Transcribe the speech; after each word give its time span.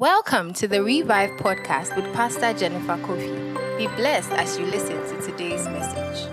Welcome 0.00 0.54
to 0.54 0.66
the 0.66 0.82
Revive 0.82 1.32
podcast 1.32 1.94
with 1.94 2.10
Pastor 2.14 2.54
Jennifer 2.54 2.96
Kofi. 3.04 3.76
Be 3.76 3.86
blessed 3.96 4.30
as 4.30 4.58
you 4.58 4.64
listen 4.64 4.96
to 4.96 5.20
today's 5.20 5.66
message. 5.66 6.26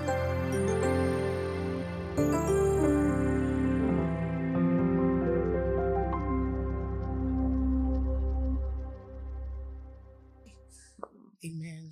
Amen. 11.43 11.91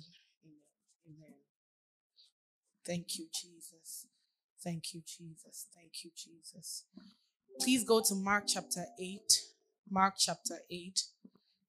Amen. 1.06 1.34
Thank 2.86 3.18
you, 3.18 3.26
Jesus. 3.34 4.06
Thank 4.64 4.94
you, 4.94 5.02
Jesus. 5.06 5.66
Thank 5.74 5.92
you, 6.02 6.10
Jesus. 6.16 6.86
Please 7.60 7.84
go 7.84 8.00
to 8.00 8.14
Mark 8.14 8.44
chapter 8.48 8.86
8. 8.98 9.20
Mark 9.90 10.14
chapter 10.18 10.60
8 10.70 11.00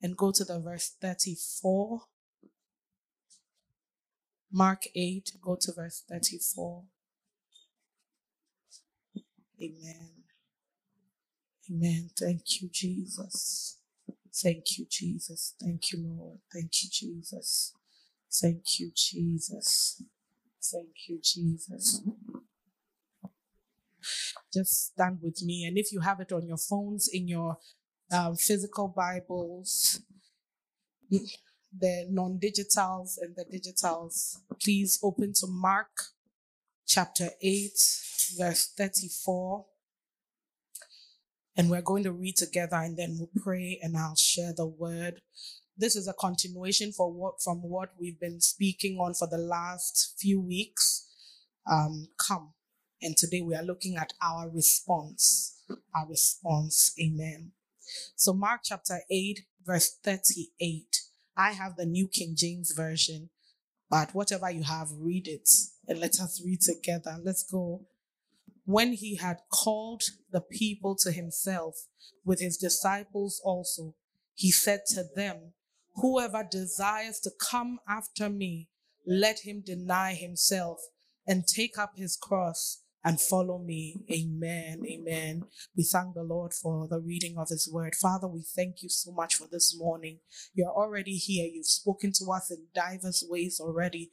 and 0.02 0.16
go 0.16 0.32
to 0.32 0.44
the 0.44 0.60
verse 0.60 0.96
34. 1.02 2.02
Mark 4.52 4.84
8, 4.96 5.32
go 5.42 5.58
to 5.60 5.74
verse 5.74 6.04
34. 6.10 6.84
Amen. 9.62 10.10
Amen. 11.70 12.10
Thank 12.18 12.62
you, 12.62 12.70
Jesus. 12.72 13.78
Thank 14.34 14.78
you, 14.78 14.86
Jesus. 14.90 15.56
Thank 15.60 15.92
you, 15.92 16.00
Lord. 16.00 16.40
Thank 16.54 16.72
you, 16.84 16.90
Jesus. 16.92 17.74
Thank 18.32 18.80
you, 18.80 18.92
Jesus. 18.96 20.02
Thank 20.62 21.10
you, 21.10 21.20
Jesus. 21.22 22.02
Just 24.54 24.88
stand 24.94 25.20
with 25.22 25.42
me. 25.44 25.66
And 25.66 25.78
if 25.78 25.92
you 25.92 26.02
have 26.02 26.20
it 26.20 26.32
on 26.32 26.48
your 26.48 26.58
phones, 26.58 27.10
in 27.12 27.28
your 27.28 27.58
um, 28.12 28.36
physical 28.36 28.88
Bibles, 28.88 30.02
the 31.10 32.08
non 32.10 32.40
digitals 32.42 33.18
and 33.22 33.36
the 33.36 33.46
digitals, 33.46 34.38
please 34.62 35.00
open 35.04 35.34
to 35.34 35.48
Mark 35.48 35.90
chapter 36.86 37.30
8, 37.42 37.72
verse 38.38 38.74
34. 38.78 39.66
And 41.56 41.70
we're 41.70 41.82
going 41.82 42.04
to 42.04 42.12
read 42.12 42.36
together 42.36 42.78
and 42.78 42.98
then 42.98 43.18
we'll 43.18 43.44
pray 43.44 43.80
and 43.82 43.98
I'll 43.98 44.16
share 44.16 44.54
the 44.56 44.68
word. 44.68 45.22
This 45.76 45.96
is 45.96 46.08
a 46.08 46.14
continuation 46.14 46.92
for 46.92 47.12
what, 47.12 47.42
from 47.44 47.62
what 47.64 47.90
we've 48.00 48.20
been 48.20 48.42
speaking 48.42 48.98
on 49.00 49.16
for 49.16 49.28
the 49.28 49.38
last 49.38 50.16
few 50.20 50.40
weeks. 50.40 51.06
Um, 51.70 52.10
come. 52.20 52.54
And 53.02 53.18
today 53.18 53.42
we 53.42 53.56
are 53.56 53.64
looking 53.64 53.98
at 53.98 54.14
our 54.22 54.50
response. 54.50 55.62
Our 55.96 56.08
response. 56.08 56.94
Amen. 57.00 57.52
So, 58.16 58.34
Mark 58.34 58.62
chapter 58.64 59.00
8, 59.10 59.42
verse 59.66 59.98
38. 60.04 61.02
I 61.36 61.52
have 61.52 61.76
the 61.76 61.86
New 61.86 62.08
King 62.08 62.34
James 62.36 62.74
Version, 62.76 63.30
but 63.90 64.16
whatever 64.16 64.50
you 64.50 64.64
have, 64.64 64.90
read 64.98 65.28
it 65.28 65.50
and 65.88 66.00
let 66.00 66.20
us 66.20 66.42
read 66.44 66.62
together. 66.62 67.18
Let's 67.24 67.44
go. 67.44 67.86
When 68.66 68.94
he 68.94 69.16
had 69.16 69.38
called 69.52 70.04
the 70.32 70.42
people 70.42 70.96
to 71.02 71.12
himself 71.12 71.76
with 72.26 72.42
his 72.42 72.58
disciples 72.58 73.42
also, 73.44 73.96
he 74.34 74.52
said 74.52 74.82
to 74.88 75.06
them, 75.16 75.54
Whoever 75.96 76.48
desires 76.50 77.20
to 77.22 77.32
come 77.40 77.80
after 77.88 78.30
me, 78.30 78.68
let 79.06 79.40
him 79.40 79.64
deny 79.66 80.14
himself 80.14 80.80
and 81.26 81.48
take 81.48 81.78
up 81.78 81.94
his 81.96 82.18
cross 82.18 82.84
and 83.04 83.22
follow 83.22 83.58
me. 83.58 84.04
Amen. 84.12 84.82
Amen. 84.86 85.44
We 85.76 85.84
thank 85.84 86.14
the 86.14 86.24
Lord 86.24 86.54
for 86.54 86.88
the 86.88 87.00
reading 87.00 87.38
of 87.38 87.50
his 87.50 87.70
word. 87.72 87.96
Father, 87.96 88.28
we 88.28 88.42
thank 88.42 88.84
you 88.84 88.90
so 88.90 89.12
much 89.12 89.36
for 89.36 89.48
this 89.52 89.78
morning. 89.78 90.20
You're 90.54 90.72
already 90.72 91.16
here. 91.16 91.48
You've 91.52 91.68
spoken 91.68 92.12
to 92.14 92.32
us 92.32 92.52
in 92.52 92.68
diverse 92.74 93.24
ways 93.28 93.60
already 93.60 94.12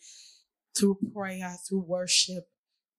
through 0.76 0.98
prayer, 1.14 1.56
through 1.68 1.84
worship, 1.86 2.48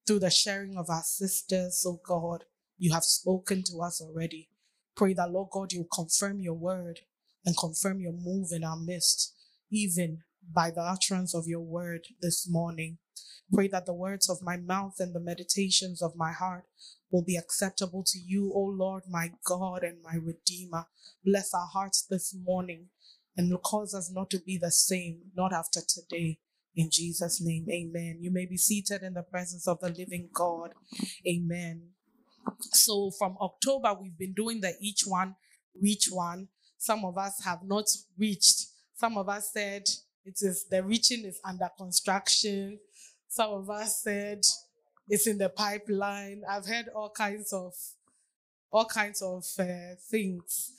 through 0.05 0.19
the 0.19 0.29
sharing 0.29 0.77
of 0.77 0.89
our 0.89 1.03
sisters. 1.03 1.83
Oh 1.87 1.99
God, 2.05 2.45
you 2.77 2.93
have 2.93 3.03
spoken 3.03 3.63
to 3.63 3.81
us 3.81 4.01
already. 4.01 4.49
Pray 4.95 5.13
that, 5.13 5.31
Lord 5.31 5.49
God, 5.51 5.73
you 5.73 5.87
confirm 5.93 6.39
your 6.39 6.53
word 6.53 7.01
and 7.45 7.57
confirm 7.57 7.99
your 7.99 8.13
move 8.13 8.49
in 8.51 8.63
our 8.63 8.77
midst, 8.77 9.33
even 9.71 10.19
by 10.53 10.71
the 10.71 10.81
utterance 10.81 11.35
of 11.35 11.47
your 11.47 11.61
word 11.61 12.07
this 12.21 12.47
morning. 12.49 12.97
Pray 13.53 13.67
that 13.67 13.85
the 13.85 13.93
words 13.93 14.29
of 14.29 14.41
my 14.41 14.57
mouth 14.57 14.95
and 14.99 15.13
the 15.13 15.19
meditations 15.19 16.01
of 16.01 16.15
my 16.15 16.31
heart 16.31 16.65
will 17.11 17.23
be 17.23 17.37
acceptable 17.37 18.03
to 18.05 18.17
you, 18.17 18.51
O 18.53 18.61
Lord, 18.61 19.03
my 19.09 19.31
God 19.45 19.83
and 19.83 20.01
my 20.03 20.15
Redeemer. 20.15 20.87
Bless 21.23 21.53
our 21.53 21.67
hearts 21.67 22.05
this 22.09 22.35
morning 22.43 22.87
and 23.37 23.51
cause 23.63 23.93
us 23.93 24.11
not 24.13 24.29
to 24.31 24.39
be 24.39 24.57
the 24.57 24.71
same, 24.71 25.31
not 25.35 25.53
after 25.53 25.81
today. 25.87 26.39
In 26.75 26.89
Jesus' 26.91 27.41
name, 27.41 27.67
amen. 27.71 28.17
You 28.19 28.31
may 28.31 28.45
be 28.45 28.57
seated 28.57 29.03
in 29.03 29.13
the 29.13 29.23
presence 29.23 29.67
of 29.67 29.79
the 29.79 29.89
living 29.89 30.29
God. 30.33 30.73
Amen. 31.27 31.89
So 32.59 33.11
from 33.17 33.37
October, 33.39 33.95
we've 33.99 34.17
been 34.17 34.33
doing 34.33 34.61
the 34.61 34.73
each 34.81 35.03
one, 35.05 35.35
reach 35.81 36.07
one. 36.11 36.49
Some 36.77 37.05
of 37.05 37.17
us 37.17 37.41
have 37.45 37.59
not 37.63 37.85
reached. 38.17 38.67
Some 38.95 39.17
of 39.17 39.29
us 39.29 39.51
said 39.53 39.83
it 40.25 40.39
is 40.41 40.65
the 40.69 40.83
reaching 40.83 41.23
is 41.23 41.39
under 41.45 41.69
construction. 41.77 42.79
Some 43.35 43.51
of 43.51 43.69
us 43.69 44.01
said 44.01 44.45
it's 45.09 45.27
in 45.27 45.37
the 45.37 45.49
pipeline. 45.49 46.43
I've 46.49 46.65
heard 46.65 46.85
all 46.95 47.09
kinds 47.09 47.51
of 47.51 47.73
all 48.71 48.85
kinds 48.85 49.21
of 49.21 49.43
uh, 49.59 49.95
things. 50.09 50.71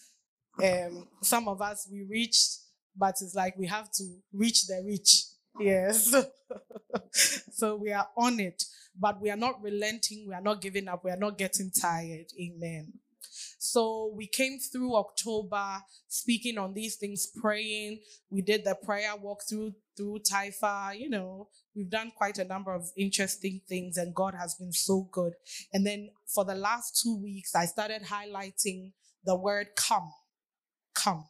Um, 0.64 1.06
some 1.22 1.48
of 1.48 1.60
us 1.60 1.86
we 1.92 2.06
reached, 2.08 2.60
but 2.96 3.16
it's 3.20 3.34
like 3.34 3.58
we 3.58 3.66
have 3.66 3.90
to 3.98 4.04
reach 4.32 4.66
the 4.68 4.82
reach. 4.86 5.24
Yes. 5.60 6.14
so 7.52 7.76
we 7.76 7.92
are 7.92 8.08
on 8.16 8.40
it, 8.40 8.64
but 8.98 9.20
we 9.20 9.30
are 9.30 9.36
not 9.36 9.62
relenting. 9.62 10.24
We 10.26 10.32
are 10.32 10.40
not 10.40 10.62
giving 10.62 10.88
up. 10.88 11.04
We 11.04 11.10
are 11.10 11.18
not 11.18 11.36
getting 11.36 11.70
tired. 11.70 12.32
Amen. 12.40 12.90
So 13.58 14.12
we 14.14 14.26
came 14.26 14.58
through 14.58 14.96
October 14.96 15.80
speaking 16.08 16.58
on 16.58 16.74
these 16.74 16.96
things, 16.96 17.26
praying. 17.40 18.00
We 18.30 18.42
did 18.42 18.64
the 18.64 18.76
prayer 18.84 19.14
walk 19.16 19.42
through 19.48 19.74
through 19.96 20.20
Taifa. 20.30 20.98
You 20.98 21.10
know, 21.10 21.48
we've 21.74 21.90
done 21.90 22.12
quite 22.16 22.38
a 22.38 22.44
number 22.44 22.74
of 22.74 22.90
interesting 22.96 23.60
things, 23.68 23.96
and 23.96 24.14
God 24.14 24.34
has 24.38 24.54
been 24.54 24.72
so 24.72 25.08
good. 25.10 25.32
And 25.72 25.86
then 25.86 26.10
for 26.26 26.44
the 26.44 26.54
last 26.54 27.00
two 27.02 27.20
weeks, 27.22 27.54
I 27.54 27.66
started 27.66 28.02
highlighting 28.02 28.92
the 29.24 29.36
word 29.36 29.68
"come," 29.76 30.12
come. 30.94 31.26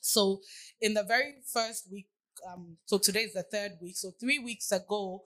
So 0.00 0.40
in 0.80 0.94
the 0.94 1.04
very 1.04 1.36
first 1.52 1.90
week, 1.90 2.08
um, 2.50 2.76
so 2.86 2.98
today 2.98 3.22
is 3.22 3.34
the 3.34 3.44
third 3.44 3.72
week. 3.80 3.96
So 3.96 4.12
three 4.20 4.38
weeks 4.38 4.72
ago, 4.72 5.22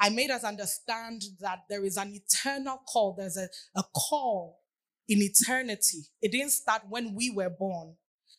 I 0.00 0.08
made 0.08 0.30
us 0.30 0.44
understand 0.44 1.22
that 1.40 1.60
there 1.68 1.84
is 1.84 1.96
an 1.96 2.12
eternal 2.12 2.80
call. 2.88 3.14
There's 3.16 3.36
a, 3.36 3.48
a 3.76 3.84
call 3.94 4.61
in 5.12 5.20
eternity. 5.20 6.06
It 6.22 6.32
didn't 6.32 6.52
start 6.52 6.82
when 6.88 7.14
we 7.14 7.30
were 7.30 7.50
born. 7.50 7.96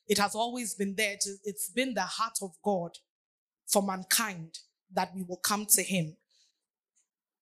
It 0.07 0.17
has 0.17 0.33
always 0.33 0.73
been 0.73 0.95
there. 0.95 1.15
It's 1.43 1.69
been 1.69 1.93
the 1.93 2.01
heart 2.01 2.39
of 2.41 2.55
God 2.63 2.97
for 3.67 3.83
mankind 3.83 4.57
that 4.91 5.11
we 5.15 5.21
will 5.21 5.37
come 5.37 5.67
to 5.67 5.83
Him. 5.83 6.17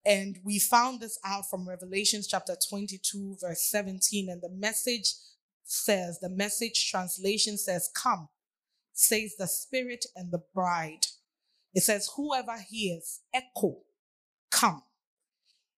And 0.05 0.37
we 0.43 0.59
found 0.59 0.99
this 0.99 1.17
out 1.23 1.49
from 1.49 1.67
Revelations 1.67 2.27
chapter 2.27 2.57
22, 2.69 3.37
verse 3.39 3.63
17. 3.69 4.27
And 4.29 4.41
the 4.41 4.49
message 4.49 5.13
says, 5.63 6.19
the 6.19 6.29
message 6.29 6.91
translation 6.91 7.57
says, 7.57 7.89
Come, 7.95 8.27
says 8.91 9.35
the 9.39 9.47
Spirit 9.47 10.05
and 10.13 10.29
the 10.33 10.41
bride. 10.53 11.05
It 11.73 11.83
says, 11.83 12.09
Whoever 12.17 12.57
hears, 12.69 13.21
echo, 13.33 13.77
come. 14.49 14.83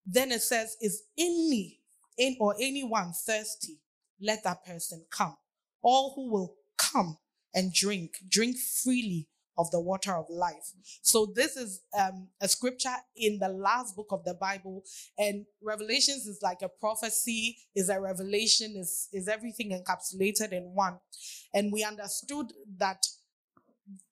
Then 0.08 0.32
it 0.32 0.42
says, 0.42 0.76
Is 0.82 1.04
any 1.20 1.83
in 2.18 2.38
or 2.40 2.56
anyone 2.60 3.14
thirsty, 3.14 3.80
let 4.22 4.44
that 4.44 4.66
person 4.66 5.06
come. 5.10 5.36
All 5.82 6.14
who 6.16 6.32
will 6.32 6.56
come 6.78 7.18
and 7.54 7.74
drink, 7.74 8.16
drink 8.30 8.58
freely 8.58 9.28
of 9.58 9.70
the 9.72 9.80
water 9.80 10.16
of 10.16 10.26
life. 10.30 10.72
So 11.02 11.32
this 11.36 11.56
is 11.56 11.82
um, 11.98 12.28
a 12.42 12.48
scripture 12.48 12.96
in 13.16 13.40
the 13.40 13.50
last 13.50 13.96
book 13.96 14.08
of 14.12 14.24
the 14.24 14.34
Bible, 14.34 14.84
and 15.18 15.46
Revelations 15.62 16.26
is 16.26 16.40
like 16.42 16.62
a 16.64 16.70
prophecy, 16.70 17.58
is 17.76 17.90
a 17.90 18.00
revelation, 18.00 18.76
is 18.76 19.10
is 19.14 19.28
everything 19.28 19.72
encapsulated 19.72 20.52
in 20.54 20.74
one. 20.74 21.00
And 21.54 21.72
we 21.72 21.84
understood 21.84 22.48
that 22.78 23.06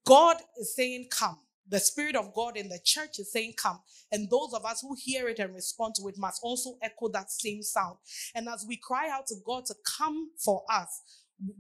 God 0.06 0.38
is 0.60 0.76
saying, 0.76 1.08
"Come." 1.10 1.40
The 1.72 1.80
Spirit 1.80 2.16
of 2.16 2.34
God 2.34 2.58
in 2.58 2.70
the 2.70 2.80
church 2.84 3.18
is 3.20 3.32
saying, 3.32 3.54
Come. 3.58 3.80
And 4.12 4.30
those 4.30 4.54
of 4.54 4.66
us 4.66 4.82
who 4.82 4.96
hear 4.98 5.30
it 5.30 5.40
and 5.40 5.56
respond 5.56 5.96
to 5.96 6.08
it 6.10 6.16
must 6.18 6.42
also 6.44 6.78
echo 6.82 7.10
that 7.10 7.32
same 7.32 7.64
sound. 7.64 7.98
And 8.36 8.48
as 8.50 8.66
we 8.68 8.78
cry 8.78 9.10
out 9.10 9.28
to 9.28 9.36
God 9.46 9.66
to 9.68 9.76
come 9.98 10.32
for 10.38 10.64
us, 10.70 11.02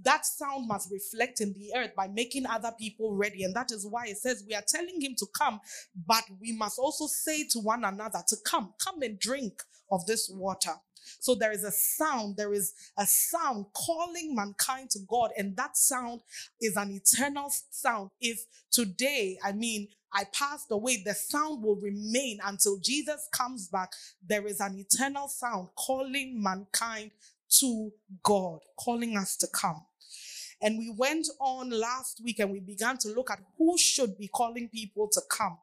that 0.03 0.25
sound 0.25 0.67
must 0.67 0.91
reflect 0.91 1.41
in 1.41 1.53
the 1.53 1.71
earth 1.75 1.95
by 1.95 2.07
making 2.07 2.45
other 2.45 2.71
people 2.77 3.13
ready. 3.15 3.43
And 3.43 3.55
that 3.55 3.71
is 3.71 3.87
why 3.89 4.07
it 4.07 4.17
says 4.17 4.43
we 4.47 4.53
are 4.53 4.63
telling 4.67 5.01
him 5.01 5.15
to 5.17 5.25
come, 5.35 5.59
but 6.05 6.23
we 6.39 6.51
must 6.51 6.77
also 6.77 7.07
say 7.07 7.45
to 7.51 7.59
one 7.59 7.83
another 7.83 8.21
to 8.27 8.35
come, 8.45 8.73
come 8.83 9.01
and 9.01 9.19
drink 9.19 9.63
of 9.91 10.05
this 10.05 10.29
water. 10.33 10.73
So 11.19 11.35
there 11.35 11.51
is 11.51 11.63
a 11.63 11.71
sound, 11.71 12.37
there 12.37 12.53
is 12.53 12.73
a 12.97 13.05
sound 13.07 13.65
calling 13.73 14.35
mankind 14.35 14.91
to 14.91 14.99
God, 15.07 15.31
and 15.37 15.57
that 15.57 15.75
sound 15.77 16.21
is 16.61 16.75
an 16.75 16.91
eternal 16.91 17.51
sound. 17.71 18.11
If 18.19 18.45
today, 18.71 19.37
I 19.43 19.51
mean, 19.51 19.87
I 20.13 20.25
passed 20.25 20.67
away, 20.71 21.03
the 21.03 21.13
sound 21.13 21.63
will 21.63 21.77
remain 21.77 22.39
until 22.43 22.77
Jesus 22.79 23.27
comes 23.31 23.67
back. 23.67 23.91
There 24.27 24.45
is 24.45 24.59
an 24.59 24.77
eternal 24.77 25.27
sound 25.27 25.69
calling 25.75 26.41
mankind 26.41 27.11
to 27.59 27.91
God, 28.23 28.59
calling 28.77 29.17
us 29.17 29.37
to 29.37 29.47
come. 29.53 29.85
And 30.61 30.77
we 30.77 30.93
went 30.95 31.27
on 31.39 31.71
last 31.71 32.21
week 32.23 32.39
and 32.39 32.51
we 32.51 32.59
began 32.59 32.97
to 32.99 33.09
look 33.09 33.31
at 33.31 33.39
who 33.57 33.77
should 33.77 34.17
be 34.17 34.27
calling 34.27 34.69
people 34.69 35.07
to 35.11 35.21
come. 35.29 35.57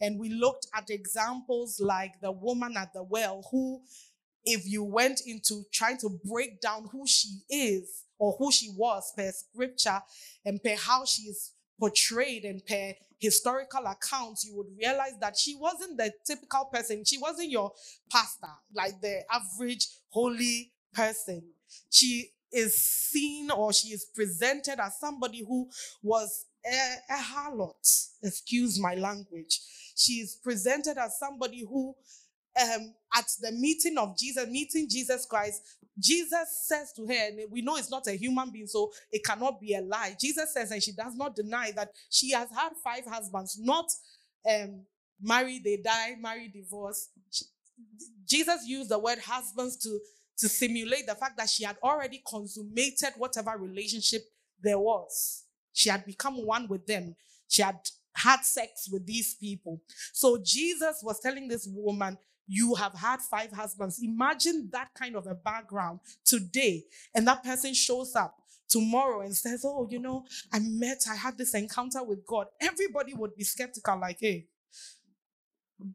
And 0.00 0.18
we 0.18 0.30
looked 0.30 0.66
at 0.74 0.90
examples 0.90 1.78
like 1.80 2.20
the 2.20 2.32
woman 2.32 2.76
at 2.76 2.92
the 2.92 3.04
well, 3.04 3.46
who, 3.52 3.82
if 4.44 4.66
you 4.66 4.82
went 4.82 5.20
into 5.26 5.64
trying 5.72 5.98
to 5.98 6.18
break 6.24 6.60
down 6.60 6.88
who 6.90 7.06
she 7.06 7.42
is 7.48 8.04
or 8.18 8.34
who 8.38 8.50
she 8.50 8.70
was 8.76 9.12
per 9.16 9.30
scripture 9.30 10.00
and 10.44 10.60
per 10.62 10.74
how 10.76 11.04
she 11.04 11.22
is 11.22 11.52
portrayed 11.78 12.44
and 12.44 12.66
per 12.66 12.94
historical 13.22 13.86
accounts, 13.86 14.44
you 14.44 14.56
would 14.56 14.66
realize 14.76 15.14
that 15.20 15.38
she 15.38 15.54
wasn't 15.54 15.96
the 15.96 16.12
typical 16.26 16.64
person. 16.72 17.04
She 17.04 17.18
wasn't 17.18 17.50
your 17.50 17.72
pastor, 18.10 18.52
like 18.74 19.00
the 19.00 19.22
average 19.30 19.86
holy 20.10 20.72
person. 20.92 21.42
She 21.88 22.30
is 22.52 22.76
seen 22.76 23.50
or 23.50 23.72
she 23.72 23.88
is 23.88 24.04
presented 24.14 24.78
as 24.80 24.98
somebody 24.98 25.44
who 25.46 25.70
was 26.02 26.46
a, 26.66 26.94
a 27.10 27.16
harlot. 27.16 28.08
Excuse 28.22 28.78
my 28.78 28.96
language. 28.96 29.60
She 29.96 30.14
is 30.14 30.36
presented 30.42 30.98
as 30.98 31.18
somebody 31.18 31.60
who, 31.60 31.94
um, 32.60 32.92
at 33.16 33.26
the 33.40 33.52
meeting 33.52 33.98
of 33.98 34.18
Jesus, 34.18 34.48
meeting 34.48 34.88
Jesus 34.88 35.26
Christ, 35.26 35.62
Jesus 35.98 36.64
says 36.66 36.92
to 36.94 37.06
her, 37.06 37.28
and 37.28 37.40
we 37.50 37.62
know 37.62 37.76
it's 37.76 37.90
not 37.90 38.06
a 38.06 38.12
human 38.12 38.50
being, 38.50 38.66
so 38.66 38.92
it 39.10 39.24
cannot 39.24 39.60
be 39.60 39.74
a 39.74 39.80
lie. 39.80 40.16
Jesus 40.18 40.52
says, 40.52 40.70
and 40.70 40.82
she 40.82 40.92
does 40.92 41.14
not 41.14 41.36
deny 41.36 41.70
that 41.72 41.90
she 42.10 42.30
has 42.30 42.48
had 42.50 42.70
five 42.82 43.04
husbands, 43.06 43.58
not 43.60 43.90
um, 44.48 44.82
marry, 45.20 45.60
they 45.62 45.76
die, 45.76 46.16
marry, 46.18 46.48
divorce. 46.48 47.10
She, 47.30 47.44
Jesus 48.26 48.66
used 48.66 48.90
the 48.90 48.98
word 48.98 49.18
husbands 49.18 49.76
to 49.78 49.98
to 50.38 50.48
simulate 50.48 51.06
the 51.06 51.14
fact 51.14 51.36
that 51.36 51.48
she 51.48 51.62
had 51.62 51.76
already 51.82 52.22
consummated 52.26 53.10
whatever 53.16 53.56
relationship 53.58 54.22
there 54.60 54.78
was. 54.78 55.44
She 55.72 55.88
had 55.88 56.04
become 56.04 56.44
one 56.44 56.66
with 56.68 56.86
them. 56.86 57.14
She 57.48 57.62
had 57.62 57.78
had 58.14 58.40
sex 58.40 58.88
with 58.90 59.06
these 59.06 59.34
people. 59.34 59.80
So 60.12 60.38
Jesus 60.44 61.00
was 61.02 61.20
telling 61.20 61.48
this 61.48 61.68
woman, 61.70 62.18
You 62.54 62.74
have 62.74 62.92
had 62.92 63.22
five 63.22 63.50
husbands. 63.50 63.98
Imagine 64.02 64.68
that 64.72 64.88
kind 64.92 65.16
of 65.16 65.26
a 65.26 65.34
background 65.34 66.00
today. 66.22 66.84
And 67.14 67.26
that 67.26 67.42
person 67.42 67.72
shows 67.72 68.14
up 68.14 68.36
tomorrow 68.68 69.22
and 69.22 69.34
says, 69.34 69.64
Oh, 69.64 69.88
you 69.90 69.98
know, 69.98 70.26
I 70.52 70.58
met, 70.58 71.06
I 71.10 71.16
had 71.16 71.38
this 71.38 71.54
encounter 71.54 72.04
with 72.04 72.26
God. 72.26 72.48
Everybody 72.60 73.14
would 73.14 73.34
be 73.36 73.44
skeptical, 73.44 73.98
like, 73.98 74.18
Hey, 74.20 74.48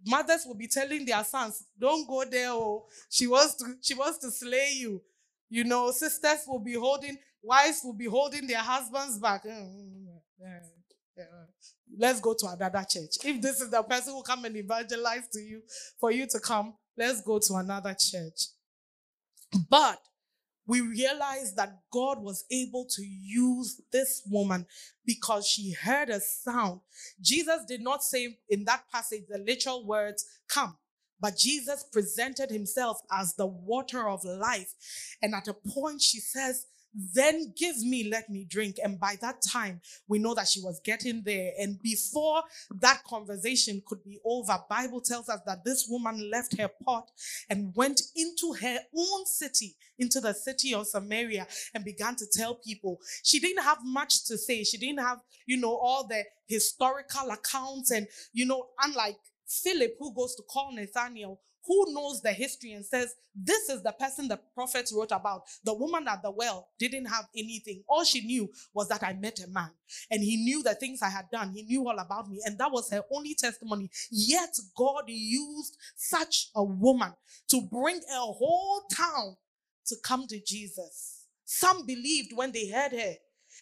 mothers 0.03 0.45
will 0.47 0.55
be 0.55 0.67
telling 0.67 1.05
their 1.05 1.23
sons, 1.23 1.63
"Don't 1.77 2.07
go 2.07 2.25
there." 2.25 2.49
Oh, 2.49 2.87
she 3.07 3.27
wants 3.27 3.53
to 3.55 3.77
she 3.81 3.93
wants 3.93 4.17
to 4.19 4.31
slay 4.31 4.71
you. 4.77 5.01
You 5.49 5.63
know, 5.63 5.91
sisters 5.91 6.39
will 6.47 6.59
be 6.59 6.73
holding 6.73 7.17
wives 7.43 7.81
will 7.83 7.93
be 7.93 8.05
holding 8.05 8.47
their 8.47 8.59
husbands 8.59 9.19
back. 9.19 9.43
Mm, 9.45 9.51
mm, 9.51 10.19
mm, 10.41 11.76
Let's 11.95 12.19
go 12.19 12.33
to 12.33 12.47
another 12.47 12.85
church. 12.89 13.17
If 13.23 13.41
this 13.41 13.61
is 13.61 13.69
the 13.69 13.83
person 13.83 14.13
who 14.13 14.23
come 14.23 14.45
and 14.45 14.55
evangelize 14.55 15.27
to 15.33 15.39
you 15.39 15.61
for 15.99 16.11
you 16.11 16.27
to 16.27 16.39
come, 16.39 16.75
let's 16.97 17.21
go 17.21 17.39
to 17.39 17.53
another 17.55 17.95
church. 17.99 18.47
But 19.69 19.99
we 20.67 20.81
realize 20.81 21.55
that 21.55 21.79
God 21.91 22.21
was 22.21 22.43
able 22.51 22.85
to 22.85 23.01
use 23.01 23.81
this 23.91 24.21
woman 24.29 24.65
because 25.05 25.47
she 25.47 25.71
heard 25.71 26.09
a 26.09 26.19
sound. 26.19 26.81
Jesus 27.21 27.63
did 27.65 27.81
not 27.81 28.03
say 28.03 28.37
in 28.49 28.65
that 28.65 28.83
passage 28.91 29.23
the 29.29 29.37
literal 29.37 29.87
words, 29.87 30.25
come. 30.49 30.77
But 31.19 31.37
Jesus 31.37 31.85
presented 31.91 32.51
himself 32.51 32.99
as 33.11 33.33
the 33.35 33.47
water 33.47 34.07
of 34.07 34.23
life. 34.23 34.73
And 35.21 35.33
at 35.33 35.47
a 35.47 35.53
point, 35.53 36.01
she 36.01 36.19
says, 36.19 36.67
then 36.97 37.53
give 37.55 37.79
me, 37.81 38.09
let 38.09 38.29
me 38.29 38.45
drink. 38.49 38.77
And 38.83 38.99
by 38.99 39.17
that 39.21 39.41
time, 39.41 39.81
we 40.07 40.17
know 40.17 40.33
that 40.33 40.47
she 40.47 40.61
was 40.61 40.81
getting 40.83 41.21
there. 41.23 41.51
And 41.59 41.79
before 41.81 42.41
that 42.81 43.03
conversation 43.03 43.83
could 43.85 44.03
be 44.03 44.19
over, 44.25 44.57
Bible 44.67 45.01
tells 45.01 45.29
us 45.29 45.39
that 45.45 45.63
this 45.63 45.85
woman 45.87 46.31
left 46.31 46.57
her 46.59 46.69
pot 46.83 47.11
and 47.49 47.75
went 47.75 48.01
into 48.15 48.53
her 48.61 48.79
own 48.97 49.25
city, 49.25 49.75
into 49.99 50.19
the 50.19 50.33
city 50.33 50.73
of 50.73 50.87
Samaria, 50.87 51.45
and 51.75 51.85
began 51.85 52.15
to 52.15 52.25
tell 52.33 52.55
people. 52.55 52.99
She 53.23 53.39
didn't 53.39 53.63
have 53.63 53.79
much 53.83 54.25
to 54.25 54.37
say. 54.37 54.63
She 54.63 54.77
didn't 54.77 54.99
have, 54.99 55.19
you 55.45 55.57
know, 55.57 55.75
all 55.75 56.07
the 56.07 56.23
historical 56.47 57.29
accounts. 57.29 57.91
And, 57.91 58.07
you 58.33 58.47
know, 58.47 58.67
unlike 58.81 59.17
Philip, 59.47 59.95
who 59.99 60.13
goes 60.15 60.35
to 60.35 60.43
call 60.43 60.73
Nathaniel, 60.73 61.39
who 61.67 61.93
knows 61.93 62.21
the 62.21 62.31
history 62.31 62.73
and 62.73 62.85
says, 62.85 63.15
This 63.35 63.69
is 63.69 63.83
the 63.83 63.91
person 63.93 64.27
the 64.27 64.39
prophets 64.55 64.93
wrote 64.95 65.11
about. 65.11 65.43
The 65.63 65.73
woman 65.73 66.07
at 66.07 66.23
the 66.23 66.31
well 66.31 66.69
didn't 66.79 67.05
have 67.05 67.25
anything. 67.35 67.83
All 67.89 68.03
she 68.03 68.21
knew 68.25 68.49
was 68.73 68.87
that 68.89 69.03
I 69.03 69.13
met 69.13 69.39
a 69.39 69.49
man 69.49 69.71
and 70.11 70.23
he 70.23 70.37
knew 70.37 70.63
the 70.63 70.75
things 70.75 71.01
I 71.01 71.09
had 71.09 71.25
done. 71.31 71.51
He 71.51 71.63
knew 71.63 71.87
all 71.87 71.99
about 71.99 72.29
me. 72.29 72.39
And 72.45 72.57
that 72.59 72.71
was 72.71 72.89
her 72.91 73.03
only 73.13 73.35
testimony. 73.35 73.89
Yet 74.11 74.55
God 74.77 75.03
used 75.07 75.77
such 75.95 76.49
a 76.55 76.63
woman 76.63 77.13
to 77.49 77.61
bring 77.71 77.97
a 77.97 78.19
whole 78.19 78.81
town 78.95 79.35
to 79.87 79.95
come 80.03 80.27
to 80.27 80.39
Jesus. 80.45 81.25
Some 81.45 81.85
believed 81.85 82.31
when 82.35 82.51
they 82.51 82.69
heard 82.69 82.91
her, 82.91 83.13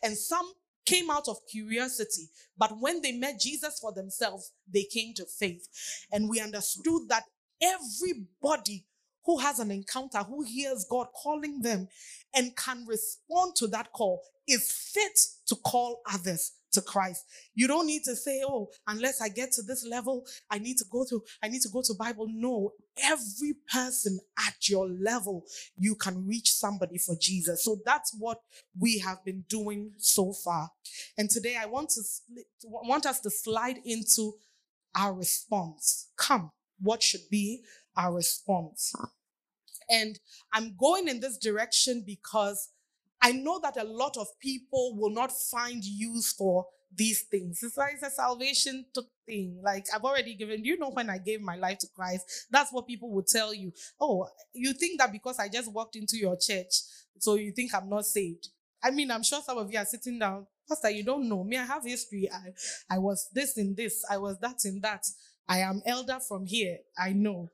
and 0.04 0.18
some 0.18 0.52
came 0.86 1.10
out 1.10 1.28
of 1.28 1.38
curiosity. 1.52 2.30
But 2.58 2.72
when 2.80 3.02
they 3.02 3.12
met 3.14 3.40
Jesus 3.40 3.80
for 3.80 3.92
themselves, 3.94 4.52
they 4.72 4.84
came 4.84 5.14
to 5.16 5.26
faith. 5.26 5.68
And 6.12 6.30
we 6.30 6.40
understood 6.40 7.04
that 7.10 7.24
Everybody 7.62 8.86
who 9.26 9.40
has 9.40 9.60
an 9.60 9.72
encounter, 9.72 10.20
who 10.20 10.44
hears 10.44 10.86
God 10.90 11.08
calling 11.22 11.62
them 11.62 11.88
and 12.36 12.56
can 12.56 12.86
respond 12.88 13.56
to 13.58 13.68
that 13.68 13.92
call 13.92 14.22
is 14.48 14.72
fit 14.72 15.18
to 15.48 15.56
call 15.56 16.02
others 16.12 16.52
to 16.74 16.82
Christ. 16.82 17.26
You 17.56 17.68
don't 17.68 17.88
need 17.88 18.04
to 18.04 18.16
say, 18.16 18.42
oh, 18.46 18.70
unless 18.88 19.22
I 19.22 19.30
get 19.30 19.52
to 19.54 19.64
this 19.64 19.86
level, 19.90 20.26
I 20.52 20.60
need 20.60 20.78
to 20.78 20.86
go 20.92 21.06
to, 21.10 21.24
I 21.42 21.48
need 21.48 21.62
to 21.62 21.70
go 21.70 21.82
to 21.82 21.94
Bible. 21.98 22.28
No, 22.30 22.74
every 23.02 23.56
person 23.72 24.20
at 24.38 24.70
your 24.70 24.88
level, 24.88 25.46
you 25.78 25.96
can 25.96 26.28
reach 26.28 26.52
somebody 26.52 26.98
for 26.98 27.16
Jesus. 27.20 27.64
So 27.64 27.78
that's 27.86 28.16
what 28.20 28.40
we 28.80 29.00
have 29.00 29.24
been 29.26 29.46
doing 29.50 29.94
so 29.98 30.34
far. 30.34 30.70
And 31.18 31.30
today 31.30 31.58
I 31.60 31.66
want 31.66 31.90
to, 31.92 32.02
want 32.64 33.06
us 33.06 33.22
to 33.22 33.30
slide 33.30 33.78
into 33.86 34.34
our 34.96 35.14
response. 35.14 36.10
Come 36.18 36.52
what 36.82 37.02
should 37.04 37.30
be 37.30 37.62
our 37.96 38.14
response. 38.14 38.94
And 39.90 40.20
I'm 40.54 40.76
going 40.78 41.08
in 41.08 41.20
this 41.20 41.38
direction 41.38 42.04
because 42.06 42.70
I 43.22 43.32
know 43.32 43.60
that 43.62 43.78
a 43.78 43.84
lot 43.84 44.18
of 44.18 44.28
people 44.40 44.96
will 44.98 45.12
not 45.12 45.32
find 45.32 45.84
use 45.84 46.34
for 46.34 46.66
these 46.96 47.24
things. 47.24 47.62
It's 47.64 47.78
like 47.78 47.98
a 48.04 48.10
salvation 48.10 48.86
thing. 49.26 49.60
Like 49.64 49.86
I've 49.94 50.04
already 50.04 50.36
given, 50.36 50.64
you 50.64 50.78
know, 50.78 50.90
when 50.92 51.10
I 51.10 51.18
gave 51.18 51.42
my 51.42 51.56
life 51.56 51.80
to 51.80 51.88
Christ, 51.96 52.48
that's 52.52 52.72
what 52.72 52.88
people 52.88 53.12
would 53.12 53.28
tell 53.28 53.54
you. 53.54 53.72
Oh, 54.00 54.28
you 54.54 54.74
think 54.74 55.00
that 55.00 55.12
because 55.12 55.40
I 55.40 55.50
just 55.50 55.72
walked 55.72 55.96
into 55.96 56.18
your 56.18 56.38
church, 56.38 56.74
so 57.20 57.36
you 57.36 57.52
think 57.52 57.74
I'm 57.74 57.90
not 57.90 58.06
saved. 58.06 58.50
I 58.84 58.92
mean, 58.92 59.10
I'm 59.12 59.24
sure 59.24 59.42
some 59.42 59.58
of 59.58 59.72
you 59.72 59.80
are 59.80 59.86
sitting 59.86 60.20
down, 60.20 60.46
Pastor, 60.68 60.90
you 60.90 61.04
don't 61.04 61.28
know 61.28 61.44
me. 61.44 61.58
I 61.58 61.64
have 61.64 61.84
history. 61.84 62.30
I, 62.32 62.96
I 62.96 62.98
was 63.00 63.30
this 63.34 63.58
in 63.58 63.76
this. 63.76 64.04
I 64.10 64.18
was 64.18 64.38
that 64.40 64.66
in 64.66 64.80
that. 64.82 65.06
I 65.48 65.60
am 65.60 65.82
elder 65.86 66.20
from 66.20 66.46
here, 66.46 66.80
I 66.98 67.14
know. 67.14 67.52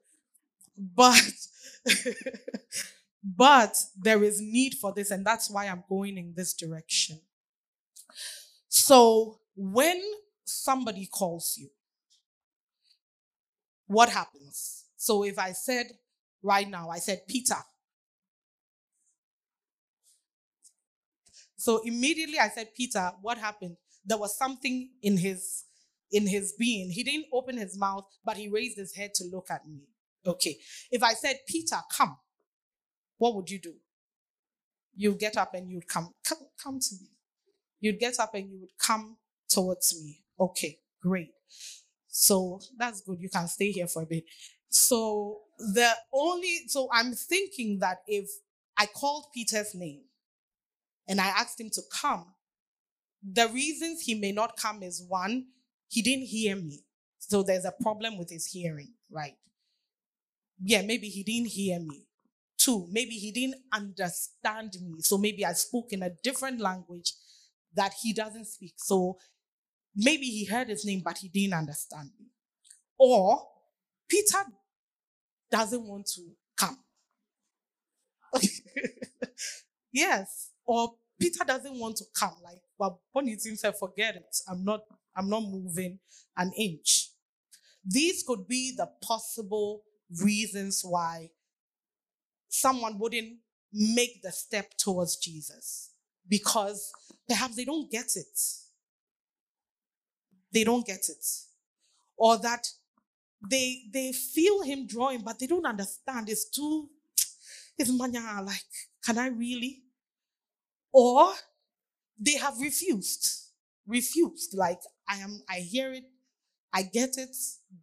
But 0.77 1.21
but 3.23 3.75
there 3.99 4.23
is 4.23 4.41
need 4.41 4.75
for 4.75 4.93
this 4.93 5.11
and 5.11 5.25
that's 5.25 5.49
why 5.49 5.65
I'm 5.67 5.83
going 5.89 6.17
in 6.17 6.33
this 6.35 6.53
direction. 6.53 7.19
So, 8.69 9.39
when 9.55 10.01
somebody 10.45 11.07
calls 11.07 11.55
you, 11.57 11.69
what 13.87 14.09
happens? 14.09 14.85
So, 14.95 15.23
if 15.23 15.37
I 15.37 15.51
said 15.51 15.87
right 16.41 16.69
now, 16.69 16.89
I 16.89 16.99
said 16.99 17.27
Peter. 17.27 17.57
So 21.61 21.77
immediately 21.83 22.39
I 22.39 22.49
said, 22.49 22.73
Peter, 22.73 23.11
what 23.21 23.37
happened? 23.37 23.77
There 24.03 24.17
was 24.17 24.35
something 24.35 24.89
in 25.03 25.15
his 25.15 25.65
in 26.11 26.27
his 26.27 26.53
being. 26.57 26.91
He 26.91 27.03
didn't 27.03 27.27
open 27.31 27.57
his 27.57 27.77
mouth, 27.77 28.05
but 28.25 28.37
he 28.37 28.47
raised 28.47 28.77
his 28.77 28.95
head 28.95 29.13
to 29.15 29.23
look 29.31 29.47
at 29.49 29.67
me. 29.67 29.81
Okay. 30.25 30.57
If 30.91 31.03
I 31.03 31.13
said, 31.13 31.39
Peter, 31.47 31.77
come, 31.95 32.17
what 33.17 33.35
would 33.35 33.49
you 33.49 33.59
do? 33.59 33.73
You'd 34.95 35.19
get 35.19 35.37
up 35.37 35.53
and 35.53 35.69
you'd 35.69 35.87
come, 35.87 36.13
come, 36.27 36.39
come 36.61 36.79
to 36.79 36.95
me. 36.99 37.09
You'd 37.79 37.99
get 37.99 38.19
up 38.19 38.35
and 38.35 38.49
you 38.49 38.59
would 38.61 38.77
come 38.77 39.17
towards 39.49 39.95
me. 40.01 40.19
Okay, 40.39 40.79
great. 41.01 41.31
So 42.07 42.59
that's 42.77 43.01
good. 43.01 43.19
You 43.19 43.29
can 43.29 43.47
stay 43.47 43.71
here 43.71 43.87
for 43.87 44.03
a 44.03 44.05
bit. 44.05 44.25
So 44.69 45.39
the 45.57 45.91
only, 46.13 46.59
so 46.67 46.89
I'm 46.91 47.13
thinking 47.13 47.79
that 47.79 47.99
if 48.07 48.29
I 48.77 48.85
called 48.85 49.25
Peter's 49.33 49.73
name 49.73 50.01
and 51.07 51.19
I 51.19 51.27
asked 51.27 51.59
him 51.59 51.69
to 51.71 51.81
come, 51.91 52.25
the 53.23 53.47
reasons 53.49 54.01
he 54.01 54.15
may 54.15 54.31
not 54.31 54.57
come 54.57 54.81
is 54.83 55.03
one, 55.07 55.45
he 55.91 56.01
didn't 56.01 56.27
hear 56.27 56.55
me. 56.55 56.79
So 57.19 57.43
there's 57.43 57.65
a 57.65 57.73
problem 57.81 58.17
with 58.17 58.29
his 58.29 58.47
hearing, 58.47 58.93
right? 59.11 59.35
Yeah, 60.63 60.83
maybe 60.83 61.09
he 61.09 61.21
didn't 61.21 61.49
hear 61.49 61.79
me. 61.79 62.07
Two, 62.57 62.87
maybe 62.89 63.11
he 63.11 63.31
didn't 63.31 63.61
understand 63.73 64.73
me. 64.81 65.01
So 65.01 65.17
maybe 65.17 65.45
I 65.45 65.51
spoke 65.53 65.91
in 65.91 66.01
a 66.01 66.11
different 66.23 66.61
language 66.61 67.13
that 67.75 67.93
he 68.01 68.13
doesn't 68.13 68.45
speak. 68.45 68.73
So 68.77 69.17
maybe 69.95 70.25
he 70.25 70.45
heard 70.45 70.69
his 70.69 70.85
name, 70.85 71.01
but 71.03 71.17
he 71.17 71.27
didn't 71.27 71.55
understand 71.55 72.09
me. 72.17 72.27
Or 72.97 73.41
Peter 74.07 74.43
doesn't 75.51 75.83
want 75.85 76.05
to 76.15 76.21
come. 76.57 76.77
yes. 79.91 80.51
Or 80.65 80.93
Peter 81.19 81.43
doesn't 81.45 81.77
want 81.77 81.97
to 81.97 82.05
come. 82.15 82.37
Like, 82.43 82.61
but 82.81 82.97
Bonnie 83.13 83.37
himself, 83.39 83.77
forget 83.77 84.15
it. 84.15 84.37
I'm 84.49 84.65
not, 84.65 84.81
I'm 85.15 85.29
not 85.29 85.43
moving 85.43 85.99
an 86.35 86.51
inch. 86.57 87.11
These 87.85 88.23
could 88.23 88.47
be 88.47 88.73
the 88.75 88.89
possible 89.03 89.83
reasons 90.23 90.81
why 90.83 91.29
someone 92.49 92.97
wouldn't 92.97 93.37
make 93.71 94.23
the 94.23 94.31
step 94.31 94.75
towards 94.79 95.17
Jesus 95.17 95.91
because 96.27 96.91
perhaps 97.29 97.55
they 97.55 97.65
don't 97.65 97.91
get 97.91 98.15
it. 98.15 98.39
They 100.51 100.63
don't 100.63 100.83
get 100.83 101.07
it. 101.07 101.25
Or 102.17 102.39
that 102.39 102.67
they 103.47 103.83
they 103.93 104.11
feel 104.11 104.63
him 104.63 104.87
drawing, 104.87 105.21
but 105.21 105.37
they 105.37 105.45
don't 105.45 105.67
understand. 105.67 106.29
It's 106.29 106.49
too, 106.49 106.89
it's 107.77 107.91
manya, 107.91 108.41
like, 108.43 108.65
can 109.05 109.19
I 109.19 109.27
really? 109.27 109.83
Or 110.91 111.31
they 112.21 112.35
have 112.37 112.59
refused. 112.61 113.49
Refused. 113.87 114.55
Like, 114.55 114.79
I 115.09 115.17
am, 115.17 115.41
I 115.49 115.55
hear 115.55 115.91
it, 115.91 116.03
I 116.71 116.83
get 116.83 117.17
it, 117.17 117.35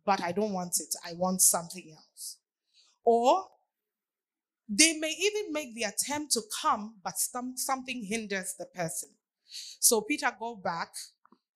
but 0.06 0.22
I 0.22 0.32
don't 0.32 0.52
want 0.52 0.80
it. 0.80 0.94
I 1.04 1.12
want 1.14 1.42
something 1.42 1.92
else. 1.94 2.38
Or 3.04 3.44
they 4.68 4.96
may 4.98 5.14
even 5.20 5.52
make 5.52 5.74
the 5.74 5.84
attempt 5.84 6.32
to 6.32 6.42
come, 6.62 6.94
but 7.02 7.18
some, 7.18 7.54
something 7.56 8.04
hinders 8.04 8.54
the 8.58 8.66
person. 8.66 9.10
So 9.80 10.02
Peter, 10.02 10.30
go 10.38 10.54
back, 10.56 10.92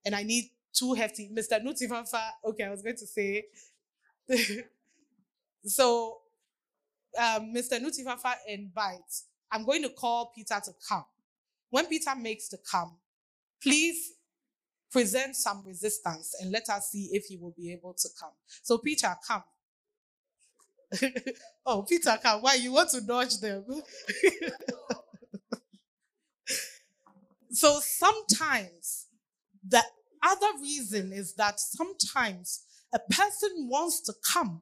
and 0.05 0.15
I 0.15 0.23
need 0.25 0.51
two 0.73 0.95
hefty. 0.95 1.31
Mr. 1.33 1.63
Nutifafa, 1.63 2.31
okay, 2.45 2.65
I 2.65 2.71
was 2.71 2.83
going 2.83 2.97
to 2.97 3.07
say. 3.07 3.45
so 5.67 6.19
um, 7.19 7.55
Mr. 7.55 7.79
Nutifafa 7.81 8.35
invites. 8.49 9.27
I'm 9.51 9.65
going 9.67 9.83
to 9.83 9.91
call 9.91 10.33
Peter 10.35 10.59
to 10.65 10.73
come. 10.89 11.05
When 11.73 11.87
Peter 11.87 12.15
makes 12.15 12.49
to 12.51 12.59
come, 12.71 12.99
please 13.63 14.13
present 14.91 15.35
some 15.35 15.65
resistance 15.67 16.35
and 16.39 16.53
let 16.53 16.69
us 16.69 16.91
see 16.91 17.09
if 17.13 17.25
he 17.25 17.39
will 17.39 17.55
be 17.57 17.73
able 17.73 17.95
to 17.95 18.09
come. 18.21 18.33
So, 18.63 18.77
Peter, 18.77 19.17
come. 19.27 19.43
oh, 21.67 21.83
Peter, 21.89 22.19
come. 22.23 22.43
Why? 22.43 22.57
You 22.57 22.73
want 22.73 22.91
to 22.91 23.01
dodge 23.01 23.39
them? 23.41 23.65
so, 27.51 27.79
sometimes 27.81 29.07
the 29.67 29.83
other 30.23 30.59
reason 30.61 31.15
is 31.15 31.33
that 31.37 31.59
sometimes 31.59 32.65
a 32.95 32.99
person 32.99 33.67
wants 33.71 34.03
to 34.03 34.13
come, 34.31 34.61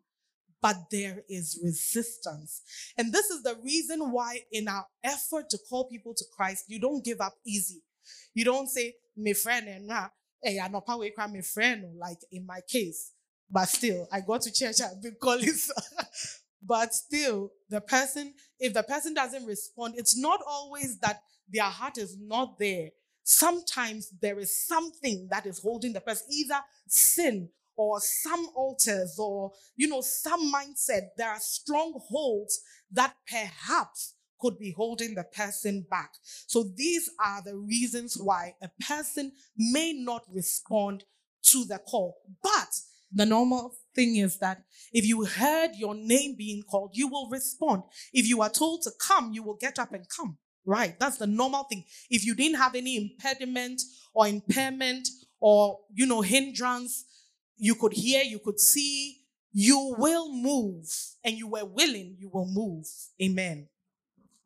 but 0.62 0.76
there 0.90 1.22
is 1.28 1.58
resistance. 1.62 2.62
And 2.96 3.12
this 3.12 3.30
is 3.30 3.42
the 3.42 3.56
reason 3.62 4.12
why, 4.12 4.40
in 4.52 4.68
our 4.68 4.86
effort 5.02 5.48
to 5.50 5.58
call 5.68 5.88
people 5.88 6.14
to 6.14 6.24
Christ, 6.36 6.64
you 6.68 6.80
don't 6.80 7.04
give 7.04 7.20
up 7.20 7.34
easy. 7.46 7.82
You 8.34 8.44
don't 8.44 8.68
say, 8.68 8.94
my 9.16 9.32
friend, 9.32 9.68
eh, 9.68 9.76
and 9.76 9.90
hey, 10.42 10.58
eh, 10.58 10.64
I 10.64 10.68
know 10.68 10.80
power 10.80 11.04
my 11.16 11.40
friend, 11.40 11.84
oh, 11.86 11.98
like 11.98 12.18
in 12.30 12.46
my 12.46 12.60
case. 12.68 13.12
But 13.50 13.68
still, 13.68 14.06
I 14.12 14.20
go 14.20 14.38
to 14.38 14.52
church, 14.52 14.76
I've 14.84 15.02
been 15.02 15.16
calling. 15.20 15.48
but 16.62 16.94
still, 16.94 17.50
the 17.68 17.80
person, 17.80 18.34
if 18.58 18.74
the 18.74 18.82
person 18.82 19.14
doesn't 19.14 19.46
respond, 19.46 19.94
it's 19.96 20.16
not 20.16 20.40
always 20.46 20.98
that 20.98 21.22
their 21.48 21.64
heart 21.64 21.98
is 21.98 22.16
not 22.20 22.58
there. 22.58 22.90
Sometimes 23.24 24.12
there 24.20 24.38
is 24.38 24.66
something 24.66 25.28
that 25.30 25.46
is 25.46 25.60
holding 25.60 25.92
the 25.92 26.00
person, 26.00 26.26
either 26.30 26.60
sin 26.88 27.48
or 27.80 27.98
some 27.98 28.46
altars 28.54 29.16
or, 29.18 29.52
you 29.74 29.88
know, 29.88 30.02
some 30.02 30.52
mindset. 30.52 31.08
There 31.16 31.30
are 31.30 31.40
strongholds 31.40 32.60
that 32.92 33.14
perhaps 33.26 34.14
could 34.38 34.58
be 34.58 34.74
holding 34.76 35.14
the 35.14 35.24
person 35.24 35.86
back. 35.90 36.12
So 36.46 36.64
these 36.76 37.08
are 37.18 37.42
the 37.42 37.56
reasons 37.56 38.18
why 38.20 38.54
a 38.62 38.68
person 38.86 39.32
may 39.56 39.94
not 39.94 40.24
respond 40.30 41.04
to 41.44 41.64
the 41.64 41.78
call. 41.78 42.16
But 42.42 42.68
the 43.12 43.24
normal 43.24 43.74
thing 43.94 44.16
is 44.16 44.38
that 44.38 44.62
if 44.92 45.06
you 45.06 45.24
heard 45.24 45.70
your 45.74 45.94
name 45.94 46.34
being 46.36 46.62
called, 46.62 46.90
you 46.92 47.08
will 47.08 47.30
respond. 47.30 47.82
If 48.12 48.28
you 48.28 48.42
are 48.42 48.50
told 48.50 48.82
to 48.82 48.90
come, 49.00 49.32
you 49.32 49.42
will 49.42 49.56
get 49.58 49.78
up 49.78 49.94
and 49.94 50.06
come. 50.08 50.36
Right? 50.66 51.00
That's 51.00 51.16
the 51.16 51.26
normal 51.26 51.64
thing. 51.64 51.84
If 52.10 52.26
you 52.26 52.34
didn't 52.34 52.58
have 52.58 52.74
any 52.74 52.96
impediment 52.96 53.80
or 54.12 54.28
impairment 54.28 55.08
or, 55.40 55.78
you 55.94 56.06
know, 56.06 56.20
hindrance, 56.20 57.06
you 57.60 57.74
could 57.74 57.92
hear, 57.92 58.22
you 58.24 58.38
could 58.38 58.58
see, 58.58 59.18
you 59.52 59.94
will 59.98 60.32
move 60.32 60.90
and 61.22 61.36
you 61.36 61.46
were 61.46 61.64
willing, 61.64 62.16
you 62.18 62.30
will 62.32 62.46
move. 62.46 62.86
Amen. 63.22 63.68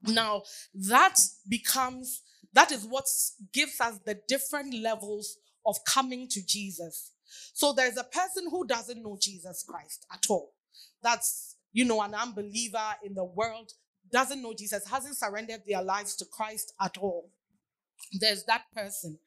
Now, 0.02 0.42
that 0.74 1.16
becomes, 1.48 2.22
that 2.52 2.72
is 2.72 2.84
what 2.84 3.04
gives 3.52 3.80
us 3.80 4.00
the 4.04 4.18
different 4.26 4.74
levels 4.74 5.38
of 5.64 5.76
coming 5.86 6.26
to 6.28 6.44
Jesus. 6.44 7.12
So 7.52 7.72
there's 7.72 7.96
a 7.96 8.04
person 8.04 8.50
who 8.50 8.66
doesn't 8.66 9.02
know 9.02 9.16
Jesus 9.20 9.64
Christ 9.66 10.06
at 10.12 10.26
all. 10.28 10.52
That's, 11.02 11.56
you 11.72 11.84
know, 11.84 12.02
an 12.02 12.14
unbeliever 12.14 12.96
in 13.04 13.14
the 13.14 13.24
world, 13.24 13.72
doesn't 14.10 14.42
know 14.42 14.54
Jesus, 14.54 14.88
hasn't 14.88 15.16
surrendered 15.16 15.62
their 15.66 15.82
lives 15.82 16.16
to 16.16 16.24
Christ 16.24 16.74
at 16.80 16.98
all. 16.98 17.30
There's 18.20 18.44
that 18.44 18.64
person. 18.74 19.18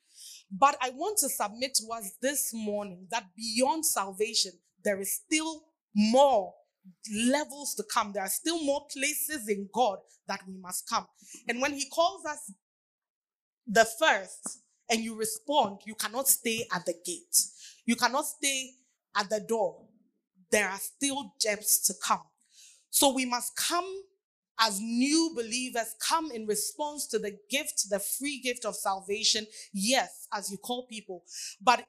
But 0.51 0.77
I 0.81 0.91
want 0.91 1.17
to 1.19 1.29
submit 1.29 1.73
to 1.75 1.87
us 1.93 2.11
this 2.21 2.51
morning 2.53 3.07
that 3.11 3.25
beyond 3.35 3.85
salvation, 3.85 4.53
there 4.83 4.99
is 4.99 5.13
still 5.13 5.63
more 5.93 6.53
levels 7.13 7.75
to 7.75 7.83
come. 7.91 8.13
There 8.13 8.23
are 8.23 8.29
still 8.29 8.63
more 8.63 8.85
places 8.91 9.49
in 9.49 9.67
God 9.73 9.99
that 10.27 10.41
we 10.47 10.55
must 10.57 10.87
come. 10.87 11.05
And 11.49 11.61
when 11.61 11.73
He 11.73 11.89
calls 11.89 12.25
us 12.25 12.51
the 13.65 13.85
first 13.99 14.59
and 14.89 15.01
you 15.01 15.15
respond, 15.15 15.79
you 15.85 15.95
cannot 15.95 16.27
stay 16.27 16.65
at 16.73 16.85
the 16.85 16.93
gate, 17.05 17.37
you 17.85 17.95
cannot 17.95 18.25
stay 18.25 18.71
at 19.15 19.29
the 19.29 19.41
door. 19.41 19.83
There 20.49 20.69
are 20.69 20.79
still 20.79 21.33
depths 21.41 21.85
to 21.87 21.93
come. 22.01 22.21
So 22.89 23.13
we 23.13 23.25
must 23.25 23.55
come 23.57 24.03
as 24.59 24.79
new 24.79 25.31
believers, 25.35 25.95
come 25.99 26.31
in 26.31 26.45
response 26.47 27.05
to 27.07 27.19
the 27.19 27.37
gift, 27.49 27.89
the 27.89 27.99
free 27.99 28.39
gift 28.39 28.65
of 28.65 28.75
salvation. 28.75 29.45
Yes, 29.73 30.27
as 30.33 30.51
you 30.51 30.57
call 30.57 30.87
people, 30.87 31.23
but 31.61 31.85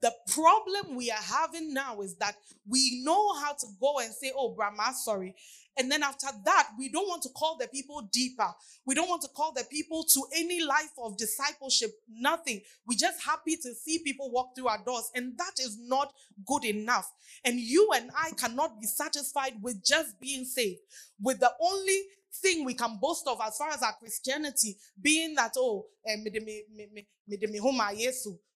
the 0.00 0.12
problem 0.32 0.96
we 0.96 1.10
are 1.10 1.16
having 1.16 1.74
now 1.74 2.00
is 2.00 2.16
that 2.16 2.36
we 2.68 3.02
know 3.04 3.34
how 3.34 3.52
to 3.52 3.66
go 3.80 3.98
and 4.00 4.12
say, 4.12 4.32
Oh, 4.36 4.50
Brahma, 4.54 4.92
sorry. 4.94 5.34
And 5.78 5.90
then 5.90 6.02
after 6.02 6.26
that, 6.44 6.68
we 6.78 6.90
don't 6.90 7.08
want 7.08 7.22
to 7.22 7.30
call 7.30 7.56
the 7.56 7.66
people 7.66 8.02
deeper. 8.12 8.48
We 8.84 8.94
don't 8.94 9.08
want 9.08 9.22
to 9.22 9.28
call 9.28 9.52
the 9.52 9.64
people 9.70 10.04
to 10.04 10.22
any 10.36 10.62
life 10.62 10.92
of 11.02 11.16
discipleship, 11.16 11.92
nothing. 12.10 12.60
We're 12.86 12.98
just 12.98 13.24
happy 13.24 13.56
to 13.56 13.74
see 13.74 14.00
people 14.00 14.30
walk 14.30 14.54
through 14.54 14.68
our 14.68 14.82
doors. 14.84 15.10
And 15.14 15.36
that 15.38 15.54
is 15.58 15.78
not 15.80 16.12
good 16.46 16.66
enough. 16.66 17.10
And 17.44 17.58
you 17.58 17.90
and 17.94 18.10
I 18.14 18.32
cannot 18.32 18.80
be 18.80 18.86
satisfied 18.86 19.54
with 19.62 19.82
just 19.82 20.20
being 20.20 20.44
saved, 20.44 20.80
with 21.20 21.40
the 21.40 21.52
only 21.58 22.02
thing 22.34 22.64
we 22.64 22.74
can 22.74 22.98
boast 23.00 23.26
of 23.26 23.40
as 23.44 23.56
far 23.56 23.70
as 23.70 23.82
our 23.82 23.94
Christianity 23.94 24.76
being 25.00 25.34
that, 25.36 25.52
oh, 25.56 25.86
eh, 26.06 26.16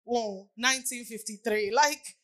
oh, 0.09 0.49
1953. 0.56 1.73
Like, 1.73 2.16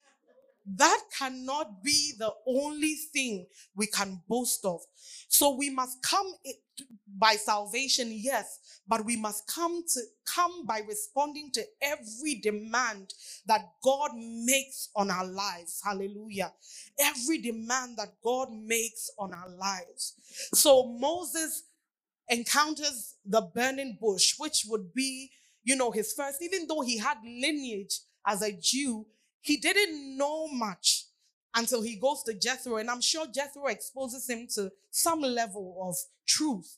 that 0.76 1.00
cannot 1.18 1.82
be 1.82 2.12
the 2.18 2.30
only 2.46 2.94
thing 3.12 3.46
we 3.74 3.86
can 3.86 4.20
boast 4.28 4.64
of. 4.64 4.80
So 5.28 5.54
we 5.54 5.70
must 5.70 6.02
come 6.02 6.34
by 7.18 7.34
salvation, 7.36 8.08
yes, 8.12 8.80
but 8.86 9.04
we 9.04 9.16
must 9.16 9.46
come 9.46 9.82
to 9.94 10.00
come 10.26 10.66
by 10.66 10.80
responding 10.86 11.50
to 11.54 11.64
every 11.80 12.34
demand 12.34 13.14
that 13.46 13.62
God 13.82 14.10
makes 14.14 14.90
on 14.94 15.10
our 15.10 15.26
lives. 15.26 15.80
Hallelujah. 15.82 16.52
Every 16.98 17.38
demand 17.38 17.96
that 17.96 18.12
God 18.22 18.48
makes 18.52 19.10
on 19.18 19.32
our 19.32 19.48
lives. 19.48 20.14
So 20.52 20.86
Moses 20.86 21.62
encounters 22.28 23.16
the 23.24 23.40
burning 23.40 23.96
bush, 24.00 24.34
which 24.38 24.64
would 24.68 24.92
be 24.92 25.30
you 25.68 25.76
know, 25.76 25.90
his 25.90 26.14
first, 26.14 26.42
even 26.42 26.66
though 26.66 26.80
he 26.80 26.98
had 26.98 27.18
lineage 27.24 28.00
as 28.26 28.42
a 28.42 28.52
Jew, 28.52 29.06
he 29.42 29.58
didn't 29.58 30.16
know 30.16 30.48
much. 30.48 31.04
until 31.54 31.82
he 31.82 31.96
goes 31.96 32.22
to 32.24 32.34
Jethro. 32.34 32.76
And 32.76 32.90
I'm 32.90 33.00
sure 33.00 33.26
Jethro 33.26 33.66
exposes 33.66 34.28
him 34.28 34.46
to 34.54 34.70
some 34.90 35.20
level 35.22 35.76
of 35.82 35.96
truth. 36.26 36.76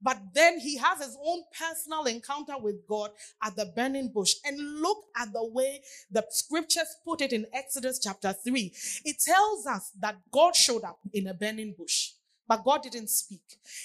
But 0.00 0.18
then 0.34 0.58
he 0.60 0.78
has 0.78 0.98
his 1.04 1.16
own 1.24 1.42
personal 1.58 2.04
encounter 2.06 2.54
with 2.60 2.86
God 2.88 3.10
at 3.42 3.56
the 3.56 3.66
burning 3.76 4.10
bush. 4.12 4.34
And 4.44 4.58
look 4.80 5.04
at 5.16 5.32
the 5.32 5.44
way 5.46 5.82
the 6.10 6.24
scriptures 6.30 6.96
put 7.04 7.20
it 7.20 7.32
in 7.32 7.46
Exodus 7.52 8.00
chapter 8.02 8.32
3. 8.32 8.72
It 9.04 9.16
tells 9.20 9.66
us 9.66 9.92
that 10.00 10.16
God 10.32 10.56
showed 10.56 10.84
up 10.84 10.98
in 11.12 11.28
a 11.28 11.34
burning 11.34 11.74
bush, 11.78 12.12
but 12.48 12.64
God 12.64 12.82
didn't 12.82 13.10
speak. 13.10 13.42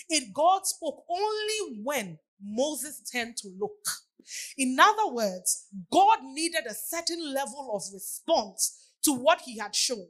It 0.09 0.33
God 0.33 0.65
spoke 0.65 1.03
only 1.09 1.81
when 1.83 2.19
Moses 2.41 3.01
turned 3.11 3.37
to 3.37 3.49
look. 3.59 3.87
In 4.57 4.77
other 4.79 5.13
words, 5.13 5.67
God 5.91 6.19
needed 6.23 6.65
a 6.67 6.73
certain 6.73 7.33
level 7.33 7.71
of 7.73 7.83
response 7.93 8.91
to 9.03 9.13
what 9.13 9.41
he 9.41 9.57
had 9.57 9.73
shown. 9.75 10.07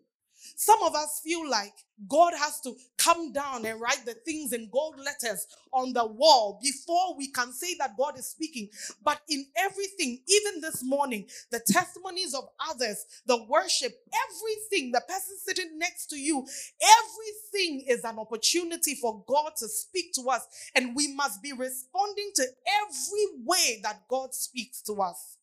Some 0.55 0.81
of 0.83 0.95
us 0.95 1.21
feel 1.23 1.49
like 1.49 1.73
God 2.07 2.33
has 2.37 2.61
to 2.61 2.75
come 2.97 3.33
down 3.33 3.65
and 3.65 3.81
write 3.81 4.05
the 4.05 4.13
things 4.13 4.53
in 4.53 4.69
gold 4.71 4.99
letters 4.99 5.47
on 5.73 5.93
the 5.93 6.05
wall 6.05 6.59
before 6.61 7.15
we 7.17 7.27
can 7.31 7.51
say 7.51 7.75
that 7.79 7.97
God 7.97 8.17
is 8.19 8.27
speaking. 8.27 8.69
But 9.03 9.21
in 9.29 9.45
everything, 9.57 10.21
even 10.27 10.61
this 10.61 10.83
morning, 10.83 11.25
the 11.51 11.59
testimonies 11.59 12.33
of 12.35 12.47
others, 12.69 13.05
the 13.25 13.43
worship, 13.45 13.93
everything, 14.27 14.91
the 14.91 15.01
person 15.07 15.37
sitting 15.43 15.79
next 15.79 16.07
to 16.07 16.17
you, 16.17 16.45
everything 16.81 17.85
is 17.87 18.03
an 18.03 18.19
opportunity 18.19 18.95
for 18.95 19.23
God 19.27 19.53
to 19.57 19.67
speak 19.67 20.13
to 20.13 20.29
us. 20.29 20.47
And 20.75 20.95
we 20.95 21.13
must 21.15 21.41
be 21.41 21.53
responding 21.53 22.31
to 22.35 22.43
every 22.83 23.43
way 23.43 23.79
that 23.83 24.07
God 24.07 24.35
speaks 24.35 24.81
to 24.83 25.01
us. 25.01 25.37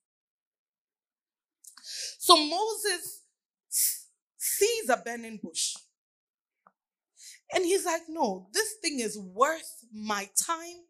So 2.19 2.37
Moses 2.37 3.24
sees 4.59 4.89
a 4.89 4.97
burning 4.97 5.41
bush. 5.43 5.75
And 7.53 7.65
he's 7.65 7.85
like, 7.85 8.03
no, 8.09 8.49
this 8.53 8.75
thing 8.83 9.01
is 9.01 9.19
worth 9.19 9.85
my 9.93 10.29
time. 10.47 10.83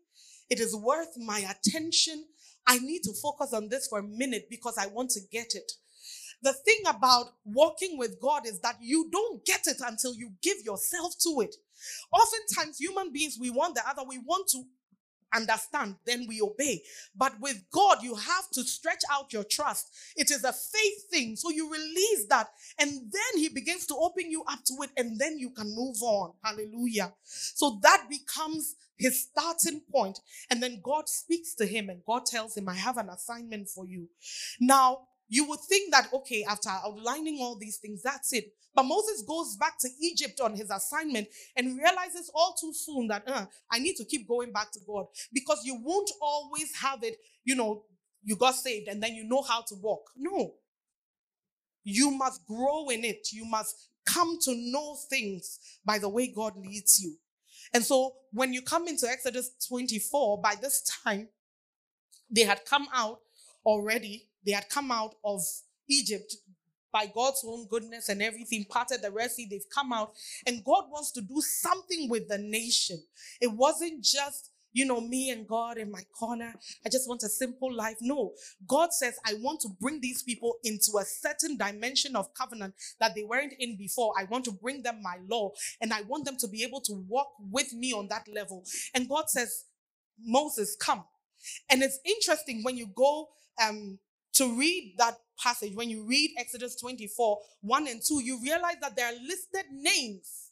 It 0.48 0.60
is 0.60 0.74
worth 0.74 1.16
my 1.16 1.38
attention. 1.40 2.24
I 2.66 2.78
need 2.78 3.02
to 3.02 3.12
focus 3.12 3.52
on 3.52 3.68
this 3.68 3.86
for 3.88 3.98
a 3.98 4.02
minute 4.02 4.46
because 4.48 4.78
I 4.78 4.86
want 4.86 5.10
to 5.10 5.20
get 5.30 5.54
it. 5.54 5.72
The 6.42 6.52
thing 6.52 6.80
about 6.86 7.26
walking 7.44 7.98
with 7.98 8.20
God 8.20 8.46
is 8.46 8.60
that 8.60 8.76
you 8.80 9.08
don't 9.10 9.44
get 9.44 9.66
it 9.66 9.78
until 9.84 10.14
you 10.14 10.32
give 10.42 10.58
yourself 10.64 11.14
to 11.22 11.40
it. 11.40 11.54
Oftentimes, 12.12 12.78
human 12.78 13.12
beings, 13.12 13.38
we 13.40 13.50
want 13.50 13.74
the 13.74 13.88
other, 13.88 14.02
we 14.06 14.18
want 14.18 14.48
to 14.48 14.62
understand, 15.34 15.96
then 16.06 16.26
we 16.28 16.40
obey. 16.40 16.82
But 17.16 17.40
with 17.40 17.62
God, 17.70 18.02
you 18.02 18.14
have 18.14 18.50
to 18.52 18.62
stretch 18.62 19.02
out 19.10 19.32
your 19.32 19.44
trust. 19.44 19.94
It 20.16 20.30
is 20.30 20.44
a 20.44 20.52
faith 20.52 21.10
thing. 21.10 21.36
So 21.36 21.50
you 21.50 21.70
release 21.70 22.26
that, 22.28 22.48
and 22.78 22.90
then 22.90 23.40
He 23.40 23.48
begins 23.48 23.86
to 23.86 23.96
open 23.96 24.30
you 24.30 24.44
up 24.44 24.64
to 24.64 24.74
it, 24.82 24.90
and 24.96 25.18
then 25.18 25.38
you 25.38 25.50
can 25.50 25.74
move 25.74 26.02
on. 26.02 26.32
Hallelujah. 26.42 27.12
So 27.24 27.78
that 27.82 28.06
becomes 28.08 28.76
his 28.96 29.22
starting 29.24 29.80
point. 29.90 30.20
And 30.50 30.62
then 30.62 30.80
God 30.82 31.08
speaks 31.08 31.54
to 31.56 31.66
him, 31.66 31.88
and 31.88 32.02
God 32.06 32.26
tells 32.26 32.56
him, 32.56 32.68
I 32.68 32.74
have 32.74 32.96
an 32.96 33.08
assignment 33.08 33.68
for 33.68 33.86
you. 33.86 34.08
Now, 34.60 35.08
you 35.28 35.48
would 35.48 35.60
think 35.60 35.92
that, 35.92 36.08
okay, 36.12 36.44
after 36.44 36.68
outlining 36.68 37.38
all 37.40 37.56
these 37.56 37.78
things, 37.78 38.02
that's 38.02 38.32
it. 38.32 38.52
But 38.74 38.84
Moses 38.84 39.22
goes 39.22 39.56
back 39.56 39.78
to 39.80 39.88
Egypt 40.00 40.40
on 40.40 40.54
his 40.56 40.70
assignment 40.70 41.28
and 41.56 41.78
realizes 41.78 42.30
all 42.34 42.54
too 42.60 42.72
soon 42.74 43.08
that 43.08 43.22
uh, 43.26 43.46
I 43.70 43.78
need 43.78 43.96
to 43.96 44.04
keep 44.04 44.26
going 44.26 44.52
back 44.52 44.72
to 44.72 44.80
God 44.86 45.06
because 45.32 45.62
you 45.64 45.78
won't 45.80 46.10
always 46.20 46.74
have 46.76 47.02
it, 47.04 47.16
you 47.44 47.54
know, 47.54 47.84
you 48.24 48.36
got 48.36 48.54
saved 48.54 48.88
and 48.88 49.02
then 49.02 49.14
you 49.14 49.24
know 49.24 49.42
how 49.42 49.60
to 49.62 49.74
walk. 49.76 50.10
No. 50.16 50.54
You 51.84 52.10
must 52.10 52.44
grow 52.46 52.88
in 52.88 53.04
it. 53.04 53.28
You 53.32 53.44
must 53.44 53.76
come 54.06 54.38
to 54.42 54.54
know 54.54 54.96
things 55.08 55.58
by 55.84 55.98
the 55.98 56.08
way 56.08 56.26
God 56.28 56.56
leads 56.56 57.00
you. 57.00 57.16
And 57.72 57.84
so 57.84 58.14
when 58.32 58.52
you 58.52 58.62
come 58.62 58.88
into 58.88 59.06
Exodus 59.08 59.50
24, 59.68 60.40
by 60.40 60.54
this 60.60 60.82
time, 61.04 61.28
they 62.30 62.42
had 62.42 62.64
come 62.64 62.88
out 62.94 63.20
already. 63.64 64.28
They 64.44 64.52
had 64.52 64.68
come 64.68 64.90
out 64.90 65.14
of 65.24 65.40
Egypt 65.88 66.36
by 66.92 67.06
God's 67.06 67.44
own 67.46 67.66
goodness 67.66 68.08
and 68.08 68.22
everything, 68.22 68.64
parted 68.70 69.02
the 69.02 69.10
Red 69.10 69.30
Sea, 69.32 69.48
they've 69.50 69.68
come 69.74 69.92
out. 69.92 70.12
And 70.46 70.64
God 70.64 70.84
wants 70.88 71.10
to 71.12 71.20
do 71.20 71.40
something 71.40 72.08
with 72.08 72.28
the 72.28 72.38
nation. 72.38 73.02
It 73.40 73.50
wasn't 73.52 74.04
just 74.04 74.50
you 74.74 74.84
know, 74.84 75.00
me 75.00 75.30
and 75.30 75.46
God 75.46 75.78
in 75.78 75.90
my 75.90 76.02
corner. 76.18 76.52
I 76.84 76.88
just 76.90 77.08
want 77.08 77.22
a 77.22 77.28
simple 77.28 77.72
life. 77.72 77.96
No, 78.00 78.32
God 78.66 78.92
says, 78.92 79.16
I 79.24 79.34
want 79.34 79.60
to 79.60 79.68
bring 79.80 80.00
these 80.00 80.22
people 80.22 80.56
into 80.64 80.98
a 81.00 81.04
certain 81.04 81.56
dimension 81.56 82.16
of 82.16 82.34
covenant 82.34 82.74
that 83.00 83.14
they 83.14 83.22
weren't 83.22 83.54
in 83.58 83.76
before. 83.78 84.12
I 84.18 84.24
want 84.24 84.44
to 84.46 84.50
bring 84.50 84.82
them 84.82 85.00
my 85.00 85.18
law 85.30 85.52
and 85.80 85.92
I 85.92 86.02
want 86.02 86.24
them 86.24 86.36
to 86.38 86.48
be 86.48 86.64
able 86.64 86.80
to 86.82 87.04
walk 87.08 87.28
with 87.38 87.72
me 87.72 87.92
on 87.92 88.08
that 88.08 88.26
level. 88.26 88.64
And 88.94 89.08
God 89.08 89.30
says, 89.30 89.64
Moses, 90.18 90.76
come. 90.78 91.04
And 91.70 91.82
it's 91.82 92.00
interesting 92.04 92.64
when 92.64 92.76
you 92.76 92.88
go 92.96 93.28
um, 93.64 94.00
to 94.34 94.58
read 94.58 94.94
that 94.98 95.16
passage, 95.38 95.74
when 95.74 95.90
you 95.90 96.04
read 96.06 96.32
Exodus 96.38 96.76
24, 96.80 97.38
1 97.62 97.88
and 97.88 98.00
2, 98.06 98.22
you 98.22 98.40
realize 98.42 98.76
that 98.80 98.96
there 98.96 99.06
are 99.06 99.18
listed 99.26 99.64
names 99.72 100.50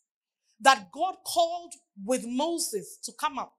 that 0.60 0.90
God 0.92 1.16
called 1.26 1.72
with 2.04 2.24
Moses 2.26 2.98
to 3.04 3.12
come 3.12 3.38
up. 3.38 3.52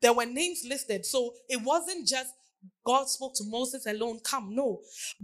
There 0.00 0.12
were 0.12 0.26
names 0.26 0.62
listed. 0.68 1.06
So 1.06 1.32
it 1.48 1.62
wasn't 1.62 2.06
just 2.06 2.34
God 2.84 3.08
spoke 3.08 3.34
to 3.36 3.44
Moses 3.44 3.86
alone, 3.86 4.20
come. 4.24 4.54
No. 4.54 4.80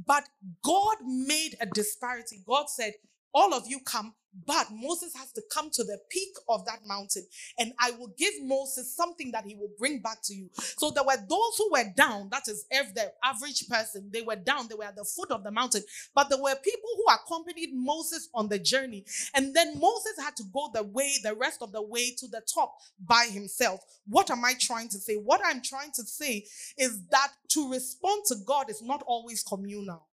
But 0.07 0.25
God 0.63 0.97
made 1.05 1.57
a 1.61 1.67
disparity. 1.67 2.43
God 2.47 2.69
said, 2.69 2.95
all 3.33 3.55
of 3.55 3.65
you 3.67 3.81
come, 3.85 4.15
but 4.47 4.69
Moses 4.73 5.15
has 5.17 5.33
to 5.33 5.43
come 5.53 5.71
to 5.71 5.85
the 5.85 5.99
peak 6.11 6.35
of 6.49 6.65
that 6.67 6.81
mountain, 6.87 7.25
and 7.59 7.73
I 7.79 7.93
will 7.93 8.13
give 8.17 8.35
Moses 8.43 8.95
something 8.95 9.31
that 9.33 9.45
he 9.45 9.55
will 9.55 9.71
bring 9.79 10.01
back 10.01 10.23
to 10.25 10.35
you. 10.35 10.51
So 10.55 10.91
there 10.91 11.05
were 11.05 11.17
those 11.17 11.57
who 11.59 11.71
were 11.73 11.93
down, 11.97 12.29
that 12.31 12.49
is, 12.49 12.67
if 12.71 12.95
the 12.95 13.13
average 13.25 13.69
person, 13.69 14.11
they 14.13 14.23
were 14.23 14.37
down, 14.37 14.69
they 14.69 14.75
were 14.75 14.85
at 14.85 14.97
the 14.97 15.05
foot 15.05 15.31
of 15.31 15.45
the 15.45 15.51
mountain, 15.51 15.83
but 16.15 16.29
there 16.29 16.41
were 16.41 16.55
people 16.57 16.91
who 16.97 17.15
accompanied 17.15 17.71
Moses 17.75 18.29
on 18.35 18.49
the 18.49 18.59
journey. 18.59 19.05
And 19.35 19.55
then 19.55 19.79
Moses 19.79 20.15
had 20.21 20.37
to 20.37 20.45
go 20.53 20.71
the 20.73 20.83
way, 20.83 21.13
the 21.23 21.35
rest 21.35 21.63
of 21.63 21.73
the 21.73 21.83
way 21.83 22.13
to 22.19 22.29
the 22.29 22.43
top 22.53 22.77
by 23.07 23.29
himself. 23.31 23.81
What 24.07 24.31
am 24.31 24.45
I 24.45 24.55
trying 24.59 24.89
to 24.91 24.99
say? 24.99 25.17
What 25.17 25.41
I'm 25.45 25.63
trying 25.63 25.93
to 25.93 26.03
say 26.03 26.47
is 26.77 27.01
that 27.11 27.29
to 27.51 27.71
respond 27.71 28.25
to 28.27 28.37
God 28.47 28.71
is 28.71 28.83
not 28.83 29.03
always 29.07 29.43
communal. 29.43 30.08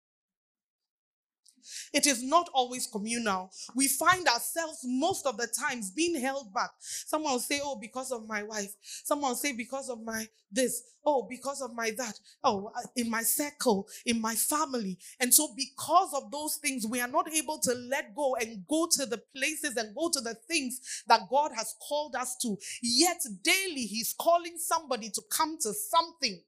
It 1.92 2.06
is 2.06 2.22
not 2.22 2.48
always 2.52 2.86
communal. 2.86 3.50
We 3.74 3.88
find 3.88 4.26
ourselves 4.26 4.80
most 4.84 5.26
of 5.26 5.36
the 5.36 5.46
times 5.46 5.90
being 5.90 6.20
held 6.20 6.52
back. 6.52 6.70
Someone 6.80 7.32
will 7.32 7.40
say, 7.40 7.60
Oh, 7.62 7.76
because 7.76 8.12
of 8.12 8.26
my 8.26 8.42
wife. 8.42 8.74
Someone 8.82 9.30
will 9.30 9.36
say, 9.36 9.52
Because 9.52 9.88
of 9.88 10.02
my 10.02 10.26
this. 10.50 10.82
Oh, 11.06 11.26
because 11.28 11.60
of 11.60 11.74
my 11.74 11.90
that. 11.98 12.18
Oh, 12.42 12.72
uh, 12.74 12.80
in 12.96 13.10
my 13.10 13.22
circle, 13.22 13.88
in 14.06 14.20
my 14.20 14.34
family. 14.34 14.98
And 15.20 15.34
so, 15.34 15.48
because 15.54 16.14
of 16.14 16.30
those 16.30 16.56
things, 16.56 16.86
we 16.86 17.00
are 17.00 17.08
not 17.08 17.30
able 17.32 17.58
to 17.58 17.74
let 17.74 18.14
go 18.14 18.36
and 18.36 18.66
go 18.68 18.88
to 18.90 19.04
the 19.04 19.20
places 19.36 19.76
and 19.76 19.94
go 19.94 20.08
to 20.10 20.20
the 20.20 20.34
things 20.48 20.80
that 21.06 21.28
God 21.30 21.50
has 21.56 21.74
called 21.86 22.14
us 22.16 22.36
to. 22.42 22.56
Yet, 22.82 23.22
daily, 23.42 23.82
He's 23.82 24.14
calling 24.18 24.56
somebody 24.56 25.10
to 25.10 25.22
come 25.30 25.58
to 25.60 25.72
something. 25.74 26.40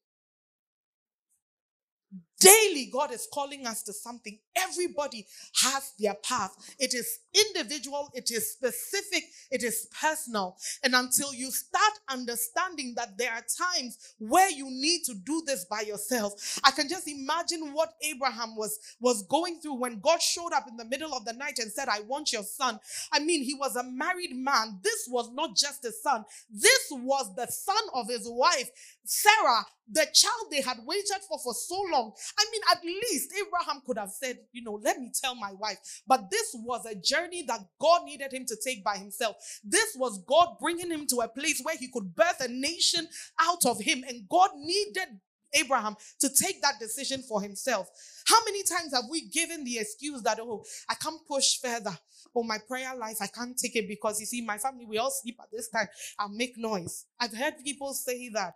Daily, 2.40 2.90
God 2.92 3.12
is 3.12 3.28
calling 3.32 3.66
us 3.66 3.82
to 3.84 3.92
something. 3.92 4.38
Everybody 4.56 5.26
has 5.62 5.92
their 5.98 6.14
path. 6.14 6.54
It 6.78 6.94
is 6.94 7.20
individual, 7.34 8.10
it 8.14 8.30
is 8.30 8.52
specific, 8.52 9.24
it 9.50 9.62
is 9.62 9.88
personal. 10.00 10.56
And 10.84 10.94
until 10.94 11.32
you 11.32 11.50
start 11.50 11.92
understanding 12.10 12.94
that 12.96 13.16
there 13.18 13.32
are 13.32 13.44
times 13.74 14.14
where 14.18 14.50
you 14.50 14.66
need 14.66 15.02
to 15.04 15.14
do 15.14 15.42
this 15.46 15.64
by 15.64 15.82
yourself, 15.82 16.60
I 16.64 16.70
can 16.72 16.88
just 16.88 17.08
imagine 17.08 17.72
what 17.72 17.94
Abraham 18.02 18.56
was, 18.56 18.78
was 19.00 19.22
going 19.24 19.60
through 19.60 19.76
when 19.80 20.00
God 20.00 20.20
showed 20.20 20.52
up 20.52 20.68
in 20.68 20.76
the 20.76 20.84
middle 20.84 21.14
of 21.14 21.24
the 21.24 21.32
night 21.32 21.58
and 21.58 21.72
said, 21.72 21.88
I 21.88 22.00
want 22.00 22.32
your 22.32 22.42
son. 22.42 22.78
I 23.12 23.18
mean, 23.20 23.42
he 23.44 23.54
was 23.54 23.76
a 23.76 23.84
married 23.84 24.34
man. 24.34 24.80
This 24.82 25.06
was 25.08 25.30
not 25.32 25.56
just 25.56 25.84
a 25.84 25.92
son, 25.92 26.24
this 26.50 26.88
was 26.90 27.34
the 27.36 27.46
son 27.46 27.82
of 27.94 28.08
his 28.08 28.28
wife, 28.28 28.70
Sarah, 29.06 29.64
the 29.90 30.06
child 30.12 30.48
they 30.50 30.60
had 30.60 30.78
waited 30.84 31.22
for 31.28 31.38
for 31.38 31.54
so 31.54 31.76
long. 31.92 32.12
I 32.38 32.44
mean, 32.50 32.60
at 32.72 32.84
least 32.84 33.32
Abraham 33.32 33.82
could 33.86 33.98
have 33.98 34.10
said, 34.10 34.38
you 34.52 34.62
know, 34.62 34.80
let 34.82 34.98
me 34.98 35.12
tell 35.14 35.34
my 35.34 35.52
wife. 35.52 36.02
But 36.06 36.30
this 36.30 36.54
was 36.58 36.84
a 36.86 36.94
journey 36.94 37.44
that 37.46 37.60
God 37.80 38.04
needed 38.04 38.32
him 38.32 38.44
to 38.46 38.56
take 38.62 38.82
by 38.82 38.96
himself. 38.96 39.36
This 39.64 39.94
was 39.96 40.22
God 40.26 40.56
bringing 40.60 40.90
him 40.90 41.06
to 41.08 41.20
a 41.20 41.28
place 41.28 41.60
where 41.62 41.76
he 41.76 41.88
could 41.88 42.14
birth 42.14 42.40
a 42.40 42.48
nation 42.48 43.06
out 43.40 43.64
of 43.64 43.80
him. 43.80 44.04
And 44.08 44.28
God 44.28 44.50
needed 44.56 45.20
Abraham 45.54 45.96
to 46.20 46.28
take 46.28 46.60
that 46.62 46.78
decision 46.80 47.22
for 47.22 47.40
himself. 47.40 47.88
How 48.26 48.44
many 48.44 48.62
times 48.64 48.92
have 48.92 49.04
we 49.10 49.28
given 49.28 49.64
the 49.64 49.78
excuse 49.78 50.22
that, 50.22 50.40
oh, 50.40 50.64
I 50.88 50.94
can't 50.94 51.20
push 51.26 51.58
further? 51.60 51.96
Oh, 52.34 52.42
my 52.42 52.58
prayer 52.66 52.94
life, 52.96 53.18
I 53.20 53.28
can't 53.28 53.56
take 53.56 53.76
it 53.76 53.88
because 53.88 54.20
you 54.20 54.26
see, 54.26 54.42
my 54.42 54.58
family, 54.58 54.84
we 54.84 54.98
all 54.98 55.10
sleep 55.10 55.38
at 55.40 55.50
this 55.52 55.68
time. 55.68 55.86
I'll 56.18 56.28
make 56.28 56.58
noise. 56.58 57.06
I've 57.20 57.34
heard 57.34 57.54
people 57.64 57.94
say 57.94 58.28
that. 58.30 58.54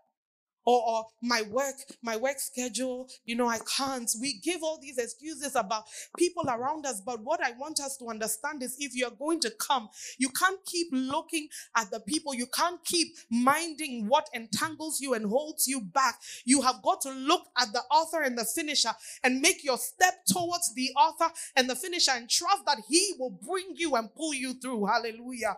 Or, 0.64 0.82
or 0.86 1.04
my 1.22 1.42
work, 1.50 1.74
my 2.02 2.16
work 2.16 2.38
schedule, 2.38 3.08
you 3.24 3.36
know, 3.36 3.48
I 3.48 3.58
can't. 3.76 4.10
We 4.20 4.38
give 4.40 4.62
all 4.62 4.78
these 4.80 4.98
excuses 4.98 5.56
about 5.56 5.84
people 6.16 6.44
around 6.48 6.86
us. 6.86 7.00
But 7.04 7.20
what 7.22 7.44
I 7.44 7.52
want 7.52 7.80
us 7.80 7.96
to 7.98 8.06
understand 8.08 8.62
is 8.62 8.76
if 8.78 8.94
you're 8.94 9.10
going 9.10 9.40
to 9.40 9.50
come, 9.50 9.88
you 10.18 10.28
can't 10.28 10.60
keep 10.66 10.88
looking 10.92 11.48
at 11.76 11.90
the 11.90 12.00
people. 12.00 12.34
You 12.34 12.46
can't 12.46 12.84
keep 12.84 13.08
minding 13.30 14.06
what 14.08 14.28
entangles 14.34 15.00
you 15.00 15.14
and 15.14 15.26
holds 15.26 15.66
you 15.66 15.80
back. 15.80 16.16
You 16.44 16.62
have 16.62 16.82
got 16.82 17.00
to 17.02 17.10
look 17.10 17.46
at 17.58 17.72
the 17.72 17.82
author 17.90 18.22
and 18.22 18.36
the 18.38 18.44
finisher 18.44 18.92
and 19.24 19.40
make 19.40 19.64
your 19.64 19.78
step 19.78 20.14
towards 20.26 20.72
the 20.74 20.90
author 20.96 21.32
and 21.56 21.68
the 21.68 21.76
finisher 21.76 22.12
and 22.14 22.28
trust 22.28 22.64
that 22.66 22.78
he 22.88 23.14
will 23.18 23.30
bring 23.30 23.74
you 23.76 23.94
and 23.96 24.14
pull 24.14 24.34
you 24.34 24.54
through. 24.54 24.86
Hallelujah. 24.86 25.56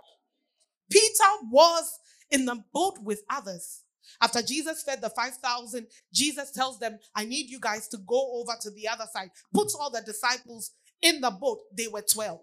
Peter 0.90 1.48
was 1.50 1.98
in 2.30 2.44
the 2.44 2.62
boat 2.72 2.98
with 3.02 3.22
others. 3.30 3.82
After 4.20 4.42
Jesus 4.42 4.82
fed 4.82 5.00
the 5.00 5.10
5,000, 5.10 5.86
Jesus 6.12 6.50
tells 6.50 6.78
them, 6.78 6.98
I 7.14 7.24
need 7.24 7.50
you 7.50 7.60
guys 7.60 7.88
to 7.88 7.98
go 7.98 8.40
over 8.40 8.52
to 8.60 8.70
the 8.70 8.88
other 8.88 9.06
side. 9.12 9.30
Puts 9.52 9.74
all 9.74 9.90
the 9.90 10.02
disciples 10.02 10.72
in 11.00 11.20
the 11.20 11.30
boat. 11.30 11.60
They 11.76 11.88
were 11.88 12.02
12. 12.02 12.40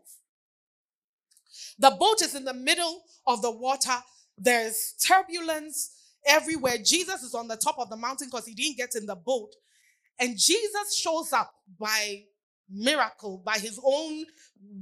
The 1.79 1.91
boat 1.91 2.21
is 2.21 2.35
in 2.35 2.45
the 2.45 2.53
middle 2.53 3.01
of 3.25 3.41
the 3.41 3.51
water. 3.51 3.97
There's 4.37 4.95
turbulence 5.05 5.91
everywhere. 6.25 6.77
Jesus 6.83 7.23
is 7.23 7.33
on 7.33 7.47
the 7.47 7.57
top 7.57 7.77
of 7.79 7.89
the 7.89 7.97
mountain 7.97 8.27
because 8.31 8.45
he 8.45 8.53
didn't 8.53 8.77
get 8.77 8.95
in 8.95 9.05
the 9.05 9.15
boat. 9.15 9.53
And 10.19 10.37
Jesus 10.37 10.95
shows 10.97 11.31
up 11.31 11.53
by 11.79 12.23
miracle, 12.71 13.41
by 13.45 13.57
his 13.57 13.79
own 13.83 14.25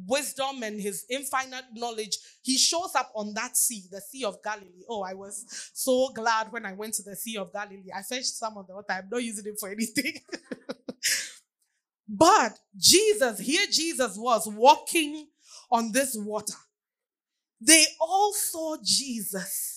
wisdom 0.08 0.64
and 0.64 0.80
his 0.80 1.06
infinite 1.10 1.66
knowledge, 1.74 2.18
he 2.42 2.58
shows 2.58 2.92
up 2.96 3.12
on 3.16 3.34
that 3.34 3.56
sea, 3.56 3.84
the 3.92 4.02
Sea 4.02 4.26
of 4.26 4.42
Galilee. 4.44 4.84
Oh, 4.90 5.04
I 5.04 5.14
was 5.14 5.46
so 5.74 6.10
glad 6.14 6.52
when 6.52 6.66
I 6.66 6.74
went 6.74 6.94
to 6.96 7.04
the 7.04 7.16
Sea 7.16 7.38
of 7.38 7.54
Galilee. 7.54 7.92
I 7.96 8.02
fetched 8.02 8.26
some 8.36 8.58
of 8.58 8.68
the 8.68 8.76
water. 8.76 8.86
I'm 8.92 9.10
not 9.12 9.24
using 9.24 9.46
it 9.46 9.60
for 9.60 9.70
anything. 9.70 10.20
but 12.10 12.58
Jesus, 12.78 13.40
here 13.40 13.66
Jesus 13.72 14.18
was 14.18 14.48
walking 14.48 15.28
on 15.72 15.92
this 15.92 16.16
water. 16.18 16.54
They 17.60 17.86
all 18.00 18.34
saw 18.34 18.78
Jesus 18.84 19.77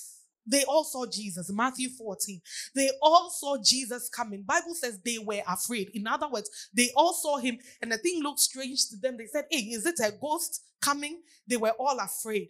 they 0.50 0.64
all 0.64 0.84
saw 0.84 1.06
Jesus. 1.06 1.50
Matthew 1.52 1.88
14. 1.90 2.40
They 2.74 2.90
all 3.00 3.30
saw 3.30 3.56
Jesus 3.62 4.08
coming. 4.08 4.42
Bible 4.42 4.74
says 4.74 4.98
they 5.04 5.18
were 5.18 5.42
afraid. 5.48 5.90
In 5.94 6.06
other 6.06 6.28
words, 6.28 6.50
they 6.74 6.90
all 6.96 7.12
saw 7.12 7.38
him 7.38 7.58
and 7.80 7.92
the 7.92 7.98
thing 7.98 8.22
looked 8.22 8.40
strange 8.40 8.88
to 8.88 8.96
them. 8.96 9.16
They 9.16 9.26
said, 9.26 9.44
Hey, 9.50 9.58
is 9.58 9.86
it 9.86 10.00
a 10.00 10.12
ghost 10.20 10.62
coming? 10.80 11.20
They 11.46 11.56
were 11.56 11.74
all 11.78 11.98
afraid. 12.00 12.48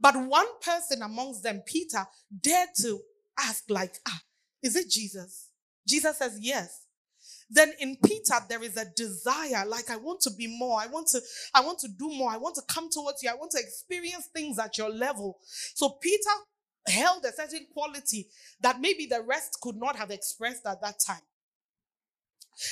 But 0.00 0.16
one 0.16 0.46
person 0.60 1.02
amongst 1.02 1.42
them, 1.42 1.62
Peter, 1.66 2.06
dared 2.40 2.70
to 2.82 3.00
ask, 3.38 3.64
like, 3.68 3.96
ah, 4.08 4.22
is 4.62 4.76
it 4.76 4.90
Jesus? 4.90 5.48
Jesus 5.86 6.18
says, 6.18 6.38
yes. 6.40 6.86
Then 7.50 7.72
in 7.80 7.96
Peter, 8.02 8.34
there 8.48 8.62
is 8.62 8.76
a 8.76 8.86
desire, 8.96 9.66
like 9.66 9.90
I 9.90 9.96
want 9.96 10.20
to 10.22 10.30
be 10.30 10.46
more. 10.58 10.80
I 10.80 10.86
want 10.86 11.08
to, 11.08 11.20
I 11.54 11.60
want 11.60 11.80
to 11.80 11.88
do 11.88 12.08
more. 12.08 12.30
I 12.30 12.38
want 12.38 12.54
to 12.54 12.62
come 12.66 12.88
towards 12.90 13.22
you. 13.22 13.30
I 13.30 13.34
want 13.34 13.50
to 13.52 13.60
experience 13.60 14.28
things 14.34 14.58
at 14.58 14.78
your 14.78 14.90
level. 14.90 15.38
So 15.74 15.90
Peter 16.00 16.30
held 16.86 17.24
a 17.24 17.32
certain 17.32 17.66
quality 17.72 18.28
that 18.60 18.80
maybe 18.80 19.06
the 19.06 19.22
rest 19.22 19.58
could 19.60 19.76
not 19.76 19.96
have 19.96 20.10
expressed 20.10 20.66
at 20.66 20.80
that 20.82 20.96
time. 21.06 21.22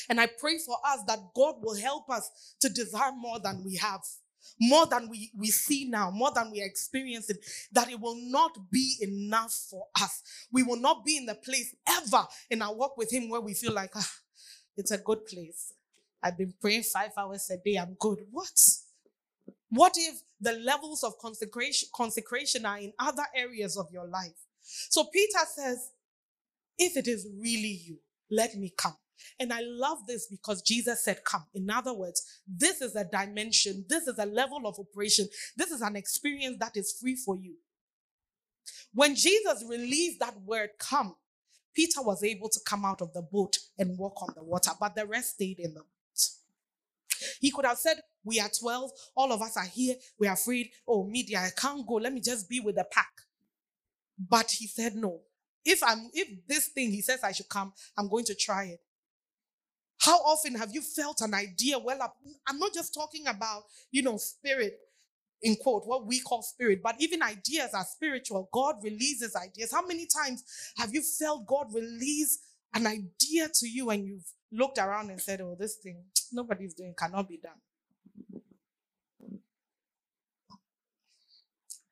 And 0.09 0.21
I 0.21 0.27
pray 0.27 0.59
for 0.59 0.77
us 0.87 1.01
that 1.07 1.19
God 1.35 1.57
will 1.63 1.77
help 1.77 2.11
us 2.11 2.55
to 2.61 2.69
desire 2.69 3.13
more 3.17 3.41
than 3.41 3.63
we 3.65 3.77
have, 3.77 4.01
more 4.61 4.87
than 4.87 5.09
we, 5.09 5.31
we 5.37 5.49
see 5.49 5.87
now, 5.89 6.11
more 6.11 6.31
than 6.35 6.51
we 6.51 6.63
are 6.63 6.67
experiencing, 6.67 7.37
that 7.73 7.91
it 7.91 8.01
will 8.01 8.19
not 8.31 8.71
be 8.71 8.97
enough 9.01 9.53
for 9.71 9.87
us. 10.01 10.23
We 10.53 10.63
will 10.63 10.81
not 10.81 11.05
be 11.05 11.17
in 11.17 11.27
the 11.27 11.35
place 11.35 11.75
ever 11.89 12.27
in 12.51 12.63
our 12.63 12.75
walk 12.75 12.97
with 12.97 13.13
Him 13.13 13.29
where 13.29 13.41
we 13.41 13.55
feel 13.55 13.73
like, 13.73 13.93
ah, 13.97 14.11
it's 14.77 14.91
a 14.91 14.99
good 14.99 15.27
place. 15.27 15.73
I've 16.23 16.37
been 16.37 16.55
praying 16.61 16.83
five 16.83 17.13
hours 17.17 17.51
a 17.51 17.57
day. 17.57 17.77
I'm 17.77 17.97
good. 17.99 18.19
What? 18.31 18.61
What 19.71 19.95
if 19.97 20.21
the 20.41 20.53
levels 20.53 21.05
of 21.05 21.19
consecration, 21.19 21.89
consecration 21.95 22.67
are 22.67 22.79
in 22.79 22.93
other 22.99 23.25
areas 23.35 23.77
of 23.77 23.87
your 23.93 24.07
life? 24.07 24.35
So 24.63 25.05
Peter 25.05 25.39
says, 25.55 25.91
if 26.79 26.97
it 26.97 27.07
is 27.07 27.29
really 27.39 27.81
you, 27.85 27.99
let 28.31 28.57
me 28.57 28.73
come. 28.77 28.97
And 29.39 29.53
I 29.53 29.61
love 29.63 30.07
this 30.07 30.27
because 30.27 30.63
Jesus 30.63 31.05
said, 31.05 31.25
Come. 31.25 31.45
In 31.55 31.69
other 31.71 31.93
words, 31.93 32.41
this 32.49 32.81
is 32.81 32.97
a 32.97 33.05
dimension, 33.05 33.85
this 33.89 34.07
is 34.07 34.19
a 34.19 34.27
level 34.27 34.67
of 34.67 34.79
operation, 34.79 35.29
this 35.57 35.71
is 35.71 35.83
an 35.83 35.97
experience 35.97 36.57
that 36.61 36.77
is 36.77 36.97
free 36.99 37.17
for 37.17 37.37
you. 37.37 37.55
When 38.95 39.15
Jesus 39.15 39.65
released 39.69 40.21
that 40.21 40.41
word, 40.41 40.71
Come, 40.79 41.17
Peter 41.75 42.03
was 42.03 42.25
able 42.25 42.49
to 42.49 42.61
come 42.67 42.85
out 42.85 43.03
of 43.03 43.13
the 43.13 43.23
boat 43.23 43.59
and 43.79 43.99
walk 43.99 44.23
on 44.23 44.35
the 44.35 44.43
water, 44.43 44.71
but 44.81 44.95
the 44.95 45.07
rest 45.07 45.35
stayed 45.35 45.59
in 45.59 45.75
the 45.75 45.81
boat. 45.81 45.87
He 47.41 47.51
could 47.51 47.67
have 47.67 47.79
said, 47.79 48.01
we 48.25 48.41
are 48.41 48.51
12. 48.59 48.91
All 49.17 49.33
of 49.33 49.43
us 49.43 49.57
are 49.57 49.65
here. 49.65 49.95
We 50.19 50.29
are 50.29 50.35
afraid. 50.35 50.71
Oh, 50.87 51.05
media, 51.05 51.39
I 51.39 51.51
can't 51.57 51.87
go. 51.87 51.95
Let 51.95 52.13
me 52.13 52.21
just 52.21 52.49
be 52.49 52.61
with 52.61 52.77
the 52.77 52.85
pack. 52.91 53.13
But 54.19 54.51
he 54.51 54.67
said, 54.67 54.95
no. 54.95 55.21
If 55.65 55.83
I'm, 55.83 56.11
if 56.13 56.47
this 56.47 56.69
thing 56.69 56.91
he 56.91 57.03
says 57.03 57.23
I 57.23 57.33
should 57.33 57.49
come, 57.49 57.73
I'm 57.97 58.09
going 58.09 58.25
to 58.27 58.35
try 58.35 58.65
it. 58.65 58.81
How 60.01 60.17
often 60.19 60.55
have 60.55 60.71
you 60.73 60.81
felt 60.81 61.21
an 61.21 61.35
idea 61.35 61.79
well 61.79 62.01
up? 62.01 62.17
I'm 62.49 62.59
not 62.59 62.73
just 62.73 62.95
talking 62.95 63.27
about, 63.27 63.65
you 63.91 64.03
know, 64.03 64.17
spirit, 64.17 64.79
in 65.43 65.57
quote, 65.57 65.87
what 65.87 66.07
we 66.07 66.21
call 66.21 66.43
spirit, 66.43 66.83
but 66.83 66.97
even 66.99 67.23
ideas 67.23 67.75
are 67.75 67.85
spiritual. 67.85 68.49
God 68.53 68.77
releases 68.83 69.37
ideas. 69.37 69.73
How 69.73 69.87
many 69.87 70.07
times 70.07 70.43
have 70.79 70.95
you 70.95 71.03
felt 71.03 71.47
God 71.47 71.67
release 71.75 72.39
an 72.75 72.87
idea 72.87 73.49
to 73.53 73.69
you 73.69 73.91
and 73.91 74.07
you've 74.07 74.27
looked 74.53 74.79
around 74.79 75.11
and 75.11 75.21
said, 75.21 75.43
oh, 75.43 75.57
this 75.59 75.77
thing, 75.77 76.03
nobody's 76.33 76.75
doing, 76.75 76.95
cannot 76.99 77.29
be 77.29 77.39
done? 77.39 77.53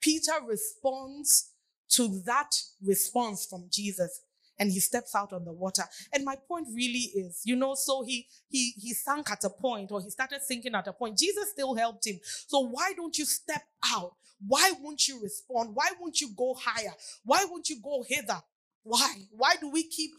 Peter 0.01 0.33
responds 0.47 1.53
to 1.91 2.23
that 2.27 2.51
response 2.85 3.47
from 3.47 3.67
Jesus 3.71 4.23
and 4.59 4.71
he 4.71 4.81
steps 4.81 5.15
out 5.15 5.33
on 5.33 5.45
the 5.45 5.53
water. 5.53 5.85
And 6.13 6.25
my 6.25 6.37
point 6.37 6.69
really 6.75 7.11
is, 7.15 7.43
you 7.45 7.57
know, 7.57 7.75
so 7.75 8.03
he 8.03 8.27
he 8.49 8.73
he 8.77 8.93
sank 8.93 9.31
at 9.31 9.45
a 9.45 9.51
point 9.51 9.93
or 9.93 10.03
he 10.03 10.11
started 10.11 10.43
sinking 10.43 10.75
at 10.75 10.87
a 10.87 10.93
point. 10.93 11.19
Jesus 11.19 11.51
still 11.51 11.75
helped 11.75 12.07
him. 12.07 12.19
So 12.23 12.61
why 12.61 12.93
don't 12.97 13.17
you 13.17 13.25
step 13.25 13.63
out? 13.93 14.15
Why 14.47 14.73
won't 14.81 15.09
you 15.09 15.21
respond? 15.23 15.71
Why 15.75 15.91
won't 16.01 16.21
you 16.21 16.31
go 16.37 16.55
higher? 16.55 16.95
Why 17.25 17.45
won't 17.49 17.69
you 17.69 17.81
go 17.83 18.05
hither? 18.07 18.41
Why? 18.83 19.15
Why 19.33 19.57
do 19.61 19.71
we 19.71 19.85
keep 19.85 20.11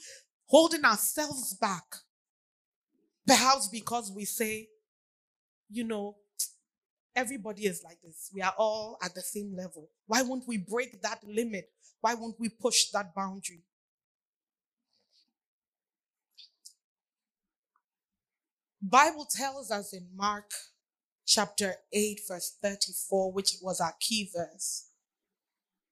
holding 0.46 0.84
ourselves 0.84 1.54
back? 1.56 1.96
Perhaps 3.26 3.70
because 3.70 4.12
we 4.12 4.26
say, 4.26 4.68
you 5.70 5.84
know, 5.84 6.18
Everybody 7.20 7.66
is 7.66 7.84
like 7.84 7.98
this. 8.02 8.32
We 8.34 8.42
are 8.42 8.54
all 8.58 8.98
at 9.04 9.14
the 9.14 9.20
same 9.20 9.54
level. 9.54 9.90
Why 10.08 10.22
won't 10.22 10.48
we 10.48 10.58
break 10.58 11.02
that 11.02 11.20
limit? 11.28 11.70
Why 12.00 12.14
won't 12.14 12.40
we 12.40 12.48
push 12.48 12.92
that 12.94 13.14
boundary? 13.14 13.64
Bible 18.82 19.28
tells 19.30 19.70
us 19.70 19.92
in 19.92 20.08
Mark 20.16 20.50
chapter 21.28 21.76
8 21.92 22.22
verse 22.26 22.58
34 22.64 23.34
which 23.34 23.56
was 23.62 23.82
our 23.82 23.94
key 24.00 24.30
verse. 24.34 24.88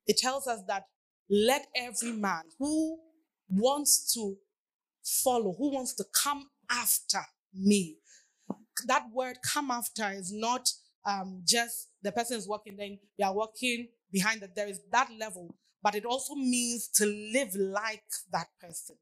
It 0.08 0.16
tells 0.16 0.48
us 0.48 0.62
that 0.70 0.86
let 1.30 1.68
every 1.76 2.13
man 2.13 2.44
who 2.58 3.00
wants 3.50 4.13
to 4.13 4.38
follow, 5.04 5.54
who 5.58 5.74
wants 5.74 5.94
to 5.96 6.06
come 6.24 6.48
after 6.72 7.20
me. 7.54 7.98
That 8.86 9.08
word 9.13 9.40
come 9.44 9.72
after 9.72 10.10
is 10.10 10.32
not 10.32 10.70
um, 11.08 11.41
just 11.46 11.89
the 12.04 12.12
person 12.12 12.38
is 12.38 12.48
walking, 12.48 12.76
then 12.76 13.00
you 13.17 13.26
are 13.26 13.34
walking 13.34 13.88
behind 14.12 14.41
that. 14.41 14.56
There 14.56 14.67
is 14.67 14.82
that 14.91 15.10
level, 15.17 15.56
but 15.82 15.96
it 15.96 16.06
also 16.06 16.36
means 16.36 16.89
to 16.96 17.06
live 17.06 17.56
like 17.56 18.04
that 18.32 18.48
person, 18.60 18.98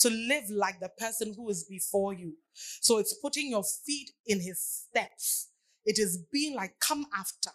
to 0.00 0.10
live 0.10 0.44
like 0.50 0.78
the 0.80 0.90
person 0.90 1.34
who 1.34 1.48
is 1.48 1.64
before 1.64 2.12
you. 2.12 2.34
So 2.52 2.98
it's 2.98 3.14
putting 3.14 3.50
your 3.50 3.64
feet 3.64 4.10
in 4.26 4.40
his 4.40 4.60
steps. 4.60 5.48
It 5.86 5.98
is 5.98 6.18
being 6.30 6.54
like, 6.54 6.78
come 6.80 7.06
after 7.18 7.50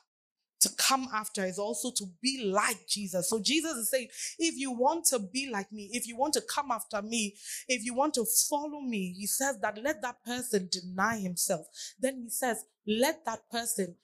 to 0.64 0.70
come 0.78 1.08
after 1.14 1.46
is 1.46 1.60
also 1.60 1.92
to 1.92 2.06
be 2.22 2.52
like 2.52 2.88
Jesus. 2.88 3.30
So 3.30 3.40
Jesus 3.40 3.78
is 3.78 3.90
saying, 3.90 4.10
if 4.40 4.56
you 4.58 4.72
want 4.72 5.06
to 5.06 5.20
be 5.20 5.50
like 5.50 5.72
me, 5.72 5.90
if 5.94 6.08
you 6.08 6.18
want 6.18 6.34
to 6.34 6.42
come 6.42 6.72
after 6.72 7.02
me, 7.02 7.36
if 7.68 7.86
you 7.86 7.94
want 7.94 8.16
to 8.16 8.26
follow 8.50 8.82
me, 8.82 9.14
he 9.18 9.28
says 9.28 9.60
that 9.62 9.78
let 9.84 10.02
that 10.02 10.24
person 10.26 10.70
deny 10.72 11.18
himself. 11.18 11.68
Then 12.00 12.24
he 12.24 12.30
says, 12.30 12.66
let 12.88 13.26
that 13.26 13.50
person 13.50 13.96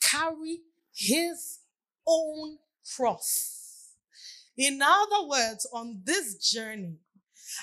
carry 0.00 0.60
his 0.94 1.58
own 2.06 2.58
cross. 2.96 3.94
In 4.56 4.80
other 4.82 5.28
words, 5.28 5.66
on 5.72 6.02
this 6.04 6.34
journey, 6.50 6.96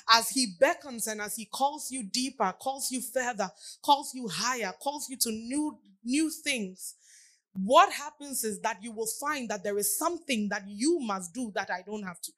as 0.10 0.30
he 0.30 0.48
beckons 0.60 1.08
and 1.08 1.22
as 1.22 1.36
he 1.36 1.46
calls 1.46 1.92
you 1.92 2.04
deeper, 2.04 2.54
calls 2.60 2.92
you 2.92 3.02
further, 3.02 3.52
calls 3.84 4.14
you 4.14 4.28
higher, 4.28 4.74
calls 4.82 5.10
you 5.10 5.18
to 5.18 5.32
new, 5.32 5.78
new 6.04 6.30
things, 6.30 6.96
what 7.58 7.92
happens 7.94 8.44
is 8.44 8.60
that 8.62 8.84
you 8.84 8.92
will 8.92 9.08
find 9.20 9.50
that 9.50 9.64
there 9.64 9.78
is 9.78 9.98
something 9.98 10.50
that 10.50 10.64
you 10.68 11.00
must 11.00 11.34
do 11.34 11.52
that 11.56 11.70
I 11.72 11.82
don't 11.86 12.04
have 12.04 12.22
to 12.22 12.32
do. 12.32 12.38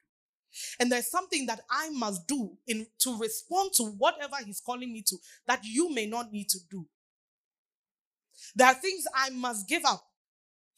And 0.80 0.90
there's 0.90 1.10
something 1.10 1.46
that 1.46 1.60
I 1.70 1.90
must 1.90 2.26
do 2.26 2.56
in 2.66 2.86
to 3.00 3.18
respond 3.18 3.72
to 3.74 3.84
whatever 3.84 4.36
he's 4.44 4.60
calling 4.60 4.92
me 4.92 5.02
to 5.08 5.16
that 5.46 5.60
you 5.64 5.92
may 5.94 6.06
not 6.06 6.32
need 6.32 6.48
to 6.50 6.58
do. 6.70 6.86
There 8.54 8.66
are 8.66 8.74
things 8.74 9.04
I 9.14 9.30
must 9.30 9.68
give 9.68 9.84
up 9.84 10.04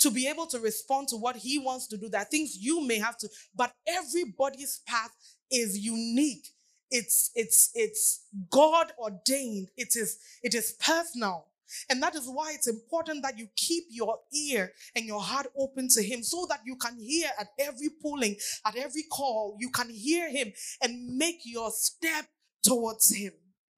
to 0.01 0.11
be 0.11 0.29
able 0.29 0.47
to 0.47 0.59
respond 0.59 1.09
to 1.09 1.17
what 1.17 1.37
he 1.37 1.59
wants 1.59 1.87
to 1.89 1.97
do. 1.99 2.09
There 2.09 2.21
are 2.21 2.27
things 2.27 2.57
you 2.59 2.87
may 2.87 2.99
have 2.99 3.19
to, 3.19 3.29
but 3.55 3.73
everybody's 3.87 4.81
path 4.87 5.11
is 5.51 5.79
unique. 5.79 6.49
It's 6.91 7.31
it's 7.35 7.71
it's 7.75 8.25
God 8.51 8.93
ordained. 8.99 9.69
It 9.77 9.95
is 9.97 10.19
it 10.43 10.55
is 10.55 10.73
personal. 10.73 11.47
And 11.89 12.03
that 12.03 12.15
is 12.15 12.27
why 12.27 12.53
it's 12.55 12.69
important 12.69 13.23
that 13.23 13.39
you 13.39 13.49
keep 13.57 13.85
your 13.91 14.19
ear 14.33 14.73
and 14.95 15.05
your 15.05 15.21
heart 15.21 15.47
open 15.59 15.89
to 15.91 16.03
Him 16.03 16.23
so 16.23 16.47
that 16.49 16.61
you 16.65 16.77
can 16.77 16.99
hear 16.99 17.31
at 17.39 17.49
every 17.59 17.91
pulling, 18.03 18.37
at 18.67 18.77
every 18.77 19.05
call, 19.11 19.57
you 19.59 19.71
can 19.71 19.91
hear 19.91 20.31
Him 20.31 20.53
and 20.83 21.17
make 21.17 21.41
your 21.45 21.71
step 21.71 22.27
towards 22.63 23.15
Him. 23.15 23.33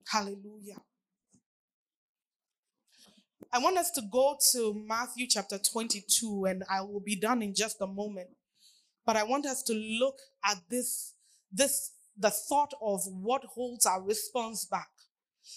Hallelujah. 0.07 0.81
I 3.55 3.59
want 3.59 3.77
us 3.77 3.91
to 3.93 4.03
go 4.11 4.37
to 4.53 4.75
Matthew 4.87 5.27
chapter 5.29 5.59
22, 5.59 6.47
and 6.47 6.65
I 6.71 6.81
will 6.81 7.01
be 7.01 7.17
done 7.17 7.43
in 7.43 7.55
just 7.55 7.83
a 7.83 7.87
moment. 7.87 8.31
But 9.05 9.17
I 9.17 9.25
want 9.25 9.45
us 9.45 9.63
to 9.65 9.75
look 9.75 10.17
at 10.43 10.57
this, 10.71 11.13
this, 11.53 11.91
the 12.17 12.31
thought 12.31 12.73
of 12.81 13.03
what 13.07 13.45
holds 13.45 13.85
our 13.85 14.01
response 14.03 14.65
back. 14.65 14.89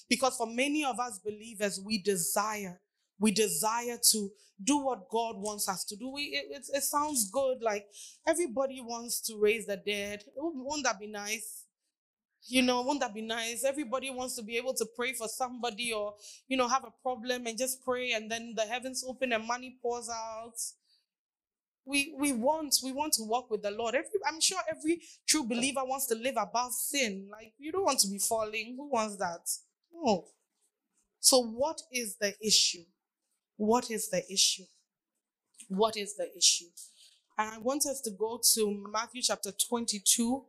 Because 0.09 0.37
for 0.37 0.47
many 0.47 0.83
of 0.85 0.99
us 0.99 1.19
believers, 1.19 1.81
we 1.83 2.01
desire, 2.01 2.79
we 3.19 3.31
desire 3.31 3.97
to 4.11 4.31
do 4.63 4.77
what 4.77 5.09
God 5.09 5.35
wants 5.37 5.67
us 5.67 5.83
to 5.85 5.95
do. 5.95 6.09
We, 6.09 6.23
it, 6.23 6.45
it, 6.49 6.65
it 6.73 6.83
sounds 6.83 7.29
good, 7.29 7.61
like 7.61 7.85
everybody 8.27 8.81
wants 8.81 9.21
to 9.27 9.37
raise 9.37 9.65
the 9.65 9.77
dead. 9.77 10.23
Won't 10.35 10.83
that 10.83 10.99
be 10.99 11.07
nice? 11.07 11.65
You 12.47 12.61
know, 12.61 12.81
won't 12.83 12.99
that 12.99 13.13
be 13.13 13.21
nice? 13.21 13.63
Everybody 13.63 14.11
wants 14.11 14.35
to 14.35 14.43
be 14.43 14.55
able 14.57 14.75
to 14.75 14.85
pray 14.95 15.13
for 15.13 15.27
somebody 15.27 15.91
or, 15.91 16.13
you 16.47 16.57
know, 16.57 16.67
have 16.67 16.83
a 16.83 16.93
problem 17.01 17.47
and 17.47 17.57
just 17.57 17.83
pray 17.83 18.11
and 18.11 18.29
then 18.29 18.53
the 18.55 18.61
heavens 18.63 19.03
open 19.07 19.33
and 19.33 19.47
money 19.47 19.77
pours 19.81 20.09
out. 20.09 20.53
We 21.87 22.15
we 22.17 22.33
want 22.33 22.75
we 22.83 22.91
want 22.91 23.13
to 23.13 23.23
walk 23.23 23.51
with 23.51 23.61
the 23.61 23.71
Lord. 23.71 23.93
Every, 23.93 24.09
I'm 24.27 24.41
sure 24.41 24.57
every 24.69 25.01
true 25.27 25.43
believer 25.43 25.81
wants 25.83 26.07
to 26.07 26.15
live 26.15 26.35
above 26.37 26.73
sin. 26.73 27.27
Like 27.31 27.53
you 27.59 27.71
don't 27.71 27.83
want 27.83 27.99
to 27.99 28.07
be 28.07 28.17
falling. 28.19 28.75
Who 28.75 28.89
wants 28.89 29.17
that? 29.17 29.47
No. 30.03 30.25
So 31.19 31.39
what 31.39 31.81
is 31.91 32.17
the 32.17 32.33
issue? 32.41 32.83
What 33.57 33.89
is 33.89 34.09
the 34.09 34.23
issue? 34.31 34.65
What 35.69 35.97
is 35.97 36.15
the 36.15 36.29
issue? 36.37 36.65
And 37.37 37.55
I 37.55 37.57
want 37.57 37.85
us 37.85 38.01
to 38.01 38.11
go 38.11 38.39
to 38.53 38.83
Matthew 38.91 39.21
chapter 39.21 39.51
22 39.51 40.45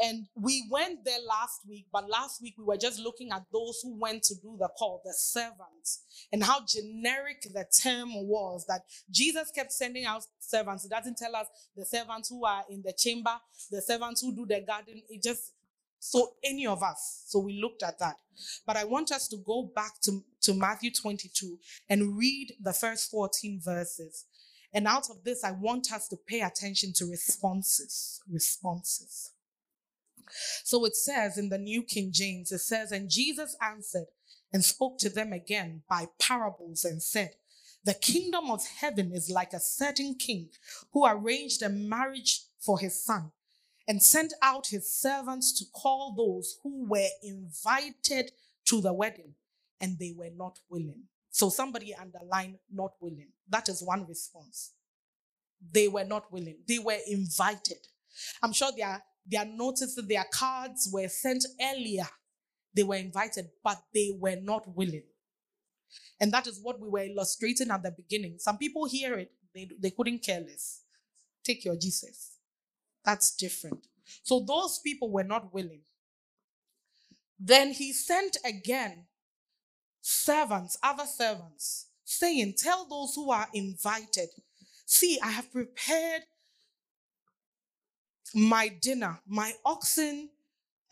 and 0.00 0.26
we 0.34 0.66
went 0.70 1.04
there 1.04 1.20
last 1.26 1.60
week, 1.68 1.86
but 1.92 2.08
last 2.10 2.42
week 2.42 2.54
we 2.58 2.64
were 2.64 2.76
just 2.76 2.98
looking 2.98 3.30
at 3.30 3.44
those 3.52 3.80
who 3.82 3.98
went 3.98 4.24
to 4.24 4.34
do 4.34 4.56
the 4.58 4.68
call, 4.76 5.00
the 5.04 5.12
servants, 5.12 6.02
and 6.32 6.42
how 6.42 6.64
generic 6.66 7.42
the 7.42 7.64
term 7.82 8.08
was 8.26 8.66
that 8.66 8.82
Jesus 9.10 9.52
kept 9.54 9.72
sending 9.72 10.04
out 10.04 10.22
servants. 10.40 10.84
It 10.84 10.90
doesn't 10.90 11.16
tell 11.16 11.36
us 11.36 11.46
the 11.76 11.84
servants 11.84 12.28
who 12.28 12.44
are 12.44 12.64
in 12.68 12.82
the 12.84 12.92
chamber, 12.92 13.36
the 13.70 13.80
servants 13.80 14.20
who 14.20 14.34
do 14.34 14.46
the 14.46 14.60
garden. 14.62 15.00
It 15.08 15.22
just, 15.22 15.52
so 16.04 16.34
any 16.44 16.66
of 16.66 16.82
us. 16.82 17.24
So 17.28 17.38
we 17.38 17.62
looked 17.62 17.82
at 17.82 17.98
that. 17.98 18.16
But 18.66 18.76
I 18.76 18.84
want 18.84 19.10
us 19.10 19.26
to 19.28 19.38
go 19.38 19.70
back 19.74 20.00
to, 20.02 20.22
to 20.42 20.52
Matthew 20.52 20.90
22 20.90 21.58
and 21.88 22.18
read 22.18 22.52
the 22.60 22.74
first 22.74 23.10
14 23.10 23.58
verses. 23.64 24.26
And 24.74 24.86
out 24.86 25.08
of 25.08 25.24
this, 25.24 25.42
I 25.42 25.52
want 25.52 25.90
us 25.94 26.06
to 26.08 26.16
pay 26.16 26.42
attention 26.42 26.92
to 26.96 27.06
responses. 27.06 28.20
Responses. 28.30 29.30
So 30.62 30.84
it 30.84 30.94
says 30.94 31.38
in 31.38 31.48
the 31.48 31.56
New 31.56 31.82
King 31.82 32.10
James, 32.12 32.52
it 32.52 32.58
says, 32.58 32.92
And 32.92 33.08
Jesus 33.08 33.56
answered 33.62 34.08
and 34.52 34.62
spoke 34.62 34.98
to 34.98 35.08
them 35.08 35.32
again 35.32 35.84
by 35.88 36.08
parables 36.20 36.84
and 36.84 37.02
said, 37.02 37.30
The 37.82 37.94
kingdom 37.94 38.50
of 38.50 38.66
heaven 38.66 39.12
is 39.14 39.30
like 39.30 39.54
a 39.54 39.60
certain 39.60 40.16
king 40.16 40.50
who 40.92 41.06
arranged 41.06 41.62
a 41.62 41.70
marriage 41.70 42.42
for 42.60 42.78
his 42.78 43.02
son 43.02 43.32
and 43.86 44.02
sent 44.02 44.32
out 44.42 44.68
his 44.68 44.90
servants 44.90 45.58
to 45.58 45.64
call 45.74 46.14
those 46.16 46.58
who 46.62 46.86
were 46.86 47.08
invited 47.22 48.30
to 48.66 48.80
the 48.80 48.92
wedding, 48.92 49.34
and 49.80 49.98
they 49.98 50.14
were 50.16 50.30
not 50.34 50.58
willing. 50.70 51.02
So 51.30 51.50
somebody 51.50 51.94
underline 51.94 52.58
not 52.72 52.92
willing. 53.00 53.28
That 53.48 53.68
is 53.68 53.82
one 53.82 54.06
response. 54.06 54.72
They 55.72 55.88
were 55.88 56.04
not 56.04 56.32
willing. 56.32 56.58
They 56.66 56.78
were 56.78 56.98
invited. 57.08 57.78
I'm 58.42 58.52
sure 58.52 58.70
there 58.76 58.86
are 58.86 59.02
their 59.26 59.44
notice, 59.44 59.98
their 60.06 60.26
cards 60.32 60.88
were 60.92 61.08
sent 61.08 61.44
earlier. 61.60 62.06
They 62.74 62.82
were 62.82 62.96
invited, 62.96 63.48
but 63.62 63.82
they 63.94 64.10
were 64.18 64.36
not 64.36 64.76
willing. 64.76 65.04
And 66.20 66.32
that 66.32 66.46
is 66.46 66.60
what 66.62 66.80
we 66.80 66.88
were 66.88 67.04
illustrating 67.04 67.70
at 67.70 67.82
the 67.82 67.90
beginning. 67.90 68.36
Some 68.38 68.58
people 68.58 68.86
hear 68.86 69.14
it, 69.14 69.32
they, 69.54 69.68
they 69.80 69.90
couldn't 69.90 70.22
care 70.22 70.40
less. 70.40 70.82
Take 71.42 71.64
your 71.64 71.76
Jesus. 71.76 72.33
That's 73.04 73.34
different. 73.36 73.86
So 74.22 74.40
those 74.40 74.80
people 74.80 75.10
were 75.10 75.24
not 75.24 75.54
willing. 75.54 75.82
Then 77.38 77.72
he 77.72 77.92
sent 77.92 78.36
again 78.44 79.06
servants, 80.02 80.78
other 80.82 81.06
servants, 81.06 81.88
saying, 82.04 82.54
Tell 82.58 82.86
those 82.86 83.14
who 83.14 83.30
are 83.30 83.48
invited, 83.54 84.28
see, 84.86 85.18
I 85.22 85.30
have 85.32 85.52
prepared 85.52 86.22
my 88.34 88.68
dinner, 88.68 89.20
my 89.28 89.54
oxen 89.64 90.30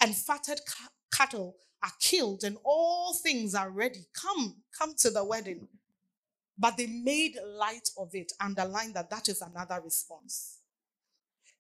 and 0.01 0.17
fatted 0.17 0.61
ca- 0.67 0.91
cattle 1.15 1.57
are 1.83 1.93
killed, 2.01 2.45
and 2.45 2.59
all 2.65 3.15
things 3.15 3.55
are 3.55 3.71
ready. 3.71 4.07
Come, 4.15 4.57
come 4.79 4.95
to 4.99 5.11
the 5.11 5.25
wedding. 5.25 5.69
But 6.59 6.77
they 6.77 6.87
made 6.87 7.37
light 7.45 7.91
of 7.99 8.11
it. 8.15 8.33
Underline 8.41 8.93
that 8.95 9.11
that 9.11 9.29
is 9.29 9.43
another 9.43 9.81
response. 9.85 10.59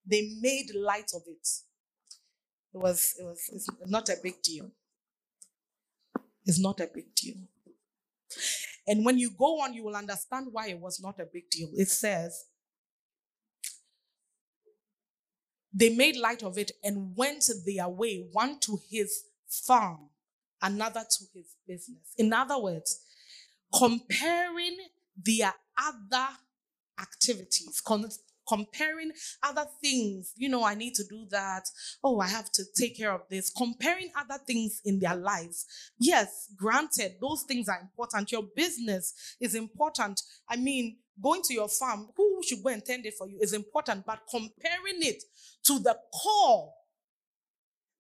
They 0.06 0.34
made 0.40 0.74
light 0.74 1.10
of 1.14 1.22
it. 1.26 1.48
It 2.74 2.78
was, 2.78 3.14
it 3.18 3.24
was 3.24 3.50
it's 3.52 3.66
not 3.86 4.08
a 4.08 4.16
big 4.22 4.42
deal. 4.42 4.70
It's 6.44 6.58
not 6.60 6.80
a 6.80 6.88
big 6.92 7.14
deal. 7.14 7.36
And 8.86 9.04
when 9.04 9.18
you 9.18 9.30
go 9.30 9.60
on, 9.60 9.74
you 9.74 9.84
will 9.84 9.94
understand 9.94 10.48
why 10.50 10.68
it 10.68 10.80
was 10.80 11.00
not 11.00 11.20
a 11.20 11.26
big 11.32 11.50
deal. 11.50 11.68
It 11.74 11.88
says, 11.88 12.46
They 15.72 15.94
made 15.94 16.16
light 16.16 16.42
of 16.42 16.58
it 16.58 16.72
and 16.84 17.16
went 17.16 17.44
their 17.64 17.88
way, 17.88 18.26
one 18.32 18.58
to 18.60 18.78
his 18.90 19.24
farm, 19.48 20.10
another 20.60 21.00
to 21.00 21.24
his 21.34 21.54
business. 21.66 22.14
In 22.18 22.32
other 22.32 22.58
words, 22.58 23.00
comparing 23.74 24.76
their 25.16 25.54
other 25.78 26.28
activities, 27.00 27.80
comparing 28.48 29.12
other 29.42 29.66
things. 29.80 30.32
You 30.36 30.48
know, 30.48 30.64
I 30.64 30.74
need 30.74 30.94
to 30.94 31.04
do 31.08 31.26
that. 31.30 31.64
Oh, 32.02 32.20
I 32.20 32.28
have 32.28 32.50
to 32.52 32.64
take 32.76 32.96
care 32.96 33.12
of 33.12 33.22
this. 33.30 33.50
Comparing 33.50 34.10
other 34.16 34.42
things 34.46 34.80
in 34.84 35.00
their 35.00 35.16
lives. 35.16 35.66
Yes, 35.98 36.48
granted, 36.56 37.16
those 37.20 37.44
things 37.46 37.68
are 37.68 37.80
important. 37.80 38.32
Your 38.32 38.44
business 38.54 39.36
is 39.40 39.54
important. 39.54 40.20
I 40.48 40.56
mean, 40.56 40.98
going 41.20 41.42
to 41.42 41.54
your 41.54 41.68
farm, 41.68 42.08
who 42.16 42.40
should 42.44 42.62
go 42.62 42.70
and 42.70 42.84
tend 42.84 43.06
it 43.06 43.14
for 43.16 43.28
you 43.28 43.38
is 43.40 43.52
important, 43.52 44.04
but 44.06 44.20
comparing 44.30 45.02
it 45.02 45.22
to 45.64 45.78
the 45.78 45.96
call, 46.12 46.74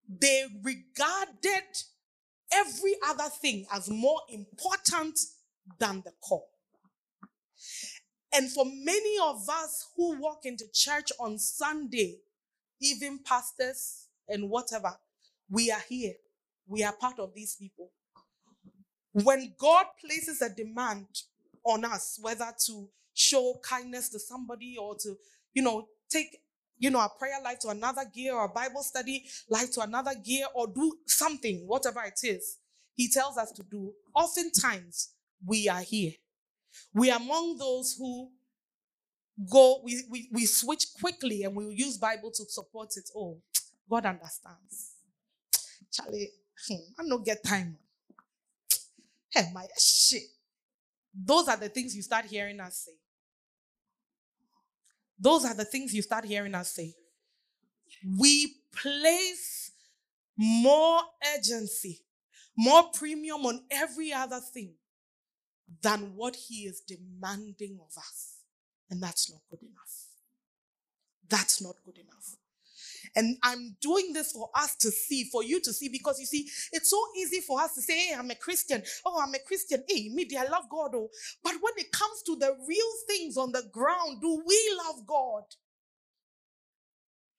they 0.08 0.44
regarded 0.62 1.64
every 2.52 2.94
other 3.06 3.28
thing 3.40 3.66
as 3.72 3.88
more 3.88 4.20
important 4.28 5.18
than 5.78 6.02
the 6.04 6.12
call. 6.22 6.48
And 8.34 8.50
for 8.50 8.64
many 8.64 9.16
of 9.22 9.48
us 9.48 9.88
who 9.96 10.18
walk 10.18 10.40
into 10.44 10.64
church 10.72 11.12
on 11.20 11.38
Sunday, 11.38 12.16
even 12.80 13.20
pastors 13.24 14.08
and 14.28 14.48
whatever, 14.48 14.94
we 15.50 15.70
are 15.70 15.82
here. 15.88 16.14
We 16.66 16.82
are 16.82 16.94
part 16.98 17.18
of 17.18 17.34
these 17.34 17.56
people. 17.56 17.90
When 19.12 19.54
God 19.58 19.86
places 20.04 20.40
a 20.40 20.48
demand 20.48 21.06
on 21.64 21.84
us, 21.84 22.18
whether 22.22 22.50
to 22.66 22.88
show 23.12 23.60
kindness 23.62 24.08
to 24.10 24.18
somebody 24.18 24.76
or 24.80 24.96
to, 25.00 25.16
you 25.52 25.62
know, 25.62 25.86
take, 26.08 26.38
you 26.78 26.90
know, 26.90 27.00
a 27.00 27.10
prayer 27.18 27.40
life 27.44 27.58
to 27.60 27.68
another 27.68 28.04
gear 28.12 28.34
or 28.34 28.46
a 28.46 28.48
Bible 28.48 28.82
study 28.82 29.24
life 29.50 29.70
to 29.72 29.82
another 29.82 30.14
gear 30.14 30.46
or 30.54 30.66
do 30.66 30.96
something, 31.06 31.64
whatever 31.66 32.02
it 32.04 32.20
is, 32.26 32.58
he 32.94 33.10
tells 33.10 33.36
us 33.36 33.52
to 33.52 33.62
do. 33.62 33.92
Oftentimes, 34.14 35.10
we 35.46 35.68
are 35.68 35.82
here. 35.82 36.12
We 36.94 37.10
are 37.10 37.18
among 37.18 37.58
those 37.58 37.96
who 37.98 38.30
go, 39.50 39.80
we, 39.84 40.04
we, 40.10 40.28
we 40.32 40.46
switch 40.46 40.86
quickly 41.00 41.44
and 41.44 41.54
we 41.54 41.74
use 41.74 41.96
Bible 41.98 42.30
to 42.30 42.44
support 42.44 42.90
it. 42.96 43.10
Oh, 43.16 43.38
God 43.88 44.06
understands. 44.06 44.92
Charlie, 45.92 46.30
hmm, 46.68 46.76
I 46.98 47.08
don't 47.08 47.24
get 47.24 47.44
time. 47.44 47.76
Hey, 49.30 49.50
my 49.54 49.66
shit. 49.78 50.22
Those 51.14 51.48
are 51.48 51.56
the 51.56 51.68
things 51.68 51.94
you 51.94 52.02
start 52.02 52.26
hearing 52.26 52.60
us 52.60 52.78
say. 52.86 52.92
Those 55.18 55.44
are 55.44 55.54
the 55.54 55.64
things 55.64 55.94
you 55.94 56.02
start 56.02 56.24
hearing 56.24 56.54
us 56.54 56.72
say. 56.74 56.94
we 58.18 58.56
place 58.74 59.72
more 60.36 61.00
urgency, 61.36 62.00
more 62.56 62.84
premium 62.94 63.44
on 63.46 63.64
every 63.70 64.12
other 64.12 64.40
thing 64.40 64.74
than 65.80 66.12
what 66.16 66.36
he 66.36 66.64
is 66.66 66.80
demanding 66.80 67.78
of 67.80 67.96
us. 67.96 68.38
And 68.90 69.02
that's 69.02 69.30
not 69.30 69.40
good 69.50 69.62
enough. 69.62 70.06
That's 71.28 71.62
not 71.62 71.76
good 71.84 71.98
enough. 71.98 72.36
And 73.16 73.36
I'm 73.42 73.76
doing 73.80 74.12
this 74.12 74.32
for 74.32 74.50
us 74.54 74.76
to 74.76 74.90
see, 74.90 75.24
for 75.24 75.42
you 75.42 75.60
to 75.60 75.72
see, 75.72 75.88
because 75.88 76.18
you 76.18 76.26
see, 76.26 76.48
it's 76.72 76.90
so 76.90 77.02
easy 77.16 77.40
for 77.40 77.60
us 77.60 77.74
to 77.74 77.82
say, 77.82 77.98
hey, 77.98 78.14
I'm 78.16 78.30
a 78.30 78.34
Christian. 78.34 78.82
Oh, 79.04 79.20
I'm 79.22 79.34
a 79.34 79.38
Christian. 79.38 79.82
Hey, 79.88 80.08
me, 80.08 80.28
I 80.38 80.44
love 80.44 80.64
God. 80.70 80.92
Oh. 80.94 81.08
But 81.42 81.54
when 81.60 81.74
it 81.76 81.92
comes 81.92 82.22
to 82.26 82.36
the 82.36 82.56
real 82.66 82.92
things 83.08 83.36
on 83.36 83.52
the 83.52 83.64
ground, 83.72 84.20
do 84.20 84.42
we 84.46 84.76
love 84.86 85.06
God? 85.06 85.44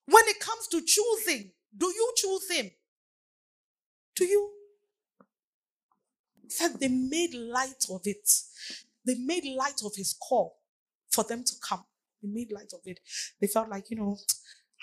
When 0.06 0.24
it 0.28 0.40
comes 0.40 0.68
to 0.68 0.82
choosing, 0.82 1.52
do 1.76 1.88
you 1.88 2.14
choose 2.16 2.52
Him? 2.52 2.72
Do 4.16 4.26
you? 4.26 4.50
Said 6.54 6.80
they 6.80 6.88
made 6.88 7.34
light 7.34 7.86
of 7.90 8.02
it. 8.06 8.30
They 9.06 9.16
made 9.16 9.46
light 9.46 9.82
of 9.84 9.94
His 9.96 10.14
call 10.14 10.58
for 11.12 11.24
them 11.24 11.44
to 11.44 11.54
come. 11.68 11.84
They 12.22 12.30
made 12.30 12.52
light 12.52 12.72
of 12.74 12.82
it. 12.86 13.00
They 13.42 13.48
felt 13.48 13.70
like, 13.70 13.90
you 13.90 13.98
know, 13.98 14.18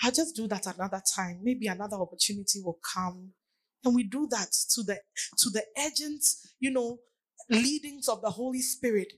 I'll 0.03 0.13
just 0.13 0.35
do 0.35 0.49
that 0.49 0.67
another 0.67 1.03
time. 1.15 1.41
Maybe 1.43 1.67
another 1.69 1.97
opportunity 1.97 2.61
will 2.63 2.79
come. 2.83 3.33
And 3.85 3.95
we 3.95 4.03
do 4.03 4.27
that 4.31 4.53
to 4.75 4.83
the 4.83 4.99
to 5.39 5.51
the 5.51 5.65
agents, 5.79 6.55
you 6.59 6.71
know, 6.71 6.99
leadings 7.49 8.09
of 8.09 8.21
the 8.21 8.31
Holy 8.31 8.61
Spirit. 8.61 9.13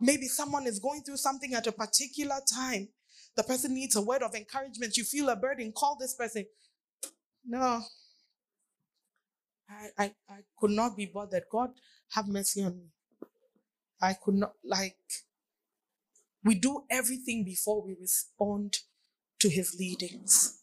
Maybe 0.00 0.26
someone 0.28 0.66
is 0.66 0.78
going 0.78 1.02
through 1.02 1.16
something 1.16 1.54
at 1.54 1.66
a 1.66 1.72
particular 1.72 2.36
time. 2.52 2.88
The 3.36 3.42
person 3.42 3.74
needs 3.74 3.96
a 3.96 4.02
word 4.02 4.22
of 4.22 4.34
encouragement. 4.34 4.96
You 4.96 5.04
feel 5.04 5.28
a 5.30 5.36
burden, 5.36 5.72
call 5.72 5.96
this 5.98 6.14
person. 6.14 6.44
No. 7.44 7.82
I, 9.68 9.88
I, 9.98 10.04
I 10.28 10.38
could 10.58 10.70
not 10.70 10.96
be 10.96 11.06
bothered. 11.06 11.44
God 11.50 11.70
have 12.10 12.28
mercy 12.28 12.62
on 12.62 12.76
me. 12.76 12.90
I 14.00 14.14
could 14.14 14.34
not 14.34 14.52
like 14.64 14.96
we 16.44 16.54
do 16.54 16.84
everything 16.90 17.44
before 17.44 17.82
we 17.82 17.96
respond 18.00 18.78
to 19.40 19.48
his 19.48 19.76
leadings. 19.78 20.60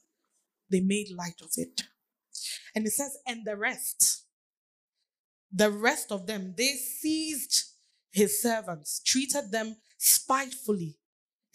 They 0.70 0.80
made 0.80 1.12
light 1.12 1.42
of 1.42 1.52
it. 1.58 1.82
And 2.74 2.86
it 2.88 2.92
says, 2.92 3.18
and 3.28 3.46
the 3.46 3.58
rest, 3.58 4.26
the 5.52 5.70
rest 5.70 6.12
of 6.12 6.26
them, 6.26 6.54
they 6.58 6.74
seized 6.74 7.66
his 8.12 8.42
servants, 8.42 9.02
treated 9.06 9.52
them 9.52 9.76
spitefully, 9.98 10.98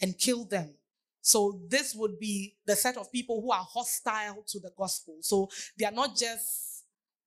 and 0.01 0.17
killed 0.17 0.51
them. 0.51 0.75
So 1.21 1.61
this 1.67 1.95
would 1.95 2.19
be 2.19 2.55
the 2.65 2.75
set 2.75 2.97
of 2.97 3.11
people 3.11 3.41
who 3.41 3.51
are 3.51 3.67
hostile 3.67 4.43
to 4.47 4.59
the 4.59 4.71
gospel. 4.77 5.17
So 5.21 5.49
they 5.77 5.85
are 5.85 5.91
not 5.91 6.15
just, 6.15 6.78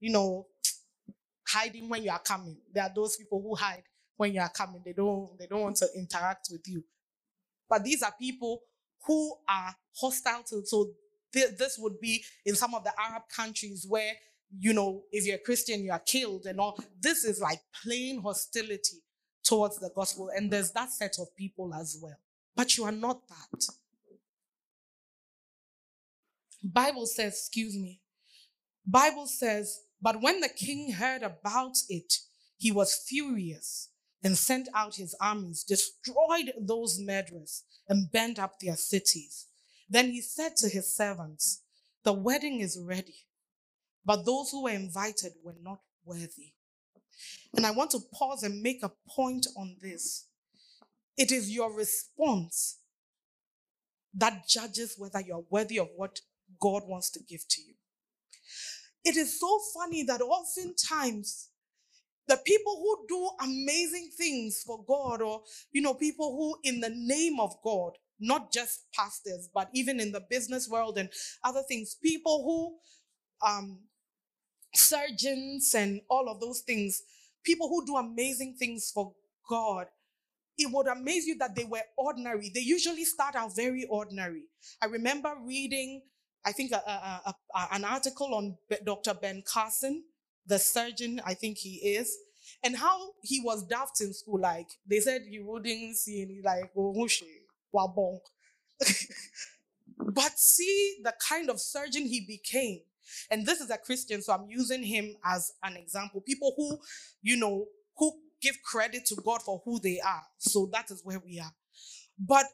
you 0.03 0.11
know, 0.11 0.49
hiding 1.49 1.89
when 1.89 2.03
you 2.03 2.11
are 2.11 2.19
coming. 2.19 2.57
There 2.75 2.83
are 2.83 2.93
those 2.95 3.17
people 3.17 3.41
who 3.41 3.55
hide 3.55 3.85
when 4.17 4.35
you 4.35 4.41
are 4.41 4.51
coming. 4.51 4.83
They 4.85 4.93
don't, 4.93 5.39
they 5.39 5.47
don't 5.47 5.63
want 5.63 5.77
to 5.77 5.89
interact 5.97 6.49
with 6.51 6.67
you. 6.67 6.83
But 7.71 7.85
these 7.85 8.03
are 8.03 8.13
people 8.21 8.61
who 9.07 9.35
are 9.49 9.75
hostile 9.97 10.43
to. 10.51 10.67
So 10.67 10.91
th- 11.33 11.57
this 11.57 11.79
would 11.79 12.01
be 12.01 12.25
in 12.45 12.57
some 12.57 12.75
of 12.75 12.83
the 12.83 12.93
Arab 12.99 13.23
countries 13.35 13.87
where, 13.89 14.13
you 14.59 14.75
know, 14.75 15.05
if 15.13 15.25
you're 15.25 15.37
a 15.37 15.39
Christian, 15.39 15.85
you 15.85 15.93
are 15.93 16.01
killed 16.01 16.47
and 16.47 16.59
all. 16.59 16.79
This 17.01 17.25
is 17.25 17.41
like 17.41 17.61
plain 17.83 18.21
hostility 18.21 18.99
towards 19.45 19.79
the 19.79 19.91
gospel. 19.95 20.31
And 20.35 20.51
there's 20.51 20.73
that 20.73 20.91
set 20.91 21.17
of 21.21 21.35
people 21.37 21.73
as 21.75 21.97
well. 22.03 22.19
But 22.57 22.77
you 22.77 22.85
are 22.85 22.93
not 22.93 23.23
that. 23.29 23.65
Bible 26.65 27.07
says, 27.07 27.35
excuse 27.35 27.77
me. 27.77 28.01
Bible 28.87 29.27
says, 29.27 29.81
but 30.03 30.21
when 30.21 30.41
the 30.41 30.49
king 30.49 30.93
heard 30.93 31.23
about 31.23 31.77
it, 31.89 32.15
he 32.59 32.73
was 32.73 33.05
furious 33.07 33.89
and 34.23 34.37
sent 34.37 34.69
out 34.75 34.97
his 34.97 35.15
armies, 35.21 35.65
destroyed 35.65 36.53
those 36.61 36.99
murderers, 37.01 37.63
and 37.89 38.11
burned 38.11 38.39
up 38.39 38.59
their 38.59 38.77
cities. 38.77 39.47
Then 39.89 40.11
he 40.11 40.21
said 40.21 40.57
to 40.57 40.69
his 40.69 40.95
servants, 40.95 41.63
The 42.03 42.13
wedding 42.13 42.61
is 42.61 42.79
ready, 42.81 43.27
but 44.05 44.25
those 44.27 44.51
who 44.51 44.65
were 44.65 44.71
invited 44.71 45.33
were 45.43 45.57
not 45.61 45.81
worthy. 46.05 46.55
And 47.55 47.65
I 47.67 47.71
want 47.71 47.91
to 47.93 48.01
pause 48.13 48.43
and 48.43 48.63
make 48.63 48.83
a 48.83 48.93
point 49.09 49.47
on 49.57 49.77
this. 49.81 50.27
It 51.17 51.31
is 51.31 51.51
your 51.51 51.73
response 51.77 52.79
that 54.15 54.49
judges 54.49 54.95
whether 54.99 55.21
you're 55.21 55.45
worthy 55.51 55.79
of 55.79 55.89
what 55.97 56.21
God 56.61 56.83
wants 56.87 57.11
to 57.11 57.21
give 57.21 57.47
to 57.49 57.61
you. 57.63 57.75
It 59.05 59.17
is 59.17 59.39
so 59.41 59.61
funny 59.75 60.05
that 60.05 60.21
oftentimes 60.21 61.49
the 62.29 62.37
people 62.45 62.77
who 62.77 63.07
do 63.09 63.31
amazing 63.45 64.11
things 64.17 64.63
for 64.65 64.85
God, 64.87 65.23
or, 65.23 65.43
you 65.73 65.83
know, 65.83 65.95
people 65.95 66.33
who, 66.37 66.57
in 66.69 66.81
the 66.81 66.91
name 66.91 67.41
of 67.41 67.55
God, 67.63 67.93
not 68.21 68.53
just 68.53 68.87
pastors, 68.95 69.49
but 69.53 69.69
even 69.75 69.99
in 69.99 70.13
the 70.13 70.23
business 70.31 70.69
world 70.69 70.99
and 70.99 71.09
other 71.43 71.63
things, 71.67 71.97
people 72.01 72.45
who, 72.45 73.49
um, 73.49 73.81
surgeons 74.75 75.75
and 75.75 76.01
all 76.09 76.29
of 76.29 76.41
those 76.41 76.61
things, 76.61 77.03
people 77.45 77.69
who 77.69 77.85
do 77.85 77.97
amazing 77.97 78.55
things 78.59 78.91
for 78.95 79.13
God, 79.49 79.87
it 80.57 80.71
would 80.73 80.87
amaze 80.87 81.27
you 81.27 81.37
that 81.39 81.57
they 81.57 81.65
were 81.65 81.83
ordinary. 81.97 82.51
They 82.55 82.61
usually 82.61 83.05
start 83.05 83.35
out 83.35 83.57
very 83.57 83.85
ordinary. 83.91 84.45
I 84.81 84.87
remember 84.87 85.35
reading, 85.45 86.03
I 86.45 86.53
think, 86.53 86.73
a, 86.73 86.77
a, 86.77 87.35
a, 87.55 87.69
an 87.73 87.85
article 87.85 88.35
on 88.35 88.57
Dr. 88.85 89.15
Ben 89.15 89.43
Carson, 89.47 90.05
the 90.47 90.59
surgeon, 90.59 91.21
I 91.25 91.35
think 91.35 91.59
he 91.59 91.77
is, 91.77 92.17
and 92.65 92.77
how 92.77 93.11
he 93.23 93.41
was 93.41 93.65
daft 93.65 94.01
in 94.01 94.13
school. 94.13 94.41
Like 94.41 94.69
they 94.87 95.01
said 95.01 95.23
you 95.29 95.47
wouldn't 95.47 95.97
see 95.97 96.23
any 96.23 96.41
like 96.43 96.71
oh, 96.77 97.09
wabong. 97.75 98.19
but 99.99 100.33
see 100.39 100.99
the 101.03 101.15
kind 101.29 101.49
of 101.51 101.61
surgeon 101.61 102.05
he 102.07 102.25
became. 102.27 102.81
And 103.31 103.47
this 103.47 103.61
is 103.61 103.71
a 103.71 103.79
Christian, 103.79 104.23
so 104.23 104.33
I'm 104.33 104.47
using 104.49 104.83
him 104.83 105.17
as 105.25 105.53
an 105.63 105.77
example. 105.77 106.21
People 106.21 106.55
who, 106.57 106.79
you 107.21 107.37
know, 107.37 107.67
who 107.97 108.13
give 108.41 108.57
credit 108.63 109.07
to 109.07 109.17
God 109.17 109.43
for 109.43 109.61
who 109.65 109.79
they 109.79 110.01
are. 110.01 110.23
So 110.39 110.69
that 110.73 110.91
is 110.91 111.03
where 111.05 111.21
we 111.25 111.39
are. 111.39 111.53
But 112.19 112.47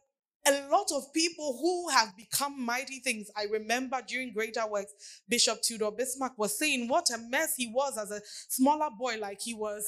a 0.49 0.69
lot 0.71 0.91
of 0.95 1.13
people 1.13 1.59
who 1.61 1.89
have 1.91 2.17
become 2.17 2.65
mighty 2.65 3.01
things. 3.01 3.31
I 3.37 3.45
remember 3.45 4.01
during 4.07 4.33
Greater 4.33 4.67
Works, 4.67 4.93
Bishop 5.29 5.63
Tudor 5.63 5.91
Bismarck 5.91 6.39
was 6.39 6.59
saying 6.59 6.89
what 6.89 7.11
a 7.11 7.19
mess 7.19 7.55
he 7.57 7.71
was 7.73 7.99
as 7.99 8.11
a 8.11 8.21
smaller 8.49 8.89
boy, 8.99 9.17
like 9.19 9.41
he 9.41 9.55
was 9.55 9.85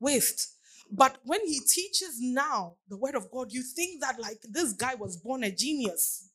waste. 0.00 0.54
But 0.90 1.18
when 1.24 1.40
he 1.46 1.60
teaches 1.60 2.18
now 2.20 2.76
the 2.88 2.96
word 2.96 3.14
of 3.14 3.30
God, 3.30 3.52
you 3.52 3.62
think 3.62 4.02
that 4.02 4.20
like 4.20 4.40
this 4.42 4.72
guy 4.72 4.94
was 4.94 5.16
born 5.16 5.44
a 5.44 5.50
genius. 5.50 6.28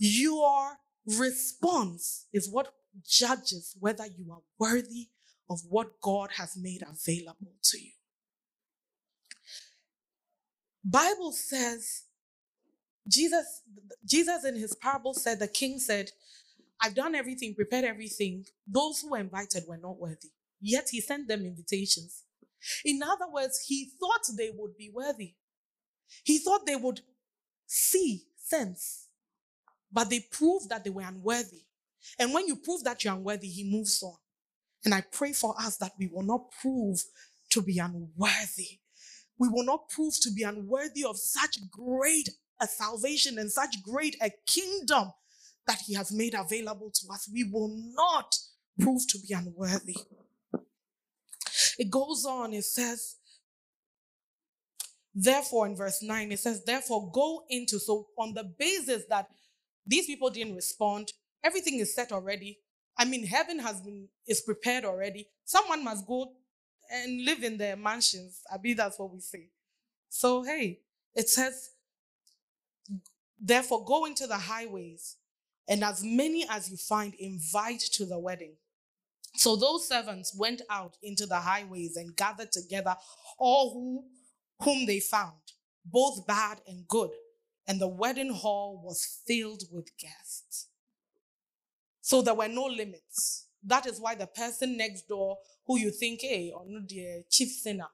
Your 0.00 0.72
response 1.06 2.26
is 2.32 2.50
what 2.50 2.72
judges 3.06 3.76
whether 3.78 4.06
you 4.06 4.32
are 4.32 4.42
worthy 4.58 5.08
of 5.48 5.60
what 5.68 6.00
God 6.00 6.30
has 6.36 6.56
made 6.56 6.82
available 6.82 7.52
to 7.62 7.80
you. 7.80 7.92
Bible 10.84 11.32
says 11.32 12.04
Jesus 13.08 13.62
Jesus 14.04 14.44
in 14.44 14.56
his 14.56 14.74
parable 14.76 15.14
said 15.14 15.38
the 15.40 15.48
king 15.48 15.78
said 15.78 16.10
I've 16.82 16.94
done 16.96 17.14
everything 17.14 17.54
prepared 17.54 17.84
everything. 17.84 18.46
Those 18.66 19.00
who 19.00 19.10
were 19.12 19.18
invited 19.18 19.64
were 19.68 19.78
not 19.78 19.98
worthy. 20.00 20.30
Yet 20.60 20.88
he 20.90 21.00
sent 21.00 21.28
them 21.28 21.44
invitations. 21.46 22.24
In 22.84 23.02
other 23.02 23.30
words 23.32 23.64
he 23.68 23.90
thought 24.00 24.36
they 24.36 24.50
would 24.54 24.76
be 24.76 24.90
worthy. 24.94 25.34
He 26.24 26.38
thought 26.38 26.66
they 26.66 26.76
would 26.76 27.00
see 27.66 28.24
sense 28.38 29.08
but 29.92 30.10
they 30.10 30.20
proved 30.32 30.70
that 30.70 30.84
they 30.84 30.90
were 30.90 31.02
unworthy. 31.02 31.62
And 32.18 32.34
when 32.34 32.46
you 32.48 32.56
prove 32.56 32.84
that 32.84 33.04
you're 33.04 33.14
unworthy 33.14 33.48
he 33.48 33.70
moves 33.70 34.02
on. 34.02 34.16
And 34.84 34.94
i 34.94 35.02
pray 35.12 35.32
for 35.34 35.54
us 35.60 35.78
that 35.78 35.92
we 35.98 36.08
will 36.08 36.24
not 36.24 36.52
prove 36.60 37.02
to 37.50 37.62
be 37.62 37.78
unworthy 37.78 38.80
we 39.42 39.48
will 39.48 39.64
not 39.64 39.88
prove 39.88 40.14
to 40.20 40.30
be 40.30 40.44
unworthy 40.44 41.02
of 41.02 41.18
such 41.18 41.58
great 41.68 42.28
a 42.60 42.66
salvation 42.68 43.40
and 43.40 43.50
such 43.50 43.82
great 43.82 44.14
a 44.22 44.30
kingdom 44.46 45.10
that 45.66 45.78
he 45.84 45.94
has 45.94 46.12
made 46.12 46.32
available 46.32 46.92
to 46.94 47.12
us. 47.12 47.28
We 47.34 47.42
will 47.50 47.76
not 47.92 48.36
prove 48.78 49.02
to 49.08 49.18
be 49.18 49.34
unworthy. 49.34 49.96
It 51.76 51.90
goes 51.90 52.24
on, 52.24 52.54
it 52.54 52.66
says, 52.66 53.16
therefore, 55.12 55.66
in 55.66 55.74
verse 55.74 56.04
9, 56.04 56.30
it 56.30 56.38
says, 56.38 56.62
therefore, 56.64 57.10
go 57.10 57.42
into. 57.50 57.80
So, 57.80 58.06
on 58.16 58.34
the 58.34 58.44
basis 58.44 59.02
that 59.08 59.26
these 59.84 60.06
people 60.06 60.30
didn't 60.30 60.54
respond, 60.54 61.12
everything 61.42 61.80
is 61.80 61.96
set 61.96 62.12
already. 62.12 62.60
I 62.96 63.06
mean, 63.06 63.26
heaven 63.26 63.58
has 63.58 63.80
been 63.80 64.06
is 64.24 64.40
prepared 64.40 64.84
already. 64.84 65.26
Someone 65.44 65.82
must 65.82 66.06
go 66.06 66.34
and 66.92 67.24
live 67.24 67.42
in 67.42 67.56
their 67.56 67.76
mansions. 67.76 68.40
I 68.52 68.58
mean, 68.62 68.76
that's 68.76 68.98
what 68.98 69.12
we 69.12 69.20
say. 69.20 69.48
So, 70.08 70.42
hey, 70.42 70.80
it 71.14 71.28
says, 71.28 71.70
Therefore, 73.44 73.84
go 73.84 74.04
into 74.04 74.26
the 74.28 74.36
highways, 74.36 75.16
and 75.66 75.82
as 75.82 76.04
many 76.04 76.46
as 76.48 76.70
you 76.70 76.76
find, 76.76 77.12
invite 77.14 77.80
to 77.94 78.04
the 78.06 78.18
wedding. 78.18 78.54
So 79.34 79.56
those 79.56 79.88
servants 79.88 80.36
went 80.36 80.62
out 80.70 80.96
into 81.02 81.26
the 81.26 81.36
highways 81.36 81.96
and 81.96 82.14
gathered 82.16 82.52
together 82.52 82.94
all 83.38 83.72
who, 83.72 84.04
whom 84.64 84.86
they 84.86 85.00
found, 85.00 85.40
both 85.84 86.26
bad 86.26 86.60
and 86.68 86.86
good. 86.86 87.10
And 87.66 87.80
the 87.80 87.88
wedding 87.88 88.32
hall 88.32 88.80
was 88.84 89.20
filled 89.26 89.62
with 89.72 89.96
guests. 89.96 90.68
So 92.00 92.22
there 92.22 92.34
were 92.34 92.48
no 92.48 92.66
limits. 92.66 93.46
That 93.64 93.86
is 93.86 94.00
why 94.00 94.14
the 94.14 94.26
person 94.26 94.76
next 94.76 95.08
door 95.08 95.38
who 95.66 95.78
you 95.78 95.90
think, 95.90 96.20
hey, 96.22 96.52
oh, 96.54 96.60
or 96.60 96.66
the 96.86 97.24
chief 97.30 97.48
sinner, 97.48 97.88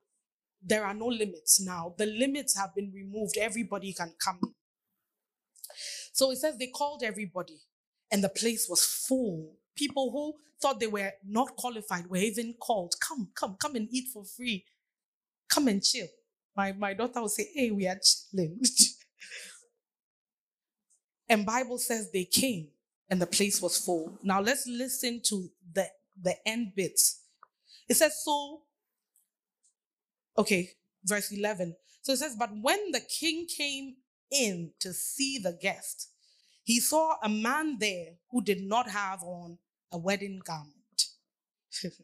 there 0.63 0.85
are 0.85 0.95
no 0.95 1.07
limits 1.07 1.61
now. 1.65 1.95
The 1.99 2.07
limits 2.07 2.57
have 2.57 2.75
been 2.75 2.91
removed. 2.95 3.37
Everybody 3.39 3.93
can 3.93 4.13
come. 4.23 4.41
So 6.13 6.31
it 6.31 6.37
says 6.37 6.59
they 6.59 6.69
called 6.69 7.03
everybody, 7.05 7.61
and 8.11 8.25
the 8.25 8.29
place 8.29 8.67
was 8.69 8.85
full. 8.85 9.53
People 9.77 10.11
who 10.11 10.35
thought 10.61 10.81
they 10.81 10.87
were 10.89 11.13
not 11.25 11.55
qualified 11.57 12.09
were 12.09 12.17
even 12.17 12.55
called. 12.61 12.95
Come, 13.01 13.29
come, 13.35 13.57
come 13.61 13.77
and 13.77 13.89
eat 13.93 14.09
for 14.13 14.25
free. 14.25 14.65
Come 15.49 15.69
and 15.69 15.83
chill. 15.83 16.09
My, 16.57 16.73
my 16.73 16.95
daughter 16.95 17.21
will 17.21 17.29
say, 17.29 17.49
Hey, 17.55 17.71
we 17.71 17.87
are 17.87 17.99
chilling. 18.03 18.61
and 21.29 21.47
Bible 21.47 21.79
says 21.79 22.11
they 22.11 22.25
came 22.25 22.69
and 23.11 23.21
the 23.21 23.27
place 23.27 23.63
was 23.63 23.79
full. 23.79 24.19
Now 24.23 24.41
let's 24.41 24.67
listen 24.67 25.21
to 25.27 25.49
the, 25.73 25.87
the 26.21 26.37
end 26.47 26.73
bits. 26.77 27.23
It 27.89 27.95
says, 27.95 28.23
So, 28.23 28.63
okay, 30.37 30.71
verse 31.05 31.33
11. 31.33 31.77
So 32.03 32.13
it 32.13 32.19
says, 32.19 32.37
But 32.39 32.51
when 32.61 32.93
the 32.93 33.01
king 33.01 33.47
came 33.47 33.97
in 34.31 34.73
to 34.81 34.93
see 34.93 35.39
the 35.39 35.59
guest, 35.61 36.11
he 36.63 36.81
saw 36.81 37.17
a 37.23 37.29
man 37.29 37.79
there 37.81 38.17
who 38.31 38.43
did 38.43 38.61
not 38.61 38.91
have 38.91 39.23
on 39.23 39.59
a 39.91 39.99
wedding 39.99 40.41
garment. 40.45 40.75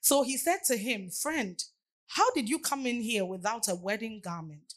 so 0.00 0.22
he 0.22 0.36
said 0.36 0.58
to 0.66 0.76
him, 0.76 1.10
Friend, 1.10 1.62
how 2.08 2.30
did 2.32 2.48
you 2.48 2.58
come 2.58 2.86
in 2.86 3.00
here 3.02 3.24
without 3.24 3.68
a 3.68 3.76
wedding 3.76 4.20
garment? 4.24 4.74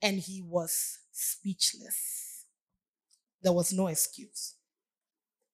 And 0.00 0.20
he 0.20 0.40
was 0.40 1.00
speechless. 1.12 2.46
There 3.42 3.52
was 3.52 3.72
no 3.72 3.88
excuse. 3.88 4.54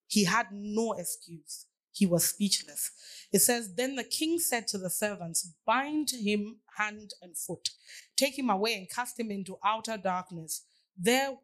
He 0.07 0.23
had 0.23 0.47
no 0.51 0.93
excuse. 0.93 1.65
He 1.91 2.05
was 2.05 2.29
speechless. 2.29 2.91
It 3.33 3.39
says, 3.39 3.73
Then 3.75 3.95
the 3.95 4.03
king 4.03 4.39
said 4.39 4.67
to 4.69 4.77
the 4.77 4.89
servants, 4.89 5.51
Bind 5.65 6.11
him 6.11 6.57
hand 6.77 7.13
and 7.21 7.35
foot, 7.35 7.69
take 8.15 8.37
him 8.37 8.49
away 8.49 8.75
and 8.75 8.89
cast 8.89 9.19
him 9.19 9.31
into 9.31 9.57
outer 9.65 9.97
darkness. 9.97 10.63
There, 10.97 11.35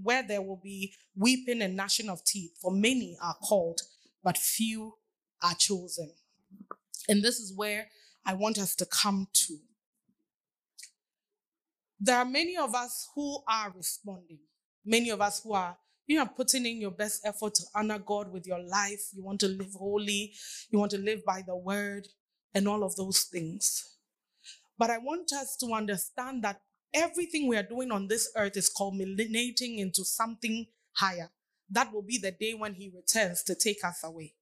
where 0.00 0.22
there 0.22 0.42
will 0.42 0.60
be 0.62 0.94
weeping 1.16 1.62
and 1.62 1.76
gnashing 1.76 2.08
of 2.08 2.24
teeth, 2.24 2.56
for 2.60 2.70
many 2.70 3.16
are 3.22 3.34
called, 3.42 3.80
but 4.22 4.38
few 4.38 4.94
are 5.42 5.54
chosen. 5.54 6.12
And 7.08 7.22
this 7.22 7.40
is 7.40 7.52
where 7.54 7.88
I 8.24 8.34
want 8.34 8.58
us 8.58 8.74
to 8.76 8.86
come 8.86 9.28
to. 9.32 9.58
There 12.00 12.16
are 12.16 12.24
many 12.24 12.56
of 12.56 12.74
us 12.74 13.08
who 13.14 13.42
are 13.48 13.72
responding, 13.76 14.38
many 14.84 15.10
of 15.10 15.20
us 15.20 15.42
who 15.42 15.54
are 15.54 15.76
you 16.08 16.18
are 16.20 16.28
putting 16.28 16.64
in 16.66 16.80
your 16.80 16.90
best 16.90 17.20
effort 17.24 17.54
to 17.56 17.62
honor 17.74 17.98
God 17.98 18.32
with 18.32 18.46
your 18.46 18.60
life. 18.60 19.10
You 19.12 19.22
want 19.22 19.40
to 19.40 19.48
live 19.48 19.74
holy. 19.78 20.32
You 20.70 20.78
want 20.78 20.90
to 20.92 20.98
live 20.98 21.22
by 21.24 21.42
the 21.46 21.54
word 21.54 22.08
and 22.54 22.66
all 22.66 22.82
of 22.82 22.96
those 22.96 23.24
things. 23.30 23.96
But 24.78 24.90
I 24.90 24.98
want 24.98 25.32
us 25.34 25.56
to 25.58 25.72
understand 25.74 26.42
that 26.44 26.62
everything 26.94 27.46
we 27.46 27.58
are 27.58 27.62
doing 27.62 27.92
on 27.92 28.08
this 28.08 28.30
earth 28.36 28.56
is 28.56 28.70
culminating 28.74 29.78
into 29.78 30.02
something 30.02 30.66
higher. 30.92 31.30
That 31.70 31.92
will 31.92 32.02
be 32.02 32.16
the 32.16 32.30
day 32.30 32.54
when 32.54 32.74
he 32.74 32.90
returns 32.94 33.42
to 33.42 33.54
take 33.54 33.84
us 33.84 34.02
away. 34.02 34.34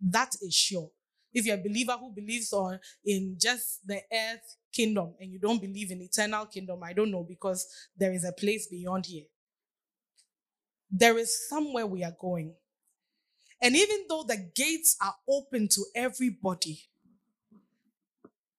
That 0.00 0.34
is 0.42 0.54
sure. 0.54 0.90
If 1.32 1.46
you're 1.46 1.58
a 1.58 1.62
believer 1.62 1.92
who 1.92 2.12
believes 2.12 2.52
on 2.52 2.80
in 3.04 3.36
just 3.40 3.86
the 3.86 4.00
earth 4.12 4.56
kingdom 4.72 5.14
and 5.20 5.30
you 5.30 5.38
don't 5.38 5.60
believe 5.60 5.92
in 5.92 6.02
eternal 6.02 6.46
kingdom, 6.46 6.82
I 6.82 6.92
don't 6.92 7.12
know 7.12 7.22
because 7.22 7.66
there 7.96 8.12
is 8.12 8.24
a 8.24 8.32
place 8.32 8.66
beyond 8.66 9.06
here. 9.06 9.26
There 10.90 11.18
is 11.18 11.48
somewhere 11.48 11.86
we 11.86 12.04
are 12.04 12.16
going. 12.18 12.54
And 13.60 13.76
even 13.76 14.04
though 14.08 14.22
the 14.22 14.50
gates 14.54 14.96
are 15.02 15.14
open 15.28 15.68
to 15.68 15.84
everybody, 15.94 16.80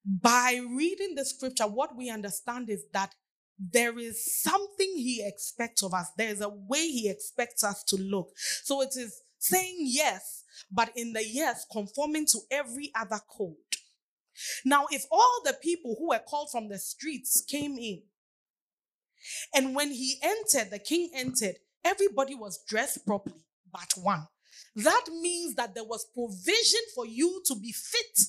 by 0.05 0.59
reading 0.69 1.15
the 1.15 1.25
scripture, 1.25 1.65
what 1.65 1.95
we 1.95 2.09
understand 2.09 2.69
is 2.69 2.83
that 2.93 3.13
there 3.59 3.97
is 3.99 4.41
something 4.41 4.93
he 4.95 5.23
expects 5.25 5.83
of 5.83 5.93
us. 5.93 6.11
There's 6.17 6.41
a 6.41 6.49
way 6.49 6.87
he 6.87 7.09
expects 7.09 7.63
us 7.63 7.83
to 7.85 7.97
look. 7.97 8.31
So 8.63 8.81
it 8.81 8.95
is 8.95 9.21
saying 9.37 9.77
yes, 9.81 10.43
but 10.71 10.91
in 10.95 11.13
the 11.13 11.25
yes, 11.25 11.65
conforming 11.71 12.25
to 12.27 12.39
every 12.51 12.91
other 12.95 13.19
code. 13.29 13.55
Now, 14.63 14.85
if 14.91 15.05
all 15.11 15.41
the 15.43 15.57
people 15.61 15.95
who 15.99 16.09
were 16.09 16.21
called 16.25 16.49
from 16.51 16.69
the 16.69 16.79
streets 16.79 17.41
came 17.41 17.77
in, 17.77 18.03
and 19.53 19.75
when 19.75 19.91
he 19.91 20.15
entered, 20.23 20.71
the 20.71 20.79
king 20.79 21.09
entered, 21.13 21.55
Everybody 21.83 22.35
was 22.35 22.63
dressed 22.67 23.05
properly, 23.05 23.43
but 23.71 23.93
one. 24.01 24.27
That 24.75 25.05
means 25.21 25.55
that 25.55 25.73
there 25.75 25.83
was 25.83 26.05
provision 26.13 26.81
for 26.95 27.05
you 27.05 27.41
to 27.47 27.55
be 27.55 27.71
fit 27.71 28.19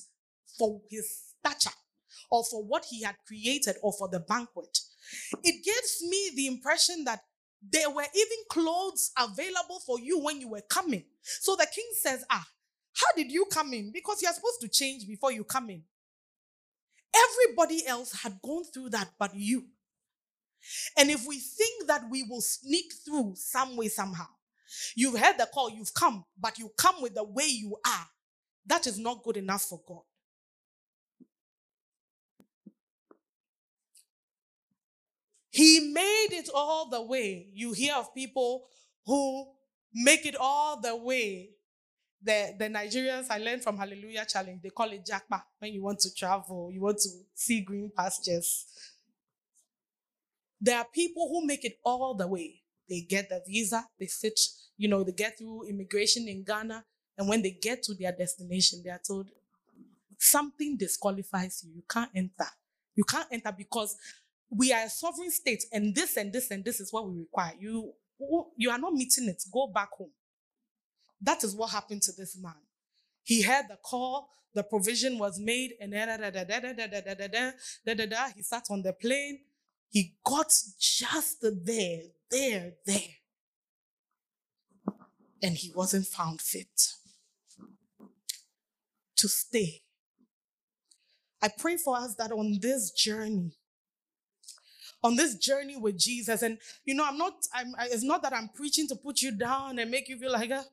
for 0.57 0.81
his 0.89 1.33
stature 1.39 1.75
or 2.29 2.43
for 2.49 2.63
what 2.63 2.85
he 2.89 3.03
had 3.03 3.15
created 3.27 3.75
or 3.81 3.93
for 3.97 4.07
the 4.09 4.19
banquet. 4.19 4.77
It 5.43 5.63
gives 5.63 6.03
me 6.09 6.31
the 6.35 6.47
impression 6.47 7.03
that 7.05 7.21
there 7.61 7.89
were 7.89 8.05
even 8.15 8.37
clothes 8.49 9.11
available 9.17 9.79
for 9.85 9.99
you 9.99 10.19
when 10.19 10.39
you 10.39 10.49
were 10.49 10.63
coming. 10.69 11.03
So 11.21 11.55
the 11.55 11.67
king 11.73 11.87
says, 11.93 12.23
Ah, 12.31 12.45
how 12.95 13.07
did 13.15 13.31
you 13.31 13.45
come 13.51 13.73
in? 13.73 13.91
Because 13.91 14.21
you're 14.21 14.33
supposed 14.33 14.61
to 14.61 14.67
change 14.67 15.07
before 15.07 15.31
you 15.31 15.43
come 15.43 15.69
in. 15.69 15.83
Everybody 17.13 17.85
else 17.85 18.13
had 18.23 18.41
gone 18.41 18.63
through 18.73 18.89
that, 18.91 19.09
but 19.19 19.35
you. 19.35 19.65
And 20.97 21.09
if 21.09 21.25
we 21.27 21.39
think 21.39 21.87
that 21.87 22.03
we 22.09 22.23
will 22.23 22.41
sneak 22.41 22.91
through 23.05 23.33
some 23.35 23.75
way, 23.75 23.87
somehow, 23.87 24.27
you've 24.95 25.19
heard 25.19 25.37
the 25.37 25.47
call, 25.53 25.69
you've 25.69 25.93
come, 25.93 26.23
but 26.39 26.57
you 26.59 26.71
come 26.77 27.01
with 27.01 27.15
the 27.15 27.23
way 27.23 27.45
you 27.45 27.77
are, 27.85 28.07
that 28.65 28.87
is 28.87 28.99
not 28.99 29.23
good 29.23 29.37
enough 29.37 29.63
for 29.63 29.81
God. 29.87 30.03
He 35.51 35.91
made 35.93 36.29
it 36.31 36.49
all 36.53 36.89
the 36.89 37.01
way. 37.01 37.47
You 37.53 37.73
hear 37.73 37.95
of 37.95 38.15
people 38.15 38.67
who 39.05 39.51
make 39.93 40.25
it 40.25 40.35
all 40.39 40.79
the 40.79 40.95
way. 40.95 41.49
The, 42.23 42.53
the 42.57 42.65
Nigerians 42.65 43.31
I 43.31 43.39
learned 43.39 43.63
from 43.63 43.77
Hallelujah 43.77 44.25
Challenge, 44.25 44.61
they 44.61 44.69
call 44.69 44.91
it 44.91 45.03
Japa 45.03 45.41
when 45.57 45.73
you 45.73 45.83
want 45.83 45.99
to 46.01 46.13
travel, 46.13 46.69
you 46.71 46.79
want 46.79 46.99
to 46.99 47.09
see 47.33 47.61
green 47.61 47.91
pastures. 47.97 48.67
There 50.61 50.77
are 50.77 50.85
people 50.93 51.27
who 51.27 51.45
make 51.45 51.65
it 51.65 51.79
all 51.83 52.13
the 52.13 52.27
way. 52.27 52.61
They 52.87 53.01
get 53.01 53.29
the 53.29 53.41
visa, 53.47 53.85
they 53.99 54.05
sit, 54.05 54.39
you 54.77 54.87
know, 54.87 55.03
they 55.03 55.13
get 55.13 55.37
through 55.37 55.67
immigration 55.67 56.27
in 56.27 56.43
Ghana, 56.43 56.83
and 57.17 57.27
when 57.27 57.41
they 57.41 57.51
get 57.51 57.83
to 57.83 57.93
their 57.95 58.11
destination, 58.11 58.81
they 58.83 58.89
are 58.91 59.01
told 59.05 59.29
something 60.19 60.77
disqualifies 60.77 61.63
you. 61.65 61.71
You 61.75 61.83
can't 61.89 62.11
enter. 62.15 62.49
You 62.95 63.03
can't 63.05 63.27
enter 63.31 63.51
because 63.57 63.95
we 64.49 64.73
are 64.73 64.83
a 64.83 64.89
sovereign 64.89 65.31
state, 65.31 65.63
and 65.71 65.95
this 65.95 66.17
and 66.17 66.31
this 66.33 66.51
and 66.51 66.63
this 66.63 66.79
is 66.79 66.91
what 66.91 67.07
we 67.09 67.19
require. 67.19 67.53
You 67.59 67.93
you 68.57 68.69
are 68.69 68.77
not 68.77 68.93
meeting 68.93 69.29
it. 69.29 69.41
Go 69.51 69.67
back 69.67 69.89
home. 69.97 70.11
That 71.21 71.43
is 71.43 71.55
what 71.55 71.71
happened 71.71 72.01
to 72.03 72.11
this 72.11 72.37
man. 72.37 72.53
He 73.23 73.41
heard 73.41 73.65
the 73.69 73.77
call, 73.77 74.29
the 74.53 74.63
provision 74.63 75.17
was 75.17 75.39
made, 75.39 75.73
and 75.79 75.93
da 75.93 76.05
da 76.05 76.17
da 76.17 76.29
da 76.29 76.43
da 76.43 76.59
da 76.73 76.87
da 76.87 77.13
da 77.15 77.51
da 77.85 77.93
da 77.93 78.05
da. 78.05 78.27
He 78.35 78.43
sat 78.43 78.65
on 78.69 78.81
the 78.81 78.93
plane. 78.93 79.39
He 79.91 80.15
got 80.25 80.51
just 80.79 81.41
there, 81.41 82.01
there, 82.31 82.73
there. 82.85 83.15
And 85.43 85.55
he 85.55 85.71
wasn't 85.75 86.07
found 86.07 86.39
fit 86.39 86.93
to 89.17 89.27
stay. 89.27 89.81
I 91.41 91.49
pray 91.49 91.75
for 91.75 91.97
us 91.97 92.15
that 92.15 92.31
on 92.31 92.59
this 92.61 92.91
journey, 92.91 93.51
on 95.03 95.15
this 95.17 95.35
journey 95.35 95.75
with 95.75 95.97
Jesus, 95.97 96.41
and 96.41 96.57
you 96.85 96.93
know, 96.93 97.05
I'm 97.05 97.17
not, 97.17 97.33
I'm, 97.53 97.73
it's 97.91 98.03
not 98.03 98.21
that 98.21 98.33
I'm 98.33 98.49
preaching 98.49 98.87
to 98.87 98.95
put 98.95 99.21
you 99.21 99.31
down 99.31 99.77
and 99.77 99.91
make 99.91 100.07
you 100.07 100.17
feel 100.17 100.31
like, 100.31 100.51
ah, 100.53 100.63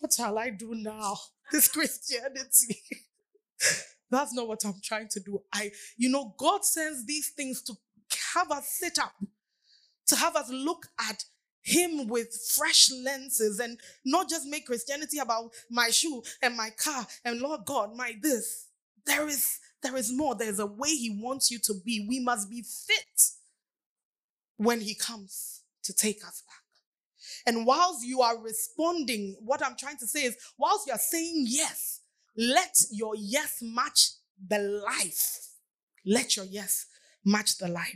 what 0.00 0.12
shall 0.12 0.38
I 0.38 0.50
do 0.50 0.74
now? 0.74 1.16
This 1.52 1.68
Christianity. 1.68 2.80
That's 4.10 4.34
not 4.34 4.48
what 4.48 4.64
I'm 4.64 4.80
trying 4.82 5.08
to 5.08 5.20
do. 5.20 5.42
I, 5.52 5.70
you 5.96 6.08
know, 6.08 6.34
God 6.36 6.64
sends 6.64 7.06
these 7.06 7.30
things 7.30 7.62
to 7.62 7.74
have 8.34 8.50
us 8.50 8.68
sit 8.68 8.98
up, 8.98 9.14
to 10.06 10.16
have 10.16 10.36
us 10.36 10.50
look 10.50 10.86
at 10.98 11.24
him 11.62 12.08
with 12.08 12.34
fresh 12.56 12.90
lenses 12.90 13.58
and 13.60 13.78
not 14.04 14.28
just 14.28 14.46
make 14.46 14.66
Christianity 14.66 15.18
about 15.18 15.52
my 15.70 15.90
shoe 15.90 16.22
and 16.42 16.56
my 16.56 16.70
car 16.70 17.06
and 17.24 17.40
Lord 17.40 17.64
God, 17.66 17.94
my 17.96 18.16
this. 18.20 18.66
There 19.06 19.28
is 19.28 19.58
there 19.82 19.96
is 19.96 20.12
more. 20.12 20.34
There's 20.34 20.58
a 20.58 20.66
way 20.66 20.90
he 20.90 21.18
wants 21.22 21.50
you 21.50 21.58
to 21.60 21.74
be. 21.84 22.06
We 22.08 22.20
must 22.20 22.50
be 22.50 22.62
fit 22.62 23.22
when 24.56 24.80
he 24.80 24.94
comes 24.94 25.62
to 25.84 25.94
take 25.94 26.22
us 26.24 26.42
back. 26.46 26.56
And 27.46 27.66
whilst 27.66 28.06
you 28.06 28.20
are 28.20 28.38
responding, 28.38 29.36
what 29.40 29.64
I'm 29.64 29.76
trying 29.76 29.96
to 29.98 30.06
say 30.06 30.24
is, 30.24 30.36
whilst 30.58 30.86
you 30.86 30.92
are 30.92 30.98
saying 30.98 31.46
yes, 31.48 32.00
let 32.36 32.76
your 32.90 33.14
yes 33.16 33.58
match 33.62 34.10
the 34.48 34.58
life. 34.58 35.48
Let 36.04 36.36
your 36.36 36.44
yes 36.46 36.86
match 37.24 37.58
the 37.58 37.68
life. 37.68 37.94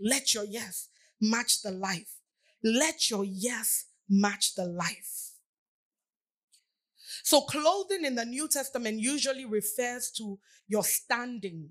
Let 0.00 0.34
your 0.34 0.44
yes 0.44 0.88
match 1.20 1.62
the 1.62 1.70
life. 1.70 2.14
Let 2.62 3.10
your 3.10 3.24
yes 3.24 3.86
match 4.08 4.54
the 4.54 4.64
life. 4.64 5.32
So, 7.22 7.42
clothing 7.42 8.04
in 8.04 8.14
the 8.14 8.24
New 8.24 8.48
Testament 8.48 9.00
usually 9.00 9.44
refers 9.44 10.10
to 10.12 10.38
your 10.66 10.84
standing, 10.84 11.70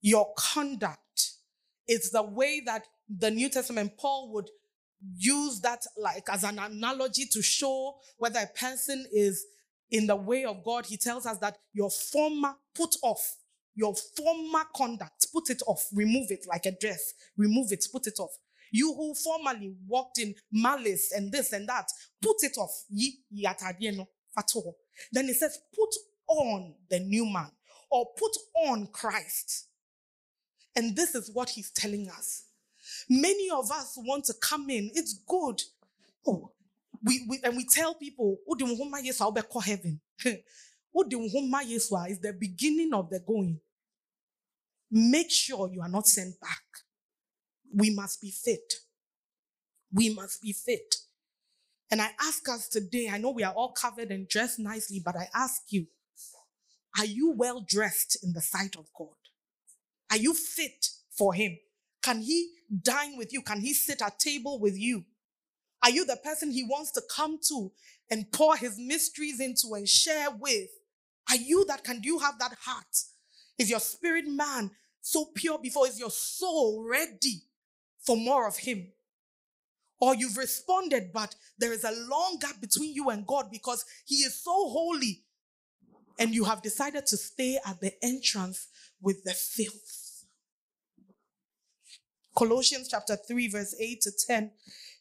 your 0.00 0.32
conduct. 0.36 1.32
It's 1.86 2.10
the 2.10 2.22
way 2.22 2.62
that 2.66 2.86
the 3.08 3.30
New 3.30 3.48
Testament, 3.48 3.96
Paul 3.98 4.32
would 4.34 4.50
use 5.16 5.60
that 5.60 5.84
like 5.96 6.28
as 6.30 6.44
an 6.44 6.58
analogy 6.58 7.26
to 7.32 7.42
show 7.42 7.96
whether 8.16 8.40
a 8.40 8.58
person 8.58 9.06
is 9.12 9.44
in 9.90 10.06
the 10.06 10.16
way 10.16 10.44
of 10.44 10.64
God. 10.64 10.86
He 10.86 10.96
tells 10.96 11.26
us 11.26 11.38
that 11.38 11.58
your 11.72 11.90
former 11.90 12.54
put 12.74 12.94
off, 13.02 13.36
your 13.78 13.94
former 14.16 14.64
conduct, 14.74 15.26
put 15.32 15.50
it 15.50 15.62
off, 15.68 15.86
remove 15.92 16.32
it 16.32 16.44
like 16.48 16.66
a 16.66 16.72
dress, 16.72 17.14
remove 17.36 17.70
it, 17.70 17.86
put 17.92 18.08
it 18.08 18.18
off. 18.18 18.32
You 18.72 18.92
who 18.92 19.14
formerly 19.14 19.76
walked 19.86 20.18
in 20.18 20.34
malice 20.50 21.12
and 21.14 21.30
this 21.30 21.52
and 21.52 21.68
that, 21.68 21.86
put 22.20 22.36
it 22.40 22.58
off. 22.58 22.72
Then 25.12 25.28
it 25.28 25.36
says, 25.36 25.58
put 25.72 25.90
on 26.26 26.74
the 26.90 26.98
new 26.98 27.24
man 27.24 27.52
or 27.88 28.06
put 28.18 28.32
on 28.66 28.88
Christ. 28.88 29.68
And 30.74 30.96
this 30.96 31.14
is 31.14 31.30
what 31.32 31.50
he's 31.50 31.70
telling 31.70 32.08
us. 32.08 32.46
Many 33.08 33.48
of 33.50 33.70
us 33.70 33.94
want 33.98 34.24
to 34.24 34.34
come 34.42 34.68
in. 34.70 34.90
It's 34.94 35.20
good. 35.28 35.62
Oh, 36.26 36.50
we, 37.04 37.24
we 37.28 37.38
and 37.44 37.56
we 37.56 37.64
tell 37.64 37.94
people, 37.94 38.38
heaven. 39.60 40.00
is 42.08 42.20
the 42.20 42.32
beginning 42.38 42.92
of 42.92 43.08
the 43.08 43.20
going. 43.20 43.60
Make 44.90 45.30
sure 45.30 45.70
you 45.70 45.82
are 45.82 45.88
not 45.88 46.06
sent 46.06 46.40
back. 46.40 46.62
We 47.74 47.90
must 47.90 48.20
be 48.20 48.30
fit. 48.30 48.74
We 49.92 50.14
must 50.14 50.40
be 50.42 50.52
fit. 50.52 50.96
And 51.90 52.00
I 52.02 52.10
ask 52.20 52.48
us 52.48 52.68
today, 52.68 53.08
I 53.10 53.18
know 53.18 53.30
we 53.30 53.42
are 53.42 53.52
all 53.52 53.72
covered 53.72 54.10
and 54.10 54.28
dressed 54.28 54.58
nicely, 54.58 55.00
but 55.02 55.16
I 55.16 55.28
ask 55.34 55.62
you, 55.68 55.86
are 56.98 57.06
you 57.06 57.32
well 57.32 57.64
dressed 57.66 58.18
in 58.22 58.32
the 58.32 58.40
sight 58.40 58.76
of 58.76 58.86
God? 58.96 59.08
Are 60.10 60.16
you 60.16 60.34
fit 60.34 60.88
for 61.10 61.34
Him? 61.34 61.58
Can 62.02 62.20
He 62.20 62.50
dine 62.82 63.16
with 63.16 63.32
you? 63.32 63.42
Can 63.42 63.60
He 63.60 63.72
sit 63.72 64.02
at 64.02 64.18
table 64.18 64.58
with 64.58 64.76
you? 64.76 65.04
Are 65.82 65.90
you 65.90 66.04
the 66.04 66.16
person 66.16 66.50
He 66.50 66.64
wants 66.64 66.90
to 66.92 67.02
come 67.14 67.38
to 67.48 67.72
and 68.10 68.30
pour 68.32 68.56
His 68.56 68.78
mysteries 68.78 69.40
into 69.40 69.74
and 69.74 69.88
share 69.88 70.30
with? 70.30 70.70
Are 71.30 71.36
you 71.36 71.64
that? 71.66 71.84
Can 71.84 72.00
you 72.02 72.18
have 72.18 72.38
that 72.38 72.54
heart? 72.62 72.96
Is 73.58 73.70
your 73.70 73.80
spirit 73.80 74.26
man 74.28 74.70
so 75.00 75.26
pure 75.34 75.58
before? 75.58 75.86
Is 75.86 75.98
your 75.98 76.10
soul 76.10 76.86
ready 76.88 77.42
for 78.00 78.16
more 78.16 78.46
of 78.46 78.58
Him? 78.58 78.92
Or 80.00 80.14
you've 80.14 80.36
responded, 80.36 81.10
but 81.12 81.34
there 81.58 81.72
is 81.72 81.84
a 81.84 81.90
long 82.08 82.38
gap 82.40 82.60
between 82.60 82.94
you 82.94 83.10
and 83.10 83.26
God 83.26 83.50
because 83.50 83.84
He 84.06 84.16
is 84.16 84.40
so 84.40 84.52
holy. 84.52 85.24
And 86.20 86.34
you 86.34 86.44
have 86.44 86.62
decided 86.62 87.06
to 87.06 87.16
stay 87.16 87.58
at 87.66 87.80
the 87.80 87.92
entrance 88.02 88.68
with 89.00 89.24
the 89.24 89.32
filth. 89.32 90.24
Colossians 92.36 92.88
chapter 92.88 93.16
3, 93.16 93.48
verse 93.48 93.74
8 93.80 94.00
to 94.02 94.12
10. 94.26 94.50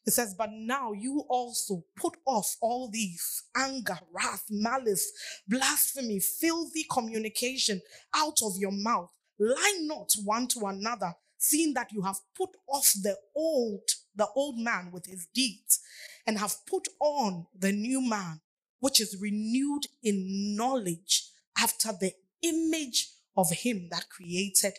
It 0.08 0.14
says, 0.14 0.34
But 0.34 0.52
now 0.54 0.94
you 0.94 1.26
also 1.28 1.84
put 1.98 2.16
off 2.26 2.56
all 2.62 2.90
these 2.90 3.44
anger, 3.56 4.00
wrath, 4.14 4.46
malice, 4.50 5.12
blasphemy, 5.50 6.22
filthy 6.22 6.86
communication 6.90 7.82
out 8.16 8.40
of 8.42 8.54
your 8.58 8.72
mouth. 8.72 9.10
Lie 9.38 9.80
not 9.82 10.14
one 10.24 10.48
to 10.48 10.66
another, 10.66 11.14
seeing 11.38 11.74
that 11.74 11.92
you 11.92 12.04
have 12.04 12.20
put 12.36 12.52
off 12.70 12.94
the 13.04 13.18
old, 13.36 13.82
the 14.16 14.28
old 14.34 14.58
man 14.58 14.92
with 14.94 15.06
his 15.06 15.28
deeds, 15.36 15.82
and 16.26 16.40
have 16.40 16.56
put 16.66 16.88
on 17.02 17.46
the 17.54 17.74
new 17.74 18.00
man, 18.00 18.40
which 18.80 19.02
is 19.02 19.18
renewed 19.20 19.88
in 20.02 20.56
knowledge 20.56 21.30
after 21.62 21.90
the 21.92 22.14
image 22.42 23.10
of 23.36 23.52
him 23.52 23.90
that 23.92 24.10
created. 24.10 24.74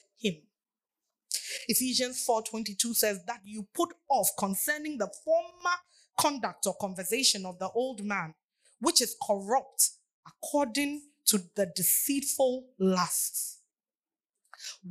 Ephesians 1.68 2.24
4:22 2.26 2.94
says 2.94 3.20
that 3.26 3.40
you 3.44 3.66
put 3.74 3.94
off 4.08 4.28
concerning 4.38 4.98
the 4.98 5.08
former 5.24 5.76
conduct 6.18 6.66
or 6.66 6.76
conversation 6.76 7.46
of 7.46 7.58
the 7.58 7.70
old 7.70 8.04
man, 8.04 8.34
which 8.80 9.00
is 9.00 9.16
corrupt 9.22 9.90
according 10.26 11.02
to 11.26 11.38
the 11.54 11.66
deceitful 11.74 12.68
lusts. 12.78 13.60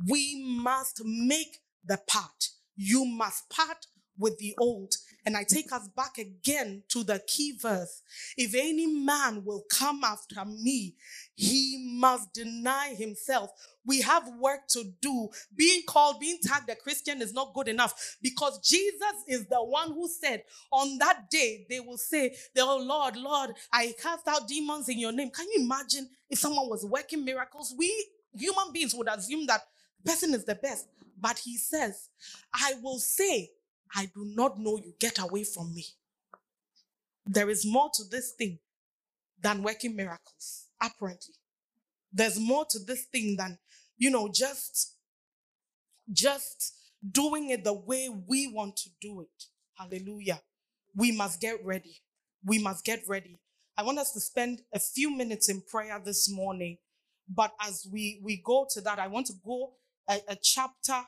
We 0.08 0.42
must 0.62 1.02
make 1.04 1.58
the 1.84 1.98
part. 2.06 2.50
You 2.76 3.04
must 3.04 3.48
part 3.50 3.86
with 4.18 4.38
the 4.38 4.54
old. 4.58 4.94
And 5.24 5.36
I 5.36 5.44
take 5.44 5.72
us 5.72 5.88
back 5.88 6.18
again 6.18 6.82
to 6.88 7.04
the 7.04 7.22
key 7.26 7.56
verse. 7.60 8.02
If 8.36 8.54
any 8.54 8.86
man 8.86 9.44
will 9.44 9.64
come 9.70 10.02
after 10.04 10.44
me, 10.44 10.94
he 11.34 11.96
must 12.00 12.32
deny 12.32 12.94
himself. 12.96 13.50
We 13.84 14.00
have 14.02 14.28
work 14.38 14.68
to 14.70 14.84
do. 15.00 15.28
Being 15.54 15.82
called, 15.86 16.20
being 16.20 16.38
tagged 16.42 16.70
a 16.70 16.76
Christian 16.76 17.22
is 17.22 17.32
not 17.32 17.54
good 17.54 17.68
enough 17.68 18.16
because 18.22 18.58
Jesus 18.60 19.24
is 19.26 19.46
the 19.46 19.62
one 19.62 19.92
who 19.92 20.08
said, 20.08 20.42
on 20.72 20.98
that 20.98 21.30
day, 21.30 21.66
they 21.68 21.80
will 21.80 21.98
say, 21.98 22.34
Oh 22.58 22.78
Lord, 22.82 23.16
Lord, 23.16 23.50
I 23.72 23.94
cast 24.00 24.26
out 24.28 24.48
demons 24.48 24.88
in 24.88 24.98
your 24.98 25.12
name. 25.12 25.30
Can 25.30 25.46
you 25.54 25.62
imagine 25.62 26.08
if 26.30 26.38
someone 26.38 26.68
was 26.68 26.84
working 26.84 27.24
miracles? 27.24 27.74
We 27.76 28.08
human 28.34 28.72
beings 28.72 28.94
would 28.94 29.08
assume 29.08 29.46
that 29.46 29.62
person 30.04 30.34
is 30.34 30.44
the 30.44 30.54
best. 30.54 30.88
But 31.20 31.38
he 31.38 31.56
says, 31.56 32.08
I 32.54 32.74
will 32.82 32.98
say, 32.98 33.50
I 33.94 34.06
do 34.06 34.24
not 34.34 34.58
know 34.58 34.76
you. 34.76 34.94
Get 34.98 35.18
away 35.18 35.44
from 35.44 35.74
me. 35.74 35.86
There 37.26 37.50
is 37.50 37.66
more 37.66 37.90
to 37.94 38.04
this 38.04 38.32
thing 38.32 38.58
than 39.40 39.62
working 39.62 39.94
miracles, 39.94 40.66
apparently. 40.80 41.34
There's 42.12 42.38
more 42.38 42.64
to 42.70 42.78
this 42.78 43.04
thing 43.04 43.36
than, 43.36 43.58
you 43.98 44.10
know, 44.10 44.28
just, 44.32 44.94
just 46.12 46.74
doing 47.12 47.50
it 47.50 47.64
the 47.64 47.72
way 47.72 48.08
we 48.08 48.50
want 48.52 48.76
to 48.78 48.90
do 49.00 49.20
it. 49.20 49.44
Hallelujah. 49.74 50.40
We 50.96 51.12
must 51.12 51.40
get 51.40 51.64
ready. 51.64 52.00
We 52.44 52.58
must 52.58 52.84
get 52.84 53.02
ready. 53.06 53.38
I 53.76 53.82
want 53.82 53.98
us 53.98 54.12
to 54.12 54.20
spend 54.20 54.62
a 54.72 54.78
few 54.78 55.14
minutes 55.14 55.48
in 55.48 55.60
prayer 55.60 56.00
this 56.04 56.30
morning. 56.30 56.78
But 57.28 57.52
as 57.60 57.86
we, 57.92 58.20
we 58.24 58.42
go 58.44 58.66
to 58.70 58.80
that, 58.80 58.98
I 58.98 59.06
want 59.06 59.26
to 59.26 59.34
go 59.44 59.74
a, 60.08 60.18
a 60.28 60.36
chapter 60.36 61.02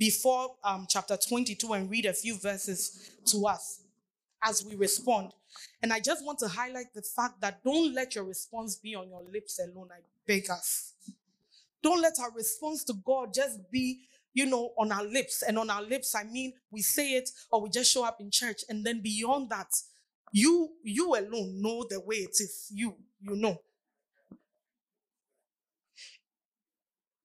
before 0.00 0.56
um, 0.64 0.86
chapter 0.88 1.16
22 1.16 1.74
and 1.74 1.90
read 1.90 2.06
a 2.06 2.12
few 2.14 2.36
verses 2.38 3.12
to 3.26 3.46
us 3.46 3.82
as 4.42 4.64
we 4.64 4.74
respond. 4.74 5.30
And 5.82 5.92
I 5.92 6.00
just 6.00 6.24
want 6.24 6.38
to 6.38 6.48
highlight 6.48 6.94
the 6.94 7.02
fact 7.02 7.42
that 7.42 7.62
don't 7.62 7.94
let 7.94 8.14
your 8.14 8.24
response 8.24 8.76
be 8.76 8.94
on 8.94 9.10
your 9.10 9.22
lips 9.30 9.60
alone. 9.60 9.88
I 9.92 10.00
beg 10.26 10.48
us. 10.50 10.94
Don't 11.82 12.00
let 12.00 12.14
our 12.18 12.32
response 12.32 12.82
to 12.84 12.94
God 13.04 13.34
just 13.34 13.70
be, 13.70 14.00
you 14.32 14.46
know, 14.46 14.72
on 14.78 14.90
our 14.90 15.04
lips. 15.04 15.42
And 15.46 15.58
on 15.58 15.68
our 15.68 15.82
lips, 15.82 16.14
I 16.14 16.24
mean, 16.24 16.54
we 16.70 16.80
say 16.80 17.10
it 17.12 17.28
or 17.52 17.60
we 17.60 17.68
just 17.68 17.92
show 17.92 18.04
up 18.04 18.22
in 18.22 18.30
church. 18.30 18.62
And 18.70 18.84
then 18.84 19.02
beyond 19.02 19.50
that, 19.50 19.68
you, 20.32 20.70
you 20.82 21.14
alone 21.14 21.60
know 21.60 21.84
the 21.88 22.00
way 22.00 22.16
it 22.16 22.40
is. 22.40 22.72
You, 22.74 22.94
you 23.20 23.36
know. 23.36 23.60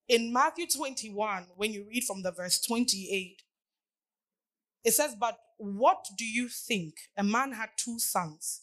In 0.07 0.31
Matthew 0.31 0.67
21, 0.67 1.47
when 1.55 1.73
you 1.73 1.85
read 1.89 2.03
from 2.03 2.21
the 2.21 2.31
verse 2.31 2.61
28, 2.61 3.41
it 4.83 4.91
says, 4.91 5.15
But 5.19 5.37
what 5.57 6.05
do 6.17 6.25
you 6.25 6.47
think? 6.47 6.93
A 7.17 7.23
man 7.23 7.53
had 7.53 7.69
two 7.75 7.97
sons, 7.97 8.61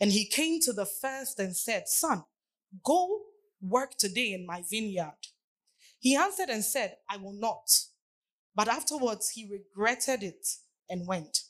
and 0.00 0.12
he 0.12 0.26
came 0.26 0.60
to 0.60 0.72
the 0.72 0.84
first 0.84 1.38
and 1.38 1.56
said, 1.56 1.88
Son, 1.88 2.24
go 2.84 3.20
work 3.62 3.96
today 3.96 4.34
in 4.34 4.46
my 4.46 4.62
vineyard. 4.68 5.16
He 5.98 6.16
answered 6.16 6.50
and 6.50 6.62
said, 6.62 6.96
I 7.08 7.16
will 7.16 7.32
not. 7.32 7.70
But 8.54 8.68
afterwards 8.68 9.30
he 9.30 9.48
regretted 9.50 10.22
it 10.22 10.46
and 10.90 11.06
went. 11.06 11.40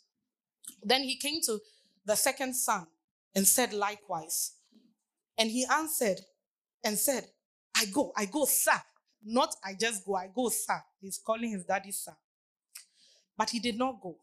Then 0.80 1.02
he 1.02 1.16
came 1.16 1.40
to 1.46 1.58
the 2.06 2.14
second 2.14 2.54
son 2.54 2.86
and 3.34 3.46
said 3.46 3.72
likewise. 3.72 4.52
And 5.36 5.50
he 5.50 5.66
answered 5.70 6.20
and 6.84 6.96
said, 6.96 7.26
I 7.76 7.86
go, 7.86 8.12
I 8.16 8.26
go, 8.26 8.44
sir. 8.44 8.80
Not 9.24 9.54
I 9.64 9.74
just 9.78 10.04
go, 10.04 10.16
I 10.16 10.28
go, 10.34 10.48
sir. 10.50 10.82
He's 11.00 11.18
calling 11.18 11.50
his 11.50 11.64
daddy 11.64 11.92
sir. 11.92 12.14
But 13.36 13.50
he 13.50 13.58
did 13.58 13.76
not 13.78 14.00
go. 14.00 14.16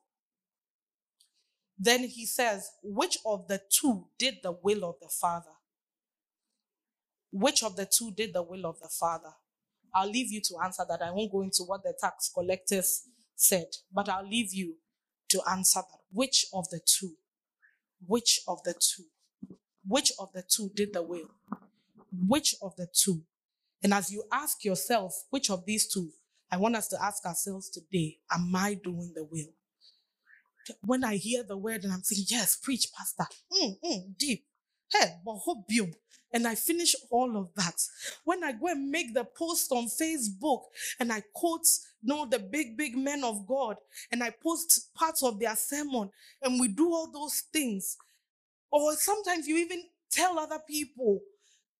Then 1.77 2.03
he 2.03 2.25
says, 2.25 2.69
Which 2.83 3.17
of 3.25 3.47
the 3.47 3.61
two 3.69 4.05
did 4.19 4.35
the 4.43 4.51
will 4.51 4.85
of 4.85 4.95
the 5.01 5.09
Father? 5.09 5.51
Which 7.31 7.63
of 7.63 7.75
the 7.75 7.85
two 7.85 8.11
did 8.11 8.33
the 8.33 8.43
will 8.43 8.65
of 8.65 8.79
the 8.79 8.89
Father? 8.89 9.33
I'll 9.93 10.09
leave 10.09 10.31
you 10.31 10.41
to 10.41 10.57
answer 10.63 10.83
that. 10.87 11.01
I 11.01 11.11
won't 11.11 11.31
go 11.31 11.41
into 11.41 11.63
what 11.63 11.83
the 11.83 11.93
tax 11.99 12.29
collectors 12.33 13.03
said, 13.35 13.65
but 13.91 14.07
I'll 14.07 14.27
leave 14.27 14.53
you 14.53 14.75
to 15.29 15.41
answer 15.49 15.79
that. 15.79 15.99
Which 16.13 16.45
of 16.53 16.69
the 16.69 16.79
two? 16.85 17.13
Which 18.05 18.41
of 18.47 18.61
the 18.63 18.73
two? 18.73 19.05
Which 19.87 20.11
of 20.19 20.31
the 20.33 20.43
two 20.43 20.69
did 20.75 20.93
the 20.93 21.01
will? 21.01 21.29
Which 22.27 22.55
of 22.61 22.75
the 22.75 22.87
two? 22.93 23.23
And 23.83 23.93
as 23.93 24.11
you 24.11 24.23
ask 24.31 24.63
yourself, 24.63 25.13
which 25.29 25.49
of 25.49 25.65
these 25.65 25.87
two? 25.87 26.11
I 26.51 26.57
want 26.57 26.75
us 26.75 26.87
to 26.89 27.01
ask 27.01 27.25
ourselves 27.25 27.69
today, 27.69 28.17
am 28.31 28.53
I 28.55 28.73
doing 28.73 29.13
the 29.15 29.23
will? 29.23 29.53
When 30.81 31.03
I 31.03 31.15
hear 31.15 31.43
the 31.43 31.57
word 31.57 31.83
and 31.83 31.93
I'm 31.93 32.03
saying, 32.03 32.25
yes, 32.29 32.57
preach, 32.57 32.87
pastor, 32.95 33.25
mm, 33.51 33.77
mm, 33.83 34.17
deep, 34.17 34.45
hey. 34.91 35.15
And 36.33 36.47
I 36.47 36.55
finish 36.55 36.95
all 37.09 37.37
of 37.37 37.49
that. 37.55 37.75
When 38.23 38.43
I 38.43 38.53
go 38.53 38.67
and 38.67 38.89
make 38.89 39.13
the 39.13 39.25
post 39.25 39.71
on 39.71 39.85
Facebook 39.85 40.63
and 40.99 41.11
I 41.11 41.23
quote 41.33 41.65
you 42.01 42.13
know, 42.13 42.25
the 42.25 42.39
big, 42.39 42.77
big 42.77 42.97
men 42.97 43.23
of 43.23 43.45
God 43.47 43.77
and 44.11 44.23
I 44.23 44.29
post 44.29 44.93
parts 44.93 45.23
of 45.23 45.39
their 45.39 45.55
sermon 45.55 46.09
and 46.41 46.59
we 46.59 46.69
do 46.69 46.91
all 46.91 47.11
those 47.11 47.41
things. 47.53 47.97
Or 48.71 48.93
sometimes 48.93 49.47
you 49.47 49.57
even 49.57 49.83
tell 50.09 50.39
other 50.39 50.59
people 50.67 51.19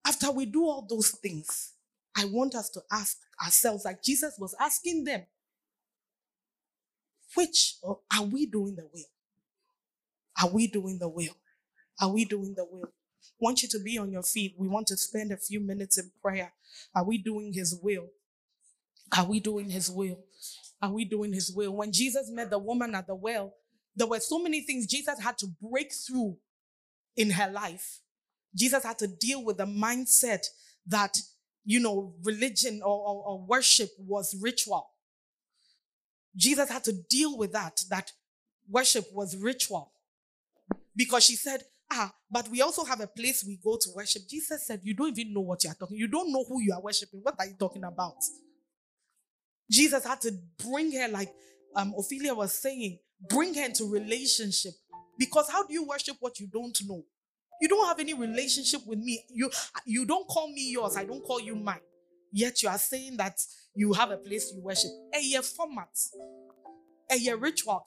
after 0.06 0.30
we 0.30 0.46
do 0.46 0.64
all 0.64 0.86
those 0.88 1.10
things. 1.10 1.72
I 2.16 2.26
want 2.26 2.54
us 2.54 2.68
to 2.70 2.80
ask 2.90 3.18
ourselves, 3.42 3.84
like 3.84 4.02
Jesus 4.02 4.36
was 4.38 4.54
asking 4.60 5.04
them, 5.04 5.22
which 7.34 7.76
oh, 7.84 8.00
are 8.14 8.24
we 8.24 8.46
doing 8.46 8.76
the 8.76 8.88
will? 8.92 9.04
Are 10.42 10.50
we 10.52 10.66
doing 10.66 10.98
the 10.98 11.08
will? 11.08 11.36
Are 12.00 12.12
we 12.12 12.24
doing 12.24 12.54
the 12.54 12.66
will? 12.70 12.92
want 13.42 13.62
you 13.62 13.68
to 13.68 13.80
be 13.80 13.98
on 13.98 14.12
your 14.12 14.22
feet. 14.22 14.54
We 14.56 14.68
want 14.68 14.86
to 14.88 14.96
spend 14.96 15.32
a 15.32 15.36
few 15.36 15.60
minutes 15.60 15.98
in 15.98 16.10
prayer. 16.22 16.52
Are 16.94 17.04
we 17.04 17.18
doing 17.18 17.52
his 17.52 17.78
will? 17.82 18.06
Are 19.16 19.26
we 19.26 19.40
doing 19.40 19.68
his 19.68 19.90
will? 19.90 20.20
Are 20.80 20.92
we 20.92 21.04
doing 21.04 21.32
his 21.32 21.52
will? 21.54 21.72
When 21.76 21.92
Jesus 21.92 22.30
met 22.30 22.50
the 22.50 22.58
woman 22.58 22.94
at 22.94 23.08
the 23.08 23.14
well, 23.14 23.54
there 23.96 24.06
were 24.06 24.20
so 24.20 24.38
many 24.38 24.62
things 24.62 24.86
Jesus 24.86 25.20
had 25.20 25.36
to 25.38 25.48
break 25.60 25.92
through 25.92 26.36
in 27.16 27.30
her 27.30 27.50
life. 27.50 28.00
Jesus 28.54 28.84
had 28.84 28.98
to 29.00 29.08
deal 29.08 29.44
with 29.44 29.58
the 29.58 29.66
mindset 29.66 30.46
that, 30.86 31.16
you 31.64 31.80
know, 31.80 32.14
religion 32.22 32.80
or, 32.84 32.98
or, 32.98 33.24
or 33.24 33.46
worship 33.46 33.90
was 33.98 34.36
ritual. 34.40 34.88
Jesus 36.36 36.68
had 36.70 36.84
to 36.84 36.92
deal 36.92 37.36
with 37.36 37.52
that, 37.52 37.80
that 37.90 38.10
worship 38.68 39.04
was 39.12 39.36
ritual. 39.36 39.92
Because 40.96 41.24
she 41.24 41.36
said, 41.36 41.62
ah, 41.92 42.12
but 42.30 42.48
we 42.48 42.62
also 42.62 42.84
have 42.84 43.00
a 43.00 43.06
place 43.06 43.44
we 43.46 43.58
go 43.62 43.76
to 43.80 43.90
worship. 43.94 44.22
Jesus 44.28 44.66
said, 44.66 44.80
You 44.82 44.94
don't 44.94 45.16
even 45.18 45.32
know 45.32 45.40
what 45.40 45.62
you 45.64 45.70
are 45.70 45.74
talking. 45.74 45.96
You 45.96 46.08
don't 46.08 46.32
know 46.32 46.44
who 46.48 46.60
you 46.60 46.72
are 46.72 46.80
worshiping. 46.80 47.20
What 47.22 47.34
are 47.38 47.46
you 47.46 47.54
talking 47.58 47.84
about? 47.84 48.16
Jesus 49.70 50.04
had 50.04 50.20
to 50.22 50.32
bring 50.62 50.92
her, 50.92 51.08
like 51.08 51.32
um, 51.76 51.94
Ophelia 51.98 52.34
was 52.34 52.52
saying, 52.52 52.98
bring 53.28 53.54
her 53.54 53.64
into 53.64 53.84
relationship. 53.90 54.72
Because 55.18 55.48
how 55.50 55.66
do 55.66 55.72
you 55.72 55.84
worship 55.86 56.16
what 56.20 56.38
you 56.40 56.46
don't 56.46 56.76
know? 56.86 57.04
You 57.62 57.68
don't 57.68 57.86
have 57.86 58.00
any 58.00 58.12
relationship 58.12 58.80
with 58.88 58.98
me. 58.98 59.24
You, 59.30 59.48
you 59.86 60.04
don't 60.04 60.26
call 60.26 60.48
me 60.48 60.72
yours. 60.72 60.96
I 60.96 61.04
don't 61.04 61.22
call 61.22 61.40
you 61.40 61.54
mine. 61.54 61.78
Yet 62.32 62.60
you 62.60 62.68
are 62.68 62.76
saying 62.76 63.18
that 63.18 63.38
you 63.76 63.92
have 63.92 64.10
a 64.10 64.16
place 64.16 64.52
you 64.52 64.60
worship. 64.60 64.90
A 65.14 65.42
format. 65.42 65.96
A 67.08 67.34
ritual. 67.36 67.86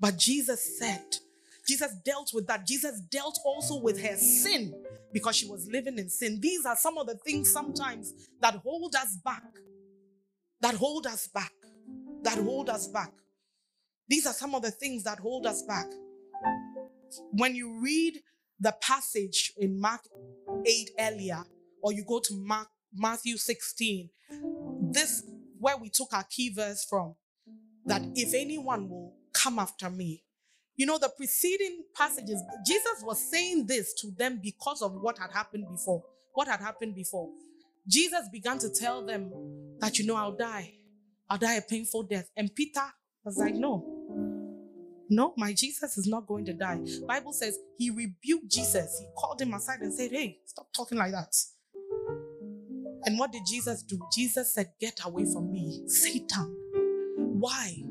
But 0.00 0.16
Jesus 0.16 0.78
said, 0.78 1.04
Jesus 1.68 1.94
dealt 2.02 2.30
with 2.32 2.46
that. 2.46 2.66
Jesus 2.66 3.02
dealt 3.10 3.38
also 3.44 3.82
with 3.82 4.00
her 4.02 4.16
sin 4.16 4.72
because 5.12 5.36
she 5.36 5.46
was 5.46 5.68
living 5.70 5.98
in 5.98 6.08
sin. 6.08 6.40
These 6.40 6.64
are 6.64 6.76
some 6.76 6.96
of 6.96 7.06
the 7.06 7.16
things 7.16 7.52
sometimes 7.52 8.14
that 8.40 8.54
hold 8.54 8.94
us 8.94 9.14
back. 9.22 9.42
That 10.62 10.74
hold 10.74 11.06
us 11.06 11.28
back. 11.28 11.52
That 12.22 12.38
hold 12.38 12.70
us 12.70 12.88
back. 12.88 13.12
These 14.08 14.26
are 14.26 14.32
some 14.32 14.54
of 14.54 14.62
the 14.62 14.70
things 14.70 15.04
that 15.04 15.18
hold 15.18 15.44
us 15.46 15.60
back. 15.64 15.88
When 17.32 17.54
you 17.54 17.78
read 17.82 18.22
the 18.60 18.74
passage 18.80 19.52
in 19.58 19.80
Mark 19.80 20.00
8 20.66 20.90
earlier, 20.98 21.44
or 21.82 21.92
you 21.92 22.04
go 22.04 22.20
to 22.20 22.34
Mark, 22.34 22.68
Matthew 22.94 23.36
16, 23.36 24.10
this 24.90 25.24
where 25.58 25.76
we 25.76 25.88
took 25.88 26.12
our 26.12 26.24
key 26.24 26.52
verse 26.52 26.84
from 26.84 27.14
that 27.86 28.02
if 28.14 28.34
anyone 28.34 28.88
will 28.88 29.14
come 29.32 29.58
after 29.58 29.90
me, 29.90 30.22
you 30.76 30.86
know, 30.86 30.98
the 30.98 31.08
preceding 31.16 31.82
passages, 31.94 32.40
Jesus 32.64 33.02
was 33.02 33.18
saying 33.18 33.66
this 33.66 33.94
to 33.94 34.12
them 34.16 34.38
because 34.40 34.80
of 34.80 34.92
what 34.94 35.18
had 35.18 35.32
happened 35.32 35.66
before. 35.68 36.04
What 36.34 36.46
had 36.46 36.60
happened 36.60 36.94
before. 36.94 37.30
Jesus 37.86 38.28
began 38.30 38.58
to 38.58 38.70
tell 38.70 39.04
them 39.04 39.32
that, 39.80 39.98
you 39.98 40.06
know, 40.06 40.14
I'll 40.14 40.36
die. 40.36 40.74
I'll 41.28 41.38
die 41.38 41.54
a 41.54 41.62
painful 41.62 42.04
death. 42.04 42.30
And 42.36 42.54
Peter 42.54 42.84
was 43.24 43.36
like, 43.38 43.54
no. 43.54 43.97
No, 45.10 45.32
my 45.36 45.52
Jesus 45.52 45.96
is 45.96 46.06
not 46.06 46.26
going 46.26 46.44
to 46.46 46.52
die. 46.52 46.80
Bible 47.06 47.32
says 47.32 47.58
he 47.78 47.90
rebuked 47.90 48.50
Jesus. 48.50 48.98
He 49.00 49.06
called 49.16 49.40
him 49.40 49.54
aside 49.54 49.80
and 49.80 49.92
said, 49.92 50.10
hey, 50.10 50.38
stop 50.44 50.68
talking 50.74 50.98
like 50.98 51.12
that. 51.12 51.34
And 53.04 53.18
what 53.18 53.32
did 53.32 53.42
Jesus 53.46 53.82
do? 53.82 53.98
Jesus 54.14 54.52
said, 54.52 54.72
get 54.80 55.00
away 55.04 55.24
from 55.32 55.50
me, 55.50 55.82
Satan. 55.88 56.54
Why? 57.16 57.82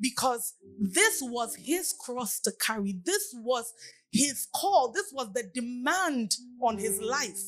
Because 0.00 0.54
this 0.80 1.20
was 1.22 1.54
his 1.54 1.94
cross 2.00 2.40
to 2.40 2.52
carry. 2.60 2.98
This 3.04 3.34
was 3.38 3.72
his 4.10 4.48
call. 4.54 4.90
This 4.92 5.12
was 5.12 5.32
the 5.32 5.44
demand 5.54 6.34
on 6.60 6.78
his 6.78 7.00
life. 7.00 7.38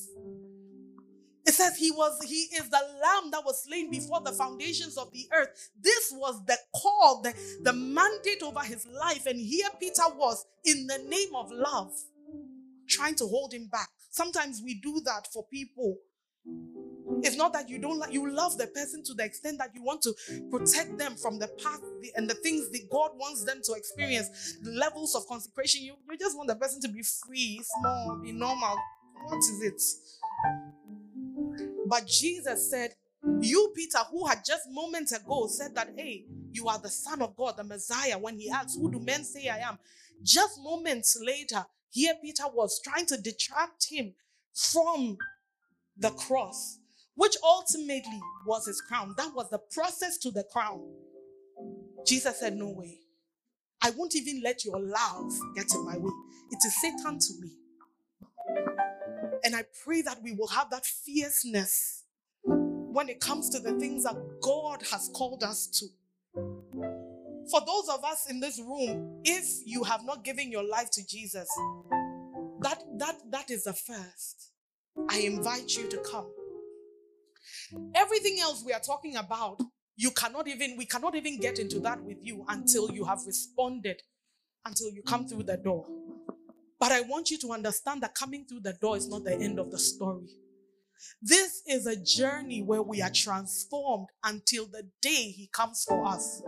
It 1.47 1.53
says 1.53 1.77
he 1.77 1.91
was, 1.91 2.23
he 2.25 2.49
is 2.57 2.71
the 2.71 2.81
lamb 3.03 3.31
that 3.33 3.45
was 3.45 3.65
slain 3.65 3.91
before 3.91 4.21
the 4.25 4.33
foundations 4.33 4.97
of 4.97 5.13
the 5.13 5.27
earth. 5.33 5.71
This 5.81 6.13
was 6.17 6.43
the 6.47 6.57
call, 6.75 7.21
the, 7.23 7.35
the 7.63 7.73
mandate 7.73 8.43
over 8.43 8.61
his 8.61 8.87
life. 8.87 9.27
And 9.27 9.39
here 9.39 9.69
Peter 9.79 10.03
was 10.17 10.47
in 10.65 10.87
the 10.87 10.99
name 11.07 11.35
of 11.35 11.51
love, 11.53 11.93
trying 12.89 13.15
to 13.17 13.27
hold 13.27 13.53
him 13.53 13.69
back. 13.71 13.89
Sometimes 14.11 14.63
we 14.65 14.81
do 14.81 15.01
that 15.05 15.29
for 15.33 15.45
people 15.53 15.99
it's 17.23 17.37
not 17.37 17.53
that 17.55 17.69
you 17.69 17.79
don't 17.79 17.99
like, 17.99 18.13
you 18.13 18.31
love 18.31 18.59
the 18.59 18.67
person 18.67 19.03
to 19.05 19.15
the 19.15 19.25
extent 19.25 19.59
that 19.59 19.71
you 19.75 19.83
want 19.83 20.03
to 20.03 20.15
protect 20.51 20.99
them 20.99 21.17
from 21.17 21.39
the 21.39 21.49
path 21.49 21.81
and 22.17 22.29
the 22.29 22.35
things 22.35 22.71
that 22.71 22.91
God 22.91 23.13
wants 23.15 23.45
them 23.45 23.61
to 23.65 23.73
experience, 23.73 24.59
the 24.63 24.73
levels 24.73 25.15
of 25.15 25.27
consecration. 25.27 25.83
You, 25.83 25.95
you 26.11 26.19
just 26.19 26.37
want 26.37 26.49
the 26.49 26.57
person 26.57 26.81
to 26.83 26.89
be 26.89 27.03
free, 27.03 27.61
small, 27.63 28.21
be 28.23 28.33
normal. 28.33 28.77
What 29.27 29.39
is 29.39 29.63
it? 29.63 29.83
But 31.87 32.07
Jesus 32.07 32.71
said, 32.71 32.95
You, 33.41 33.73
Peter, 33.75 33.99
who 34.11 34.27
had 34.27 34.45
just 34.45 34.63
moments 34.71 35.13
ago 35.13 35.47
said 35.49 35.75
that, 35.75 35.91
hey, 35.97 36.25
you 36.53 36.69
are 36.69 36.79
the 36.79 36.89
Son 36.89 37.23
of 37.23 37.37
God, 37.37 37.57
the 37.57 37.65
Messiah, 37.65 38.19
when 38.19 38.39
he 38.39 38.51
asks, 38.51 38.77
Who 38.77 38.91
do 38.91 39.01
men 39.01 39.25
say 39.25 39.49
I 39.49 39.59
am? 39.59 39.79
Just 40.23 40.59
moments 40.63 41.17
later, 41.21 41.65
here 41.91 42.15
Peter 42.23 42.45
was 42.53 42.81
trying 42.83 43.07
to 43.07 43.17
detract 43.17 43.87
him 43.91 44.15
from 44.55 45.19
the 45.99 46.11
cross 46.11 46.79
which 47.17 47.37
ultimately 47.43 48.21
was 48.47 48.67
his 48.67 48.81
crown. 48.81 49.15
That 49.17 49.35
was 49.35 49.49
the 49.51 49.59
process 49.59 50.19
to 50.19 50.31
the 50.31 50.45
crown. 50.53 50.83
Jesus 52.07 52.41
said, 52.41 52.57
No 52.57 52.71
way. 52.71 52.99
I 53.83 53.91
won't 53.91 54.17
even 54.17 54.43
let 54.43 54.65
your 54.65 54.81
love 54.81 55.33
get 55.55 55.67
in 55.75 55.85
my 55.85 55.97
way. 55.97 56.13
It 56.51 56.59
is 56.67 56.81
Satan 56.81 57.19
to 57.19 57.33
me. 57.41 57.51
And 59.45 59.55
I 59.55 59.65
pray 59.85 60.01
that 60.03 60.23
we 60.23 60.33
will 60.33 60.49
have 60.49 60.71
that 60.71 60.87
fierceness 60.87 62.05
when 62.43 63.09
it 63.09 63.21
comes 63.21 63.51
to 63.51 63.61
the 63.61 63.79
things 63.79 64.05
that 64.05 64.17
God 64.41 64.83
has 64.91 65.11
called 65.15 65.43
us 65.45 65.67
to. 65.79 65.87
For 67.51 67.61
those 67.61 67.89
of 67.91 68.03
us 68.05 68.27
in 68.31 68.41
this 68.41 68.59
room, 68.59 69.21
if 69.25 69.45
you 69.67 69.85
have 69.85 70.05
not 70.05 70.25
given 70.25 70.51
your 70.51 70.67
life 70.67 70.91
to 70.93 71.07
Jesus, 71.07 71.49
that, 72.61 72.83
that, 72.99 73.17
that 73.31 73.51
is 73.51 73.65
the 73.65 73.75
first. 73.75 74.53
I 75.11 75.19
invite 75.19 75.77
you 75.77 75.89
to 75.91 75.99
come. 75.99 76.31
Everything 77.95 78.39
else 78.41 78.63
we 78.65 78.73
are 78.73 78.81
talking 78.81 79.17
about, 79.17 79.61
you 79.97 80.11
cannot 80.13 80.49
even, 80.49 80.77
we 80.79 80.87
cannot 80.87 81.15
even 81.15 81.39
get 81.39 81.59
into 81.59 81.81
that 81.81 82.03
with 82.03 82.19
you 82.23 82.45
until 82.49 82.91
you 82.91 83.05
have 83.05 83.19
responded, 83.27 84.01
until 84.65 84.91
you 84.91 85.03
come 85.03 85.27
through 85.29 85.43
the 85.43 85.59
door. 85.59 85.87
But 86.79 86.93
I 86.93 87.03
want 87.03 87.31
you 87.31 87.39
to 87.39 87.53
understand 87.53 88.03
that 88.03 88.15
coming 88.15 88.45
through 88.47 88.61
the 88.61 88.75
door 88.75 88.97
is 88.97 89.09
not 89.09 89.25
the 89.25 89.35
end 89.35 89.59
of 89.59 89.71
the 89.71 89.79
story. 89.79 90.27
This 91.21 91.63
is 91.67 91.87
a 91.87 91.97
journey 91.97 92.63
where 92.63 92.83
we 92.83 93.03
are 93.03 93.11
transformed 93.11 94.09
until 94.23 94.67
the 94.67 94.89
day 95.03 95.31
He 95.31 95.49
comes 95.53 95.85
for 95.87 96.07
us. 96.07 96.43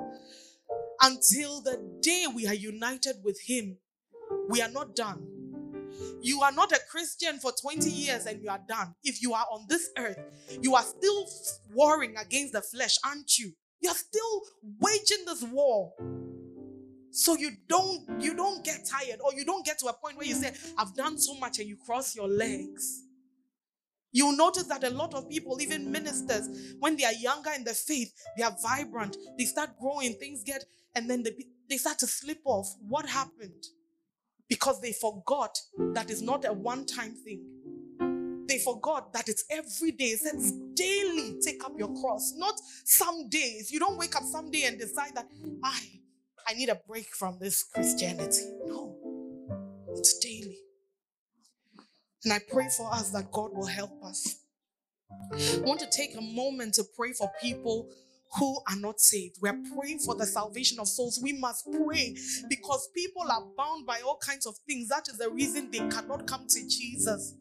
Until 1.00 1.60
the 1.60 1.82
day 2.00 2.26
we 2.34 2.46
are 2.46 2.54
united 2.54 3.16
with 3.22 3.40
Him, 3.46 3.78
we 4.48 4.62
are 4.62 4.70
not 4.70 4.96
done. 4.96 5.26
You 6.20 6.42
are 6.42 6.52
not 6.52 6.72
a 6.72 6.80
Christian 6.90 7.38
for 7.38 7.52
20 7.52 7.88
years 7.90 8.26
and 8.26 8.42
you 8.42 8.50
are 8.50 8.60
done. 8.68 8.94
If 9.04 9.22
you 9.22 9.34
are 9.34 9.46
on 9.50 9.66
this 9.68 9.90
earth, 9.96 10.18
you 10.60 10.74
are 10.74 10.82
still 10.82 11.26
warring 11.72 12.16
against 12.16 12.52
the 12.52 12.62
flesh, 12.62 12.96
aren't 13.04 13.38
you? 13.38 13.52
You're 13.80 13.94
still 13.94 14.42
waging 14.80 15.24
this 15.26 15.42
war. 15.44 15.92
So 17.16 17.34
you 17.34 17.52
don't 17.66 18.20
you 18.20 18.34
don't 18.34 18.62
get 18.62 18.84
tired 18.84 19.20
or 19.24 19.32
you 19.32 19.46
don't 19.46 19.64
get 19.64 19.78
to 19.78 19.86
a 19.86 19.92
point 19.94 20.18
where 20.18 20.26
you 20.26 20.34
say, 20.34 20.52
I've 20.76 20.94
done 20.94 21.16
so 21.16 21.32
much 21.38 21.58
and 21.58 21.66
you 21.66 21.78
cross 21.78 22.14
your 22.14 22.28
legs. 22.28 23.04
You'll 24.12 24.36
notice 24.36 24.64
that 24.64 24.84
a 24.84 24.90
lot 24.90 25.14
of 25.14 25.26
people, 25.30 25.58
even 25.62 25.90
ministers, 25.90 26.74
when 26.78 26.94
they 26.94 27.04
are 27.04 27.14
younger 27.14 27.52
in 27.56 27.64
the 27.64 27.72
faith, 27.72 28.12
they 28.36 28.42
are 28.42 28.54
vibrant, 28.62 29.16
they 29.38 29.46
start 29.46 29.78
growing, 29.80 30.12
things 30.12 30.42
get, 30.44 30.66
and 30.94 31.08
then 31.08 31.22
they, 31.22 31.32
they 31.70 31.78
start 31.78 31.98
to 32.00 32.06
slip 32.06 32.40
off. 32.44 32.68
What 32.86 33.08
happened? 33.08 33.64
Because 34.46 34.82
they 34.82 34.92
forgot 34.92 35.58
that 35.94 36.10
it's 36.10 36.20
not 36.20 36.44
a 36.44 36.52
one 36.52 36.84
time 36.84 37.14
thing. 37.14 38.44
They 38.46 38.58
forgot 38.58 39.14
that 39.14 39.30
it's 39.30 39.46
every 39.48 39.92
day. 39.92 40.04
It 40.04 40.20
says 40.20 40.52
daily 40.74 41.38
take 41.42 41.64
up 41.64 41.72
your 41.78 41.94
cross, 41.98 42.34
not 42.36 42.60
some 42.84 43.30
days. 43.30 43.72
You 43.72 43.78
don't 43.78 43.96
wake 43.96 44.14
up 44.16 44.24
someday 44.24 44.64
and 44.64 44.78
decide 44.78 45.14
that 45.14 45.28
I 45.64 45.80
I 46.48 46.54
need 46.54 46.68
a 46.68 46.80
break 46.88 47.08
from 47.14 47.38
this 47.40 47.62
Christianity. 47.62 48.42
No, 48.66 48.96
it's 49.96 50.18
daily. 50.18 50.58
And 52.24 52.32
I 52.32 52.40
pray 52.50 52.68
for 52.76 52.92
us 52.92 53.10
that 53.10 53.30
God 53.32 53.52
will 53.52 53.66
help 53.66 54.02
us. 54.04 54.36
I 55.32 55.60
want 55.60 55.80
to 55.80 55.88
take 55.90 56.16
a 56.16 56.20
moment 56.20 56.74
to 56.74 56.84
pray 56.96 57.12
for 57.12 57.30
people 57.40 57.88
who 58.38 58.58
are 58.68 58.76
not 58.76 59.00
saved. 59.00 59.38
We're 59.40 59.60
praying 59.76 60.00
for 60.00 60.14
the 60.14 60.26
salvation 60.26 60.78
of 60.80 60.88
souls. 60.88 61.20
We 61.22 61.32
must 61.32 61.68
pray 61.84 62.16
because 62.48 62.88
people 62.94 63.22
are 63.30 63.42
bound 63.56 63.86
by 63.86 64.00
all 64.04 64.18
kinds 64.18 64.46
of 64.46 64.56
things. 64.68 64.88
That 64.88 65.08
is 65.08 65.18
the 65.18 65.30
reason 65.30 65.70
they 65.70 65.78
cannot 65.78 66.26
come 66.26 66.46
to 66.48 66.68
Jesus. 66.68 67.34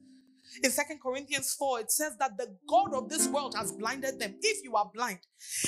In 0.64 0.72
Second 0.72 1.00
Corinthians 1.02 1.54
4, 1.54 1.82
it 1.82 1.92
says 1.92 2.18
that 2.20 2.38
the 2.38 2.56
God 2.68 2.94
of 2.94 3.10
this 3.10 3.28
world 3.28 3.56
has 3.56 3.72
blinded 3.72 4.20
them. 4.20 4.36
If 4.42 4.64
you 4.64 4.76
are 4.76 4.90
blind 4.94 5.20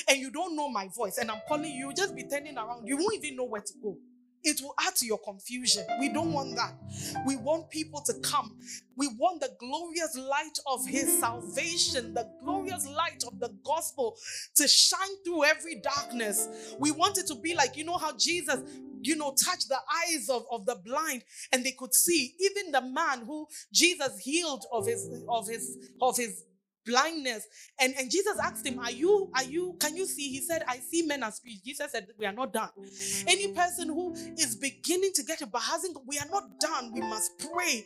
and 0.08 0.18
you 0.18 0.32
don't 0.32 0.56
know 0.56 0.70
my 0.70 0.88
voice, 0.96 1.18
and 1.18 1.30
I'm 1.30 1.42
calling 1.48 1.72
you, 1.72 1.94
just 1.94 2.16
be 2.16 2.24
turning 2.24 2.58
around, 2.58 2.88
you 2.88 2.98
won't 2.98 3.24
even 3.24 3.36
know 3.36 3.46
where 3.46 3.62
to 3.62 3.74
go. 3.82 3.98
It 4.44 4.62
will 4.62 4.74
add 4.80 4.96
to 4.98 5.06
your 5.06 5.20
confusion. 5.20 5.84
We 6.00 6.10
don't 6.10 6.32
want 6.32 6.56
that. 6.56 6.74
We 7.26 7.36
want 7.36 7.70
people 7.70 8.02
to 8.02 8.14
come. 8.22 8.56
We 8.96 9.08
want 9.18 9.42
the 9.42 9.52
glorious 9.60 10.18
light 10.18 10.58
of 10.66 10.86
His 10.88 11.20
salvation, 11.20 12.14
the 12.14 12.30
glorious 12.44 12.88
light 12.88 13.24
of 13.26 13.40
the 13.40 13.50
gospel 13.64 14.18
to 14.56 14.68
shine 14.68 15.24
through 15.26 15.46
every 15.46 15.76
darkness. 15.76 16.76
We 16.80 16.92
want 16.92 17.18
it 17.18 17.28
to 17.28 17.36
be 17.36 17.56
like, 17.56 17.78
you 17.78 17.84
know, 17.84 17.98
how 17.98 18.16
Jesus 18.18 18.62
you 19.02 19.16
know, 19.16 19.34
touched 19.34 19.70
the 19.70 19.78
eyes 20.10 20.30
of, 20.30 20.46
of 20.52 20.66
the 20.66 20.76
blind 20.76 21.24
and 21.52 21.64
they 21.64 21.72
could 21.72 21.94
see. 21.94 22.34
Even 22.40 22.72
the 22.72 22.82
man 22.82 23.26
who 23.26 23.48
Jesus 23.72 24.18
healed 24.20 24.66
of 24.72 24.86
his 24.88 25.10
of 25.30 25.48
his 25.48 25.78
of 26.02 26.18
his 26.18 26.44
blindness. 26.88 27.46
And, 27.80 27.94
and 28.00 28.10
Jesus 28.10 28.38
asked 28.42 28.66
him, 28.66 28.80
Are 28.80 28.92
you, 28.92 29.30
are 29.36 29.44
you, 29.44 29.76
can 29.80 29.96
you 29.96 30.06
see? 30.06 30.30
He 30.30 30.42
said, 30.42 30.64
I 30.68 30.80
see 30.80 31.04
men 31.04 31.24
as 31.24 31.36
speech. 31.36 31.64
Jesus 31.64 31.92
said, 31.92 32.08
We 32.18 32.26
are 32.26 32.34
not 32.34 32.54
done. 32.54 32.70
Any 33.28 33.54
person 33.54 33.90
who 33.90 34.14
is 34.14 34.56
beginning 34.56 35.12
to 35.16 35.24
get 35.24 35.42
it 35.42 35.52
but 35.52 35.62
hasn't, 35.62 35.98
we 36.08 36.18
are 36.18 36.30
not 36.32 36.60
done. 36.60 36.92
We 36.94 37.02
must 37.02 37.38
pray 37.40 37.86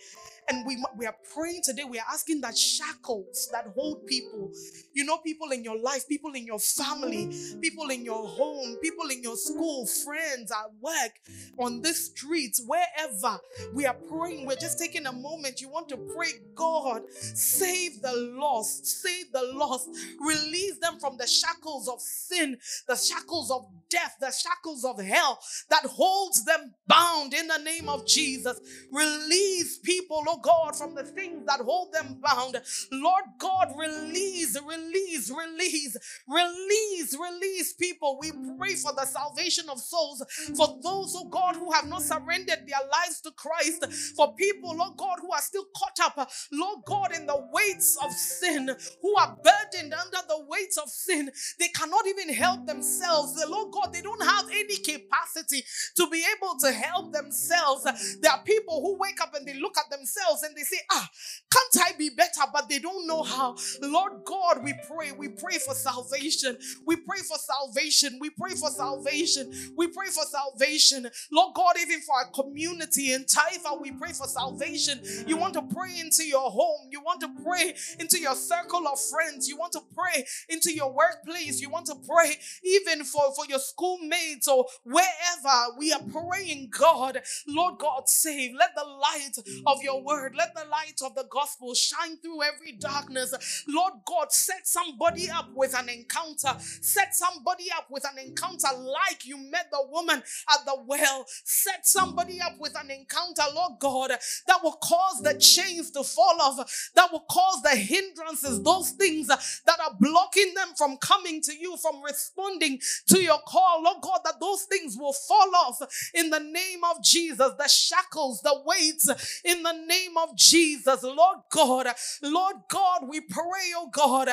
and 0.49 0.65
we, 0.65 0.83
we 0.97 1.05
are 1.05 1.15
praying 1.33 1.61
today, 1.63 1.83
we 1.83 1.99
are 1.99 2.05
asking 2.11 2.41
that 2.41 2.57
shackles 2.57 3.49
that 3.51 3.67
hold 3.75 4.05
people, 4.07 4.51
you 4.93 5.05
know, 5.05 5.17
people 5.17 5.51
in 5.51 5.63
your 5.63 5.79
life, 5.79 6.07
people 6.07 6.33
in 6.33 6.45
your 6.45 6.59
family, 6.59 7.31
people 7.61 7.89
in 7.89 8.03
your 8.03 8.27
home, 8.27 8.75
people 8.81 9.07
in 9.09 9.21
your 9.21 9.37
school, 9.37 9.85
friends 9.85 10.51
at 10.51 10.71
work, 10.81 11.11
on 11.59 11.81
the 11.81 11.93
streets, 11.93 12.63
wherever, 12.65 13.39
we 13.73 13.85
are 13.85 13.95
praying. 14.09 14.45
We're 14.45 14.55
just 14.55 14.79
taking 14.79 15.05
a 15.05 15.13
moment. 15.13 15.61
You 15.61 15.69
want 15.69 15.89
to 15.89 15.97
pray, 15.97 16.31
God, 16.55 17.03
save 17.11 18.01
the 18.01 18.13
lost, 18.15 18.85
save 18.85 19.31
the 19.31 19.43
lost, 19.53 19.89
release 20.19 20.77
them 20.79 20.99
from 20.99 21.17
the 21.17 21.27
shackles 21.27 21.87
of 21.87 22.01
sin, 22.01 22.57
the 22.87 22.95
shackles 22.95 23.51
of 23.51 23.65
death, 23.89 24.15
the 24.19 24.31
shackles 24.31 24.85
of 24.85 24.99
hell 24.99 25.39
that 25.69 25.85
holds 25.85 26.43
them 26.45 26.73
bound 26.87 27.33
in 27.33 27.47
the 27.47 27.57
name 27.59 27.89
of 27.89 28.05
Jesus. 28.07 28.59
Release 28.91 29.79
people, 29.79 30.23
oh 30.31 30.39
God, 30.41 30.75
from 30.75 30.95
the 30.95 31.03
things 31.03 31.45
that 31.45 31.59
hold 31.59 31.93
them 31.93 32.17
bound. 32.21 32.61
Lord 32.91 33.23
God, 33.37 33.73
release, 33.77 34.57
release, 34.65 35.29
release, 35.31 35.97
release, 36.27 37.17
release 37.17 37.73
people. 37.73 38.17
We 38.19 38.31
pray 38.57 38.75
for 38.75 38.93
the 38.93 39.05
salvation 39.05 39.65
of 39.69 39.79
souls, 39.79 40.23
for 40.55 40.67
those, 40.81 41.15
oh 41.17 41.27
God, 41.29 41.55
who 41.55 41.71
have 41.71 41.87
not 41.87 42.03
surrendered 42.03 42.59
their 42.67 42.87
lives 42.91 43.21
to 43.21 43.31
Christ, 43.31 43.85
for 44.15 44.33
people, 44.35 44.75
Lord 44.75 44.97
God, 44.97 45.17
who 45.21 45.31
are 45.31 45.41
still 45.41 45.65
caught 45.75 45.99
up, 46.03 46.29
Lord 46.51 46.79
God, 46.85 47.13
in 47.15 47.25
the 47.25 47.47
weights 47.51 47.97
of 48.03 48.11
sin, 48.11 48.69
who 49.01 49.17
are 49.17 49.37
burdened 49.43 49.93
under 49.93 50.17
the 50.27 50.45
weights 50.47 50.77
of 50.77 50.89
sin. 50.89 51.29
They 51.59 51.67
cannot 51.69 52.07
even 52.07 52.33
help 52.33 52.65
themselves. 52.67 53.35
The 53.35 53.49
Lord 53.49 53.71
God, 53.71 53.93
they 53.93 54.01
don't 54.01 54.23
have 54.23 54.45
any 54.51 54.77
capacity 54.77 55.63
to 55.95 56.07
be 56.09 56.23
able 56.37 56.57
to 56.59 56.71
help 56.71 57.13
themselves. 57.13 58.17
There 58.21 58.31
are 58.31 58.43
people 58.43 58.81
who 58.81 58.97
wake 58.97 59.21
up 59.21 59.33
and 59.35 59.47
they 59.47 59.59
look 59.59 59.77
at 59.77 59.89
themselves 59.89 60.20
themselves 60.21 60.43
and 60.43 60.55
they 60.55 60.63
say, 60.63 60.77
Ah, 60.91 61.09
can't 61.51 61.87
I 61.87 61.97
be 61.97 62.09
better? 62.09 62.41
But 62.53 62.69
they 62.69 62.79
don't 62.79 63.07
know 63.07 63.23
how. 63.23 63.55
Lord 63.81 64.23
God, 64.25 64.63
we 64.63 64.73
pray. 64.87 65.11
We 65.11 65.29
pray 65.29 65.57
for 65.65 65.73
salvation. 65.73 66.57
We 66.85 66.95
pray 66.95 67.19
for 67.19 67.37
salvation. 67.37 68.17
We 68.19 68.29
pray 68.29 68.51
for 68.51 68.69
salvation. 68.69 69.51
We 69.75 69.87
pray 69.87 70.07
for 70.07 70.23
salvation. 70.23 71.07
Lord 71.31 71.53
God, 71.55 71.73
even 71.81 72.01
for 72.01 72.15
our 72.15 72.29
community 72.31 73.13
in 73.13 73.25
Taifa, 73.25 73.81
we 73.81 73.91
pray 73.91 74.13
for 74.13 74.27
salvation. 74.27 75.01
You 75.27 75.37
want 75.37 75.53
to 75.55 75.61
pray 75.61 75.99
into 75.99 76.23
your 76.25 76.49
home. 76.49 76.87
You 76.89 77.01
want 77.01 77.21
to 77.21 77.29
pray 77.43 77.73
into 77.99 78.19
your 78.19 78.35
circle 78.35 78.87
of 78.87 78.99
friends. 78.99 79.47
You 79.47 79.57
want 79.57 79.73
to 79.73 79.81
pray 79.95 80.25
into 80.49 80.73
your 80.73 80.93
workplace. 80.93 81.61
You 81.61 81.69
want 81.69 81.85
to 81.87 81.95
pray 82.07 82.35
even 82.63 83.03
for, 83.03 83.33
for 83.35 83.45
your 83.47 83.59
schoolmates 83.59 84.47
or 84.47 84.65
wherever. 84.83 85.75
We 85.77 85.91
are 85.91 86.01
praying, 86.11 86.69
God, 86.71 87.21
Lord 87.47 87.79
God, 87.79 88.07
save. 88.07 88.55
Let 88.57 88.75
the 88.75 88.85
light 88.85 89.37
of 89.67 89.83
your 89.83 90.01
word 90.03 90.10
word. 90.11 90.35
Let 90.35 90.53
the 90.53 90.69
light 90.69 91.01
of 91.03 91.15
the 91.15 91.25
gospel 91.29 91.73
shine 91.73 92.17
through 92.17 92.43
every 92.43 92.73
darkness. 92.73 93.33
Lord 93.67 93.93
God, 94.05 94.31
set 94.31 94.67
somebody 94.67 95.29
up 95.29 95.49
with 95.55 95.77
an 95.77 95.89
encounter. 95.89 96.55
Set 96.59 97.15
somebody 97.15 97.65
up 97.75 97.87
with 97.89 98.05
an 98.05 98.19
encounter 98.25 98.67
like 98.77 99.25
you 99.25 99.37
met 99.37 99.67
the 99.71 99.83
woman 99.89 100.17
at 100.17 100.65
the 100.65 100.75
well. 100.85 101.25
Set 101.43 101.85
somebody 101.85 102.39
up 102.41 102.53
with 102.59 102.75
an 102.81 102.91
encounter, 102.91 103.43
Lord 103.53 103.73
God, 103.79 104.11
that 104.47 104.63
will 104.63 104.77
cause 104.83 105.21
the 105.23 105.35
chains 105.39 105.91
to 105.91 106.03
fall 106.03 106.41
off, 106.41 106.89
that 106.95 107.11
will 107.11 107.25
cause 107.29 107.61
the 107.63 107.75
hindrances, 107.75 108.61
those 108.63 108.91
things 108.91 109.27
that 109.27 109.79
are 109.79 109.95
blocking 109.99 110.53
them 110.55 110.69
from 110.77 110.97
coming 110.97 111.41
to 111.41 111.53
you, 111.55 111.77
from 111.77 112.01
responding 112.03 112.79
to 113.07 113.21
your 113.21 113.39
call, 113.47 113.81
Lord 113.83 113.97
God, 114.01 114.19
that 114.25 114.39
those 114.39 114.63
things 114.63 114.97
will 114.97 115.13
fall 115.13 115.55
off 115.55 115.81
in 116.13 116.29
the 116.29 116.39
name 116.39 116.83
of 116.83 117.03
Jesus. 117.03 117.51
The 117.57 117.67
shackles, 117.67 118.41
the 118.41 118.61
weights, 118.65 119.09
in 119.43 119.63
the 119.63 119.73
name 119.73 120.00
name 120.01 120.17
of 120.17 120.35
Jesus, 120.35 121.03
Lord 121.03 121.39
God, 121.49 121.87
Lord 122.21 122.55
God, 122.69 123.07
we 123.07 123.21
pray, 123.21 123.73
oh 123.75 123.89
God, 123.91 124.29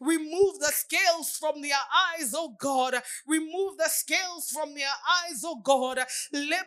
remove 0.00 0.58
the 0.60 0.72
scales 0.72 1.36
from 1.38 1.60
their 1.62 1.72
eyes, 2.18 2.32
oh 2.34 2.54
God, 2.58 2.94
remove 3.26 3.76
the 3.78 3.88
scales 3.88 4.50
from 4.50 4.74
their 4.74 4.86
eyes, 5.28 5.42
oh 5.44 5.56
God, 5.62 5.98
let 6.32 6.66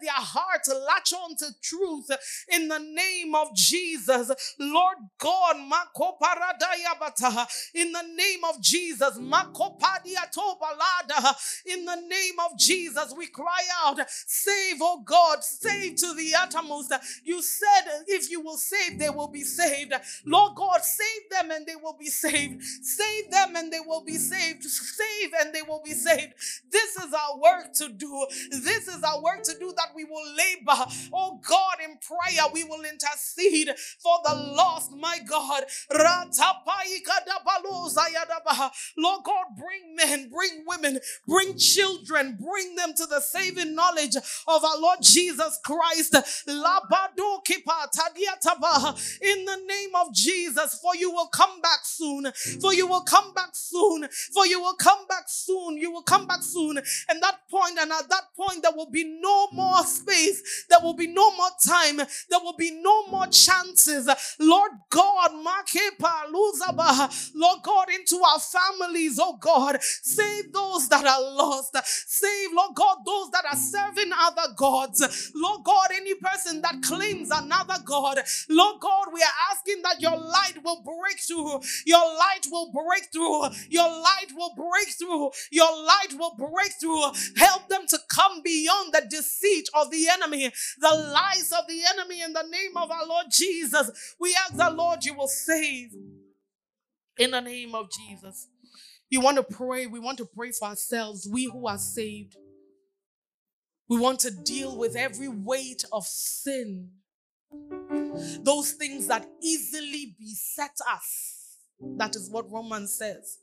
their 0.00 0.12
heart 0.12 0.62
latch 0.68 1.12
on 1.12 1.36
to 1.36 1.46
truth 1.62 2.10
in 2.52 2.68
the 2.68 2.78
name 2.78 3.34
of 3.34 3.54
Jesus, 3.54 4.54
Lord 4.58 4.96
God, 5.18 5.56
in 7.74 7.92
the 7.92 8.02
name 8.16 8.44
of 8.48 8.60
Jesus, 8.60 9.16
in 11.66 11.84
the 11.84 11.96
name 11.96 12.38
of 12.50 12.58
Jesus, 12.58 13.14
we 13.16 13.26
cry 13.26 13.62
out, 13.84 13.98
save, 14.08 14.76
oh 14.80 15.02
God, 15.04 15.42
saved 15.68 15.98
to 15.98 16.14
the 16.14 16.34
uttermost. 16.38 16.92
You 17.24 17.42
said, 17.42 18.04
if 18.06 18.30
you 18.30 18.40
will 18.40 18.56
save, 18.56 18.98
they 18.98 19.10
will 19.10 19.28
be 19.28 19.42
saved. 19.42 19.92
Lord 20.24 20.54
God, 20.54 20.82
save 20.82 21.30
them 21.30 21.50
and 21.50 21.66
they 21.66 21.76
will 21.76 21.96
be 21.98 22.06
saved. 22.06 22.62
Save 22.62 23.30
them 23.30 23.56
and 23.56 23.72
they 23.72 23.80
will 23.80 24.04
be 24.04 24.16
saved. 24.16 24.64
Save 24.64 25.32
and 25.40 25.54
they 25.54 25.62
will 25.62 25.82
be 25.84 25.92
saved. 25.92 26.34
This 26.70 26.96
is 26.96 27.12
our 27.12 27.38
work 27.38 27.72
to 27.74 27.88
do. 27.88 28.26
This 28.50 28.88
is 28.88 29.02
our 29.02 29.22
work 29.22 29.42
to 29.44 29.58
do 29.58 29.72
that 29.76 29.88
we 29.94 30.04
will 30.04 30.24
labor. 30.36 30.84
Oh 31.12 31.40
God, 31.46 31.76
in 31.84 31.98
prayer, 31.98 32.46
we 32.52 32.64
will 32.64 32.82
intercede 32.82 33.70
for 34.02 34.18
the 34.24 34.34
lost, 34.34 34.92
my 34.92 35.18
God. 35.28 35.64
Lord 38.96 39.24
God, 39.24 39.44
bring 39.56 39.96
men, 39.96 40.28
bring 40.30 40.64
women, 40.66 41.00
bring 41.26 41.56
children, 41.56 42.38
bring 42.40 42.74
them 42.76 42.94
to 42.96 43.06
the 43.06 43.20
saving 43.20 43.74
knowledge 43.74 44.16
of 44.16 44.64
our 44.64 44.78
Lord 44.80 44.98
Jesus 45.02 45.55
Christ. 45.62 46.14
In 46.46 46.56
the 49.44 49.58
name 49.66 49.94
of 49.94 50.12
Jesus, 50.12 50.78
for 50.80 50.94
you 50.96 51.10
will 51.10 51.28
come 51.28 51.60
back 51.60 51.80
soon. 51.84 52.32
For 52.60 52.72
you 52.74 52.86
will 52.86 53.02
come 53.02 53.32
back 53.34 53.50
soon. 53.52 54.08
For 54.32 54.46
you 54.46 54.60
will 54.60 54.74
come 54.74 55.06
back 55.08 55.24
soon. 55.28 55.78
You 55.78 55.90
will 55.92 56.02
come 56.02 56.26
back 56.26 56.42
soon. 56.42 56.78
And 57.08 57.22
that 57.22 57.48
point, 57.50 57.78
and 57.78 57.92
at 57.92 58.08
that 58.08 58.34
point, 58.36 58.62
there 58.62 58.72
will 58.74 58.90
be 58.90 59.04
no 59.20 59.48
more 59.52 59.84
space. 59.84 60.66
There 60.68 60.80
will 60.82 60.94
be 60.94 61.06
no 61.06 61.30
more 61.36 61.50
time. 61.66 61.96
There 61.96 62.40
will 62.42 62.56
be 62.56 62.70
no 62.82 63.06
more 63.08 63.26
chances. 63.26 64.08
Lord 64.38 64.72
God, 64.90 65.32
Lord 67.34 67.62
God, 67.62 67.88
into 67.90 68.22
our 68.22 68.40
families, 68.40 69.18
oh 69.20 69.36
God, 69.40 69.78
save 69.82 70.52
those 70.52 70.88
that 70.88 71.04
are 71.06 71.20
lost. 71.20 71.76
Save, 71.84 72.52
Lord 72.52 72.74
God, 72.74 72.98
those 73.04 73.30
that 73.30 73.44
are 73.44 73.56
serving 73.56 74.12
other 74.18 74.52
gods. 74.56 75.32
Lord 75.34 75.45
Lord 75.46 75.64
God, 75.64 75.88
any 75.94 76.14
person 76.14 76.60
that 76.62 76.82
claims 76.82 77.30
another 77.30 77.76
God, 77.84 78.18
Lord 78.48 78.80
God, 78.80 79.06
we 79.12 79.22
are 79.22 79.38
asking 79.52 79.82
that 79.82 80.00
your 80.00 80.16
light 80.16 80.54
will 80.64 80.82
break 80.82 81.20
through. 81.20 81.60
Your 81.86 82.04
light 82.04 82.46
will 82.50 82.72
break 82.72 83.12
through. 83.12 83.48
Your 83.70 83.88
light 83.88 84.32
will 84.34 84.52
break 84.56 84.88
through. 84.98 85.30
Your 85.52 85.70
light 85.84 86.14
will 86.18 86.34
break 86.36 86.72
through. 86.80 87.02
Help 87.36 87.68
them 87.68 87.82
to 87.88 87.98
come 88.08 88.42
beyond 88.42 88.92
the 88.92 89.06
deceit 89.08 89.68
of 89.74 89.90
the 89.90 90.08
enemy, 90.08 90.52
the 90.80 91.12
lies 91.14 91.52
of 91.52 91.66
the 91.68 91.80
enemy 91.94 92.22
in 92.22 92.32
the 92.32 92.42
name 92.42 92.76
of 92.76 92.90
our 92.90 93.06
Lord 93.06 93.26
Jesus. 93.30 93.90
We 94.18 94.36
ask 94.44 94.56
the 94.56 94.70
Lord 94.70 95.04
you 95.04 95.14
will 95.14 95.28
save 95.28 95.90
in 97.18 97.30
the 97.30 97.40
name 97.40 97.74
of 97.74 97.88
Jesus. 97.90 98.48
You 99.08 99.20
want 99.20 99.36
to 99.36 99.42
pray, 99.44 99.86
we 99.86 100.00
want 100.00 100.18
to 100.18 100.26
pray 100.26 100.50
for 100.50 100.68
ourselves, 100.68 101.28
we 101.30 101.44
who 101.44 101.68
are 101.68 101.78
saved. 101.78 102.36
We 103.88 103.98
want 103.98 104.20
to 104.20 104.30
deal 104.30 104.76
with 104.76 104.96
every 104.96 105.28
weight 105.28 105.84
of 105.92 106.04
sin, 106.04 106.90
those 108.40 108.72
things 108.72 109.06
that 109.06 109.28
easily 109.42 110.16
beset 110.18 110.76
us. 110.90 111.58
That 111.98 112.16
is 112.16 112.28
what 112.30 112.50
Romans 112.50 112.96
says. 112.98 113.38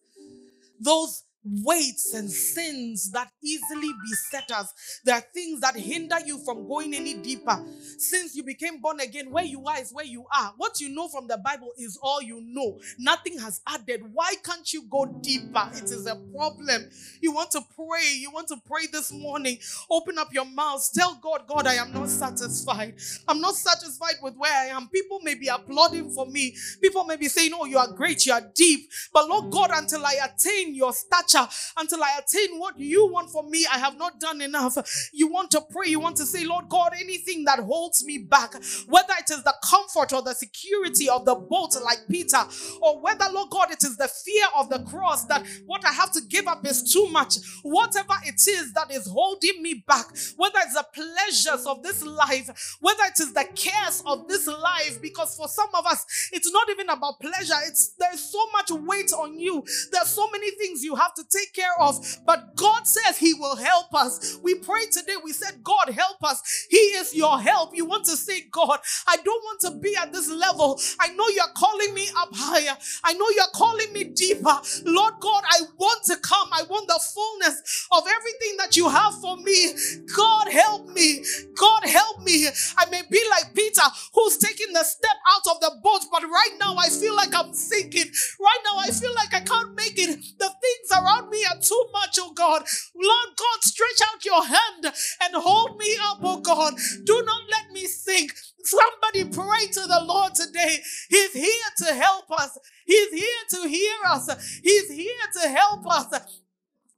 Those 0.79 1.23
weights 1.43 2.13
and 2.13 2.29
sins 2.31 3.11
that 3.11 3.29
easily 3.43 3.89
beset 4.09 4.51
us. 4.51 4.73
There 5.05 5.15
are 5.15 5.23
things 5.33 5.61
that 5.61 5.75
hinder 5.77 6.17
you 6.25 6.39
from 6.39 6.65
going 6.67 6.93
any 6.93 7.15
deeper. 7.15 7.59
Since 7.97 8.35
you 8.35 8.43
became 8.43 8.79
born 8.81 8.99
again, 8.99 9.31
where 9.31 9.43
you 9.43 9.63
are 9.65 9.79
is 9.79 9.91
where 9.91 10.05
you 10.05 10.25
are. 10.35 10.53
What 10.57 10.79
you 10.79 10.89
know 10.93 11.07
from 11.09 11.27
the 11.27 11.37
Bible 11.37 11.71
is 11.77 11.97
all 12.01 12.21
you 12.21 12.41
know. 12.43 12.77
Nothing 12.99 13.39
has 13.39 13.61
added. 13.67 14.01
Why 14.13 14.33
can't 14.43 14.71
you 14.73 14.83
go 14.89 15.05
deeper? 15.21 15.65
It 15.75 15.91
is 15.91 16.05
a 16.05 16.17
problem. 16.35 16.85
You 17.21 17.33
want 17.33 17.51
to 17.51 17.61
pray. 17.75 18.15
You 18.17 18.31
want 18.31 18.47
to 18.49 18.57
pray 18.65 18.87
this 18.91 19.11
morning. 19.11 19.57
Open 19.89 20.17
up 20.17 20.33
your 20.33 20.45
mouth. 20.45 20.87
Tell 20.93 21.15
God, 21.21 21.41
God, 21.47 21.67
I 21.67 21.75
am 21.75 21.91
not 21.93 22.09
satisfied. 22.09 22.95
I'm 23.27 23.41
not 23.41 23.55
satisfied 23.55 24.15
with 24.21 24.35
where 24.35 24.53
I 24.53 24.65
am. 24.65 24.87
People 24.89 25.19
may 25.23 25.35
be 25.35 25.47
applauding 25.47 26.09
for 26.09 26.25
me. 26.25 26.55
People 26.81 27.05
may 27.05 27.17
be 27.17 27.27
saying, 27.27 27.51
Oh, 27.53 27.65
you 27.65 27.77
are 27.77 27.91
great, 27.91 28.25
you 28.25 28.33
are 28.33 28.43
deep. 28.55 28.89
But 29.13 29.27
Lord 29.27 29.51
God, 29.51 29.71
until 29.73 30.05
I 30.05 30.17
attain 30.25 30.75
your 30.75 30.93
stature, 30.93 31.32
Uh, 31.35 31.47
until 31.77 32.03
I 32.03 32.19
attain 32.19 32.59
what 32.59 32.77
you 32.79 33.11
want 33.11 33.29
for 33.29 33.43
me. 33.43 33.65
I 33.71 33.77
have 33.79 33.97
not 33.97 34.19
done 34.19 34.41
enough. 34.41 34.77
You 35.13 35.27
want 35.27 35.51
to 35.51 35.61
pray. 35.61 35.89
You 35.89 35.99
want 35.99 36.17
to 36.17 36.25
say, 36.25 36.45
Lord 36.45 36.69
God, 36.69 36.93
anything 36.99 37.45
that 37.45 37.59
holds 37.59 38.05
me 38.05 38.19
back, 38.19 38.53
whether 38.87 39.13
it 39.19 39.29
is 39.29 39.43
the 39.43 39.53
comfort 39.63 40.13
or 40.13 40.21
the 40.21 40.33
security 40.33 41.09
of 41.09 41.25
the 41.25 41.35
boat, 41.35 41.75
like 41.83 41.99
Peter, 42.09 42.43
or 42.81 42.99
whether, 43.01 43.25
Lord 43.31 43.49
God, 43.49 43.71
it 43.71 43.83
is 43.83 43.97
the 43.97 44.07
fear 44.07 44.45
of 44.57 44.69
the 44.69 44.79
cross 44.83 45.25
that 45.25 45.45
what 45.65 45.85
I 45.85 45.91
have 45.91 46.11
to 46.13 46.21
give 46.21 46.47
up 46.47 46.65
is 46.67 46.91
too 46.93 47.07
much. 47.09 47.35
Whatever 47.63 48.13
it 48.25 48.35
is 48.47 48.73
that 48.73 48.91
is 48.91 49.07
holding 49.07 49.61
me 49.61 49.83
back, 49.87 50.05
whether 50.37 50.59
it's 50.59 50.75
the 50.75 50.85
pleasures 50.93 51.65
of 51.65 51.83
this 51.83 52.03
life, 52.03 52.77
whether 52.79 53.03
it 53.03 53.19
is 53.19 53.33
the 53.33 53.45
cares 53.55 54.03
of 54.05 54.27
this 54.27 54.47
life, 54.47 55.01
because 55.01 55.35
for 55.35 55.47
some 55.47 55.69
of 55.73 55.85
us, 55.85 56.29
it's 56.31 56.51
not 56.51 56.69
even 56.69 56.89
about 56.89 57.19
pleasure. 57.19 57.55
It's 57.65 57.93
there's 57.99 58.21
so 58.21 58.39
much 58.51 58.71
weight 58.71 59.11
on 59.13 59.39
you. 59.39 59.63
There's 59.91 60.09
so 60.09 60.29
many 60.31 60.51
things 60.51 60.83
you 60.83 60.95
have 60.95 61.13
to 61.15 61.22
to 61.23 61.37
take 61.37 61.53
care 61.53 61.75
of. 61.79 61.95
But 62.25 62.55
God 62.55 62.87
says 62.87 63.17
He 63.17 63.33
will 63.33 63.55
help 63.55 63.93
us. 63.93 64.37
We 64.43 64.55
prayed 64.55 64.91
today, 64.91 65.15
we 65.23 65.33
said, 65.33 65.63
God, 65.63 65.89
help 65.89 66.23
us. 66.23 66.67
He 66.69 66.77
is 66.77 67.15
your 67.15 67.39
help. 67.39 67.75
You 67.75 67.85
want 67.85 68.05
to 68.05 68.17
say, 68.17 68.41
God, 68.51 68.79
I 69.07 69.17
don't 69.17 69.43
want 69.43 69.59
to 69.61 69.71
be 69.71 69.95
at 69.95 70.11
this 70.13 70.29
level. 70.29 70.79
I 70.99 71.09
know 71.09 71.27
you're 71.29 71.53
calling 71.55 71.93
me 71.93 72.07
up 72.17 72.29
higher. 72.33 72.77
I 73.03 73.13
know 73.13 73.27
you're 73.35 73.53
calling 73.53 73.91
me 73.93 74.05
deeper. 74.05 74.55
Lord 74.85 75.13
God, 75.19 75.43
I 75.49 75.61
want 75.77 76.03
to 76.05 76.17
come. 76.17 76.49
I 76.51 76.63
want 76.63 76.87
the 76.87 76.99
fullness 77.13 77.87
of 77.91 78.03
everything 78.07 78.57
that 78.57 78.75
you 78.75 78.89
have 78.89 79.19
for 79.19 79.37
me. 79.37 79.73
God, 80.15 80.47
help 80.49 80.87
me. 80.89 81.23
God, 81.55 81.83
help 81.85 82.21
me. 82.23 82.47
I 82.77 82.85
may 82.89 83.01
be 83.09 83.21
like 83.29 83.53
Peter, 83.53 83.81
who's 84.13 84.37
taking 84.37 84.73
the 84.73 84.83
step 84.83 85.17
out 85.33 85.55
of 85.55 85.61
the 85.61 85.71
boat, 85.83 86.01
but 86.11 86.23
right 86.23 86.55
now 86.59 86.75
I 86.77 86.89
feel 86.89 87.15
like 87.15 87.33
I'm 87.33 87.53
sinking. 87.53 88.11
Right 88.39 88.59
now 88.65 88.79
I 88.79 88.87
feel 88.89 89.13
like 89.15 89.33
I 89.33 89.41
can't 89.41 89.75
make 89.75 89.97
it. 89.97 90.09
The 90.39 90.49
things 90.49 90.89
around 90.91 91.12
around 91.13 91.29
me 91.29 91.43
are 91.45 91.59
too 91.61 91.85
much, 91.91 92.17
oh 92.19 92.33
God. 92.33 92.63
Lord 92.95 93.29
God, 93.37 93.61
stretch 93.61 94.01
out 94.07 94.25
your 94.25 94.43
hand 94.45 94.93
and 95.21 95.35
hold 95.35 95.77
me 95.77 95.95
up, 96.09 96.19
oh 96.23 96.39
God. 96.41 96.73
Do 97.05 97.23
not 97.25 97.41
let 97.51 97.71
me 97.71 97.85
sink. 97.85 98.33
Somebody 98.63 99.25
pray 99.25 99.67
to 99.73 99.81
the 99.81 100.03
Lord 100.05 100.33
today. 100.35 100.79
He's 101.09 101.33
here 101.33 101.69
to 101.79 101.93
help 101.93 102.31
us. 102.31 102.57
He's 102.85 103.11
here 103.11 103.43
to 103.51 103.67
hear 103.67 103.95
us. 104.09 104.59
He's 104.63 104.89
here 104.89 105.27
to 105.41 105.49
help 105.49 105.85
us. 105.87 106.42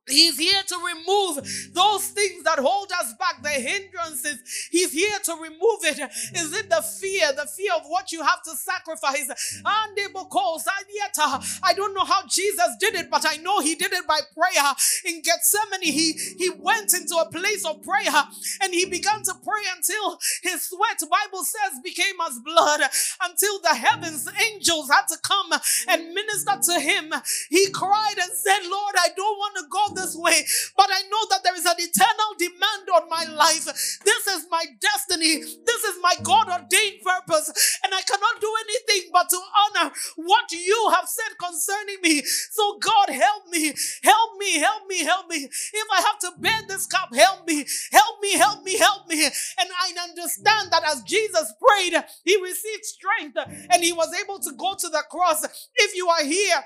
He's 0.07 0.37
here 0.37 0.61
to 0.67 0.75
remove 0.85 1.37
those 1.73 2.07
things 2.09 2.43
that 2.43 2.59
hold 2.59 2.91
us 2.91 3.13
back, 3.19 3.41
the 3.41 3.49
hindrances. 3.49 4.39
He's 4.71 4.91
here 4.91 5.17
to 5.23 5.33
remove 5.33 5.83
it. 5.83 5.99
Is 6.35 6.53
it 6.53 6.69
the 6.69 6.81
fear, 6.81 7.33
the 7.33 7.47
fear 7.47 7.73
of 7.75 7.83
what 7.87 8.11
you 8.11 8.21
have 8.21 8.43
to 8.43 8.51
sacrifice? 8.51 9.61
I 9.65 11.73
don't 11.75 11.93
know 11.93 12.05
how 12.05 12.25
Jesus 12.27 12.75
did 12.79 12.95
it, 12.95 13.09
but 13.09 13.25
I 13.27 13.37
know 13.37 13.59
he 13.59 13.75
did 13.75 13.93
it 13.93 14.07
by 14.07 14.19
prayer. 14.33 14.73
In 15.05 15.21
Gethsemane, 15.21 15.81
he, 15.81 16.13
he 16.13 16.49
went 16.49 16.93
into 16.93 17.15
a 17.15 17.29
place 17.29 17.65
of 17.65 17.81
prayer 17.81 18.23
and 18.61 18.73
he 18.73 18.85
began 18.85 19.23
to 19.23 19.33
pray 19.43 19.63
until 19.75 20.19
his 20.43 20.63
sweat, 20.63 20.99
Bible 21.09 21.43
says, 21.43 21.79
became 21.83 22.15
as 22.27 22.39
blood, 22.39 22.81
until 23.23 23.59
the 23.61 23.75
heavens, 23.75 24.27
angels 24.51 24.89
had 24.89 25.07
to 25.07 25.17
come 25.23 25.51
and 25.87 26.13
minister 26.13 26.57
to 26.73 26.79
him. 26.79 27.13
He 27.49 27.69
cried 27.71 28.15
and 28.21 28.31
said, 28.33 28.59
Lord, 28.69 28.95
I 28.99 29.09
don't 29.15 29.37
want 29.37 29.55
to 29.57 29.63
go 29.69 29.94
this 29.95 30.15
way, 30.15 30.45
but 30.77 30.89
I 30.91 31.01
know 31.09 31.23
that 31.31 31.41
there 31.43 31.55
is 31.55 31.65
an 31.65 31.79
eternal 31.79 32.31
demand 32.37 32.85
on 32.93 33.09
my 33.09 33.25
life. 33.33 33.65
This 33.65 34.27
is 34.27 34.45
my 34.51 34.65
destiny. 34.79 35.39
This 35.39 35.83
is 35.83 35.97
my 36.01 36.13
God 36.23 36.47
ordained 36.47 37.01
purpose, 37.01 37.79
and 37.83 37.93
I 37.93 38.01
cannot 38.01 38.41
do 38.41 38.51
anything 38.67 39.09
but 39.11 39.29
to 39.29 39.39
honor 39.39 39.91
what 40.17 40.51
you 40.51 40.91
have 40.93 41.07
said 41.07 41.37
concerning 41.39 41.97
me. 42.03 42.21
So, 42.23 42.77
God, 42.79 43.09
help 43.09 43.47
me, 43.49 43.73
help 44.03 44.37
me, 44.37 44.59
help 44.59 44.87
me, 44.87 45.03
help 45.03 45.29
me. 45.29 45.47
If 45.47 45.87
I 45.91 46.01
have 46.01 46.19
to 46.19 46.31
bear 46.39 46.59
this 46.67 46.85
cup, 46.85 47.13
help 47.15 47.47
me, 47.47 47.65
help 47.91 48.21
me, 48.21 48.33
help 48.37 48.63
me, 48.63 48.77
help 48.77 49.07
me. 49.07 49.25
And 49.25 49.69
I 49.71 49.93
understand 50.09 50.71
that 50.71 50.83
as 50.85 51.03
Jesus 51.03 51.53
prayed, 51.59 52.03
he 52.23 52.41
received 52.41 52.85
strength 52.85 53.37
and 53.37 53.83
he 53.83 53.93
was 53.93 54.13
able 54.23 54.39
to 54.39 54.51
go 54.57 54.75
to 54.77 54.89
the 54.89 55.03
cross. 55.09 55.45
If 55.75 55.95
you 55.95 56.07
are 56.07 56.23
here, 56.23 56.63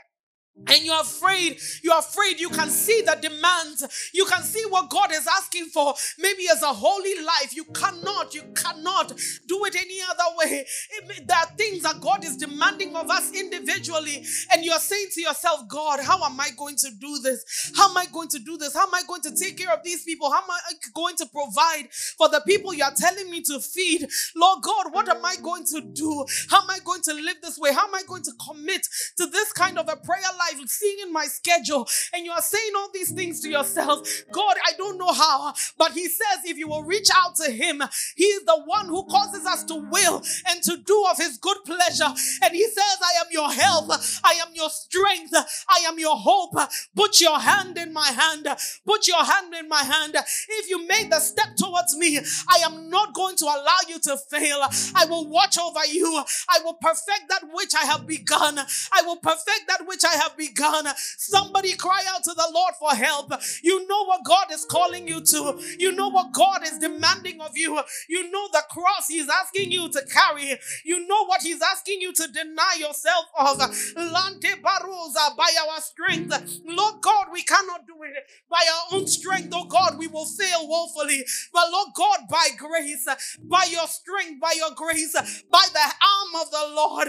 and 0.68 0.84
you're 0.84 1.02
afraid, 1.02 1.60
you're 1.82 1.98
afraid 1.98 2.40
you 2.40 2.50
can 2.50 2.70
see 2.70 3.02
the 3.02 3.18
demands, 3.22 4.10
you 4.14 4.26
can 4.26 4.44
see 4.44 4.64
what 4.70 4.90
God 4.90 5.12
is 5.12 5.28
asking 5.28 5.66
for, 5.68 5.94
maybe 6.18 6.44
as 6.52 6.62
a 6.62 6.68
holy 6.74 7.16
life. 7.24 7.56
You 7.56 7.66
cannot, 7.66 8.34
you 8.34 8.44
cannot 8.56 9.10
do 9.48 9.66
it 9.66 9.76
any 9.76 10.00
other 10.10 10.36
way. 10.38 10.66
It, 10.92 11.28
there 11.28 11.38
are 11.38 11.46
things 11.58 11.84
that 11.84 12.02
God 12.02 12.24
is 12.24 12.38
demanding 12.38 12.96
of 12.96 13.10
us 13.10 13.32
individually, 13.34 14.26
and 14.52 14.64
you're 14.64 14.80
saying 14.80 15.08
to 15.14 15.22
yourself, 15.22 15.68
God, 15.68 16.00
how 16.02 16.24
am 16.24 16.40
I 16.40 16.50
going 16.58 16.76
to 16.78 16.92
do 17.00 17.20
this? 17.20 17.72
How 17.76 17.90
am 17.90 17.98
I 17.98 18.06
going 18.12 18.30
to 18.30 18.40
do 18.40 18.58
this? 18.58 18.74
How 18.74 18.88
am 18.88 18.94
I 18.94 19.02
going 19.08 19.22
to 19.22 19.36
take 19.36 19.58
care 19.58 19.74
of 19.74 19.84
these 19.84 20.04
people? 20.04 20.32
How 20.32 20.42
am 20.42 20.52
I 20.52 20.60
going 20.94 21.16
to 21.18 21.26
provide 21.26 21.92
for 22.18 22.30
the 22.30 22.42
people 22.46 22.74
you're 22.74 22.88
telling 22.96 23.30
me 23.30 23.42
to 23.44 23.60
feed? 23.60 24.08
Lord 24.36 24.64
God, 24.64 24.94
what 24.94 25.10
am 25.10 25.24
I 25.24 25.36
going 25.42 25.66
to 25.66 25.82
do? 25.82 26.26
How 26.50 26.62
am 26.62 26.70
I 26.70 26.80
going 26.84 27.02
to 27.04 27.14
live 27.14 27.38
this 27.42 27.58
way? 27.58 27.74
How 27.74 27.88
am 27.88 27.96
I 27.96 28.04
going 28.08 28.24
to 28.24 28.32
commit 28.48 28.88
to 29.18 29.26
this 29.28 29.52
kind 29.54 29.78
of 29.78 29.88
a 29.90 29.96
prayer 29.96 30.22
life? 30.38 30.49
Life, 30.52 30.70
seeing 30.70 30.98
in 31.04 31.14
my 31.14 31.26
schedule, 31.26 31.88
and 32.14 32.26
you 32.26 32.32
are 32.32 32.42
saying 32.42 32.72
all 32.78 32.90
these 32.94 33.12
things 33.12 33.42
to 33.42 33.50
yourself. 33.50 34.08
God, 34.32 34.56
I 34.68 34.74
don't 34.78 34.98
know 34.98 35.14
how, 35.14 35.54
but 35.78 35.92
He 35.94 36.08
says 36.08 36.44
if 36.46 36.58
you 36.58 36.68
will 36.68 36.84
reach 36.84 37.10
out 37.16 37.36
to 37.38 37.52
Him, 37.52 37.82
He 38.16 38.26
is 38.26 38.46
the 38.46 38.62
one 38.66 38.88
who 38.88 39.04
causes 39.06 39.46
us 39.46 39.64
to 39.66 39.76
will 39.76 40.22
and 40.50 40.62
to 40.64 40.78
do 40.78 41.06
of 41.12 41.18
His 41.18 41.38
good 41.38 41.58
pleasure. 41.66 42.14
And 42.44 42.54
He 42.54 42.64
says, 42.66 42.98
I 43.02 43.22
am 43.22 43.28
your 43.32 43.52
help, 43.52 43.92
I 44.24 44.40
am 44.46 44.54
your 44.54 44.70
strength, 44.70 45.34
I 45.34 45.84
am 45.88 46.00
your 46.00 46.18
hope. 46.18 46.56
Put 46.96 47.22
your 47.22 47.40
hand 47.40 47.78
in 47.78 47.94
my 47.94 48.08
hand, 48.08 48.48
put 48.86 49.08
your 49.08 49.24
hand 49.24 49.54
in 49.54 49.68
my 49.68 49.82
hand. 49.84 50.16
If 50.50 50.70
you 50.70 50.88
make 50.88 51.10
the 51.10 51.20
step 51.20 51.56
towards 51.56 51.96
me, 51.98 52.18
I 52.18 52.60
am 52.66 52.90
not 52.90 53.14
going 53.14 53.36
to 53.38 53.46
allow 53.46 53.78
you 53.88 54.00
to 54.00 54.18
fail. 54.30 54.60
I 54.96 55.06
will 55.06 55.28
watch 55.28 55.58
over 55.58 55.86
you, 55.86 56.24
I 56.50 56.60
will 56.64 56.76
perfect 56.76 57.30
that 57.30 57.44
which 57.54 57.74
I 57.76 57.86
have 57.86 58.08
begun, 58.08 58.60
I 58.92 59.02
will 59.04 59.18
perfect 59.18 59.68
that 59.68 59.88
which 59.88 60.04
I 60.06 60.16
have 60.16 60.29
begun. 60.38 60.86
Somebody 61.18 61.74
cry 61.74 62.04
out 62.10 62.24
to 62.24 62.34
the 62.34 62.50
Lord 62.54 62.74
for 62.80 62.92
help. 62.92 63.34
You 63.64 63.88
know 63.88 64.06
what 64.06 64.24
God 64.26 64.48
is 64.52 64.66
calling 64.66 65.08
you 65.08 65.22
to. 65.22 65.60
You 65.78 65.92
know 65.92 66.10
what 66.10 66.32
God 66.34 66.64
is 66.64 66.80
demanding 66.80 67.42
of 67.42 67.52
you. 67.56 67.80
You 68.08 68.32
know 68.32 68.48
the 68.52 68.64
cross 68.70 69.08
He's 69.08 69.30
asking 69.30 69.72
you 69.72 69.90
to 69.90 70.02
carry. 70.06 70.58
You 70.84 71.08
know 71.08 71.26
what 71.26 71.42
He's 71.42 71.62
asking 71.62 72.02
you 72.02 72.14
to 72.14 72.28
deny 72.28 72.76
yourself 72.80 73.26
of. 73.38 73.58
Lante 73.96 74.62
barosa 74.62 75.36
by 75.38 75.50
our 75.68 75.82
strength. 75.82 76.62
Lord 76.66 77.02
God, 77.02 77.28
we 77.32 77.44
cannot 77.44 77.88
do 77.88 77.96
it 78.04 78.26
by 78.50 78.64
our 78.74 78.98
own 78.98 79.08
strength. 79.08 79.50
Oh 79.54 79.66
God, 79.66 79.98
we 79.98 80.08
will 80.08 80.26
fail 80.26 80.68
woefully. 80.68 81.26
But 81.54 81.72
Lord 81.72 81.90
God, 81.96 82.20
by 82.30 82.48
grace, 82.58 83.08
by 83.44 83.68
your 83.70 83.88
strength, 83.88 84.42
by 84.42 84.54
your 84.58 84.72
grace, 84.76 85.14
by 85.52 85.66
the 85.74 85.80
arm 85.80 86.42
of 86.42 86.52
the 86.52 86.66
Lord, 86.76 87.08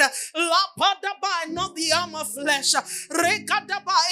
not 1.51 1.75
the 1.75 1.93
arm 1.93 2.15
of 2.15 2.33
flesh, 2.33 2.75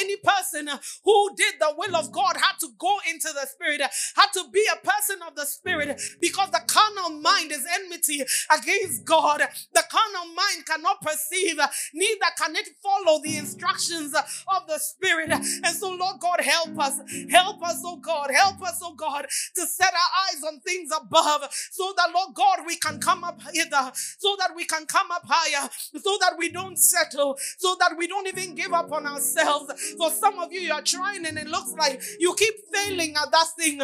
Any 0.00 0.16
person 0.16 0.68
uh, 0.68 0.78
who 1.04 1.30
did 1.36 1.54
the 1.60 1.74
will 1.76 1.96
of 1.96 2.12
God 2.12 2.36
had 2.36 2.58
to 2.60 2.68
go 2.78 2.98
into 3.10 3.28
the 3.34 3.46
spirit, 3.46 3.80
uh, 3.80 3.88
had 4.16 4.28
to 4.34 4.44
be 4.52 4.64
a 4.72 4.76
person 4.86 5.16
of 5.26 5.34
the 5.34 5.44
spirit 5.46 6.00
because 6.20 6.50
the 6.50 6.60
carnal 6.66 7.20
mind 7.20 7.52
is 7.52 7.66
enmity 7.80 8.22
against 8.56 9.04
God. 9.04 9.42
The 9.74 9.84
carnal 9.90 10.34
mind 10.34 10.66
cannot 10.66 11.00
perceive, 11.02 11.56
neither 11.94 12.26
can 12.38 12.56
it 12.56 12.68
follow 12.82 13.20
the 13.22 13.36
instructions 13.36 14.14
of 14.14 14.66
the 14.68 14.78
spirit. 14.78 15.30
And 15.30 15.66
so, 15.76 15.90
Lord 15.90 16.20
God, 16.20 16.40
help 16.40 16.78
us. 16.78 17.00
Help 17.30 17.62
us, 17.62 17.82
oh 17.84 17.96
God. 17.98 18.30
Help 18.34 18.62
us, 18.62 18.80
oh 18.82 18.94
God, 18.94 19.26
to 19.56 19.66
set 19.66 19.92
our 19.92 20.10
eyes 20.34 20.42
on 20.44 20.60
things 20.60 20.90
above 20.96 21.48
so 21.70 21.92
that, 21.96 22.08
Lord 22.14 22.34
God, 22.34 22.60
we 22.66 22.76
can 22.76 22.98
come 22.98 23.24
up 23.24 23.40
hither, 23.52 23.92
so 23.94 24.36
that 24.38 24.50
we 24.56 24.64
can 24.64 24.86
come 24.86 25.10
up 25.10 25.22
higher, 25.28 25.68
so 26.00 26.18
that 26.20 26.34
we 26.38 26.50
don't 26.50 26.78
settle, 26.78 27.36
so 27.58 27.76
that 27.80 27.92
we 27.98 28.06
don't 28.06 28.26
even 28.28 28.54
give 28.54 28.72
up 28.72 28.87
on 28.92 29.06
ourselves. 29.06 29.72
For 29.96 30.10
some 30.10 30.38
of 30.38 30.52
you, 30.52 30.60
you 30.60 30.72
are 30.72 30.82
trying 30.82 31.26
and 31.26 31.38
it 31.38 31.46
looks 31.46 31.72
like 31.78 32.02
you 32.18 32.34
keep 32.34 32.54
failing 32.72 33.14
at 33.16 33.30
that 33.30 33.46
thing. 33.58 33.80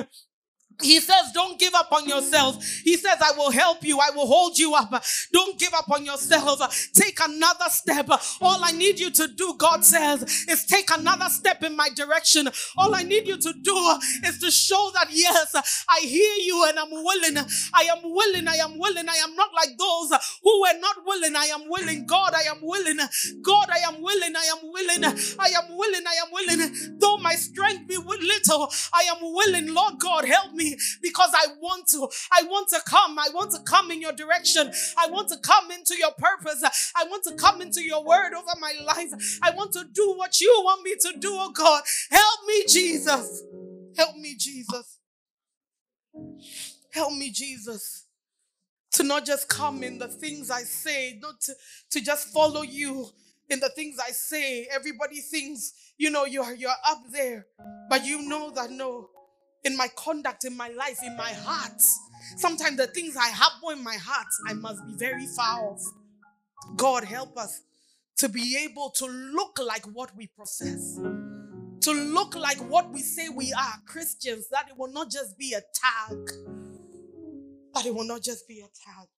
He 0.83 1.01
says, 1.01 1.31
Don't 1.33 1.59
give 1.59 1.75
up 1.75 1.93
on 1.93 2.09
yourself. 2.09 2.63
He 2.85 2.97
says, 2.97 3.17
I 3.21 3.33
will 3.37 3.51
help 3.51 3.85
you. 3.85 3.99
I 3.99 4.11
will 4.15 4.27
hold 4.27 4.59
you 4.59 4.75
up. 4.75 5.05
Don't 5.33 5.59
give 5.59 5.73
up 5.73 5.91
on 5.91 6.05
yourself. 6.05 6.61
Take 6.93 7.19
another 7.23 7.67
step. 7.69 8.09
All 8.41 8.59
I 8.63 8.73
need 8.73 8.99
you 8.99 9.11
to 9.11 9.29
do, 9.29 9.55
God 9.57 9.85
says, 9.85 10.23
is 10.49 10.65
take 10.67 10.91
another 10.97 11.29
step 11.29 11.63
in 11.63 11.77
my 11.77 11.89
direction. 11.95 12.49
All 12.77 12.95
I 12.95 13.03
need 13.03 13.27
you 13.29 13.37
to 13.39 13.53
do 13.63 13.99
is 14.25 14.39
to 14.41 14.51
show 14.51 14.91
that, 14.95 15.09
yes, 15.11 15.55
I 15.89 16.01
hear 16.01 16.35
you 16.45 16.67
and 16.69 16.79
I'm 16.79 16.91
willing. 16.91 17.37
I 17.73 17.83
am 17.97 18.03
willing. 18.03 18.49
I 18.49 18.57
am 18.57 18.79
willing. 18.79 19.09
I 19.09 19.17
am 19.23 19.37
not 19.37 19.51
like 19.55 19.77
those 19.79 20.19
who 20.43 20.61
were 20.61 20.79
not 20.81 20.97
willing. 21.07 21.37
I 21.37 21.47
am 21.47 21.63
willing. 21.69 22.07
God, 22.07 22.35
I 22.35 22.51
am 22.51 22.59
willing. 22.63 22.99
God, 23.43 23.69
I 23.71 23.79
am 23.93 24.03
willing. 24.03 24.35
I 24.37 24.51
am 24.53 24.71
willing. 24.71 25.05
I 25.05 25.49
am 25.49 25.77
willing. 25.77 26.05
I 26.07 26.17
am 26.27 26.33
willing. 26.33 26.99
Though 26.99 27.19
my 27.19 27.35
strength 27.35 27.87
be 27.89 27.97
little, 27.97 28.73
I 28.93 29.05
am 29.15 29.19
willing. 29.23 29.73
Lord 29.73 29.99
God, 29.99 30.25
help 30.25 30.53
me 30.53 30.64
me 30.65 30.77
because 31.03 31.31
I 31.35 31.47
want 31.61 31.89
to. 31.89 32.09
I 32.33 32.43
want 32.45 32.69
to 32.71 32.81
come. 32.87 33.19
I 33.19 33.29
want 33.33 33.53
to 33.53 33.61
come 33.63 33.91
in 33.91 34.01
your 34.01 34.13
direction. 34.13 34.71
I 34.99 35.09
want 35.09 35.29
to 35.29 35.39
come 35.39 35.71
into 35.71 35.97
your 35.97 36.13
purpose. 36.13 36.63
I 36.97 37.05
want 37.05 37.25
to 37.25 37.35
come 37.35 37.61
into 37.61 37.83
your 37.83 38.05
word 38.05 38.33
over 38.35 38.59
my 38.61 38.73
life. 38.85 39.13
I 39.43 39.51
want 39.53 39.73
to 39.73 39.85
do 39.93 40.15
what 40.17 40.41
you 40.41 40.53
want 40.65 40.83
me 40.83 40.95
to 41.01 41.19
do, 41.19 41.31
oh 41.33 41.53
God. 41.53 41.83
Help 42.11 42.41
me, 42.47 42.65
Jesus. 42.69 43.43
Help 43.97 44.17
me, 44.17 44.35
Jesus. 44.39 44.99
Help 46.93 47.13
me, 47.13 47.31
Jesus. 47.31 48.07
To 48.93 49.03
not 49.03 49.27
just 49.27 49.49
come 49.49 49.83
in 49.83 49.99
the 49.99 50.09
things 50.09 50.51
I 50.51 50.63
say, 50.63 51.19
not 51.21 51.41
to, 51.43 51.55
to 51.91 52.01
just 52.01 52.29
follow 52.29 52.63
you 52.63 53.09
in 53.49 53.61
the 53.61 53.69
things 53.71 53.99
I 53.99 54.11
say. 54.13 54.69
Everybody 54.73 55.21
thinks, 55.21 55.73
you 55.99 56.11
know, 56.11 56.25
you're 56.25 56.55
you're 56.55 56.71
up 56.89 57.03
there. 57.11 57.47
But 57.91 58.05
you 58.05 58.23
know 58.29 58.51
that 58.51 58.71
no, 58.71 59.11
in 59.65 59.77
my 59.77 59.89
conduct, 59.97 60.45
in 60.45 60.57
my 60.57 60.69
life, 60.69 60.99
in 61.05 61.17
my 61.17 61.33
heart. 61.33 61.81
Sometimes 62.37 62.77
the 62.77 62.87
things 62.87 63.17
I 63.17 63.29
have 63.29 63.53
in 63.73 63.83
my 63.83 63.97
heart, 63.97 64.27
I 64.47 64.55
must 64.55 64.85
be 64.87 64.95
very 64.97 65.27
far 65.27 65.71
off. 65.71 65.83
God 66.77 67.05
help 67.05 67.37
us 67.37 67.63
to 68.19 68.29
be 68.29 68.57
able 68.65 68.91
to 68.97 69.07
look 69.07 69.59
like 69.59 69.85
what 69.87 70.15
we 70.17 70.29
profess, 70.29 70.97
to 71.81 71.93
look 71.93 72.35
like 72.37 72.59
what 72.59 72.91
we 72.93 73.01
say 73.01 73.29
we 73.29 73.53
are 73.53 73.75
Christians, 73.87 74.49
that 74.51 74.69
it 74.69 74.79
will 74.79 74.93
not 74.93 75.11
just 75.11 75.39
be 75.39 75.53
a 75.53 75.61
tag, 75.61 76.19
that 77.75 77.87
it 77.87 77.95
will 77.95 78.07
not 78.07 78.23
just 78.23 78.47
be 78.49 78.61
a 78.61 78.69
tag. 78.85 79.09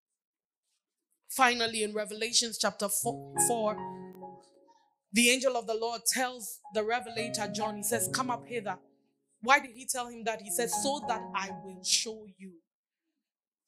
Finally, 1.28 1.82
in 1.82 1.92
Revelations 1.92 2.58
chapter 2.58 2.88
4, 2.88 3.34
4 3.46 3.96
the 5.16 5.30
angel 5.30 5.56
of 5.56 5.66
the 5.66 5.74
Lord 5.74 6.02
tells 6.06 6.60
the 6.74 6.84
revelator 6.84 7.48
John, 7.50 7.76
he 7.76 7.82
says, 7.82 8.10
Come 8.12 8.30
up 8.30 8.44
hither. 8.46 8.76
Why 9.42 9.60
did 9.60 9.70
he 9.76 9.86
tell 9.86 10.08
him 10.08 10.24
that? 10.24 10.42
He 10.42 10.50
said, 10.50 10.70
So 10.70 11.00
that 11.08 11.20
I 11.34 11.50
will 11.64 11.82
show 11.84 12.26
you. 12.38 12.54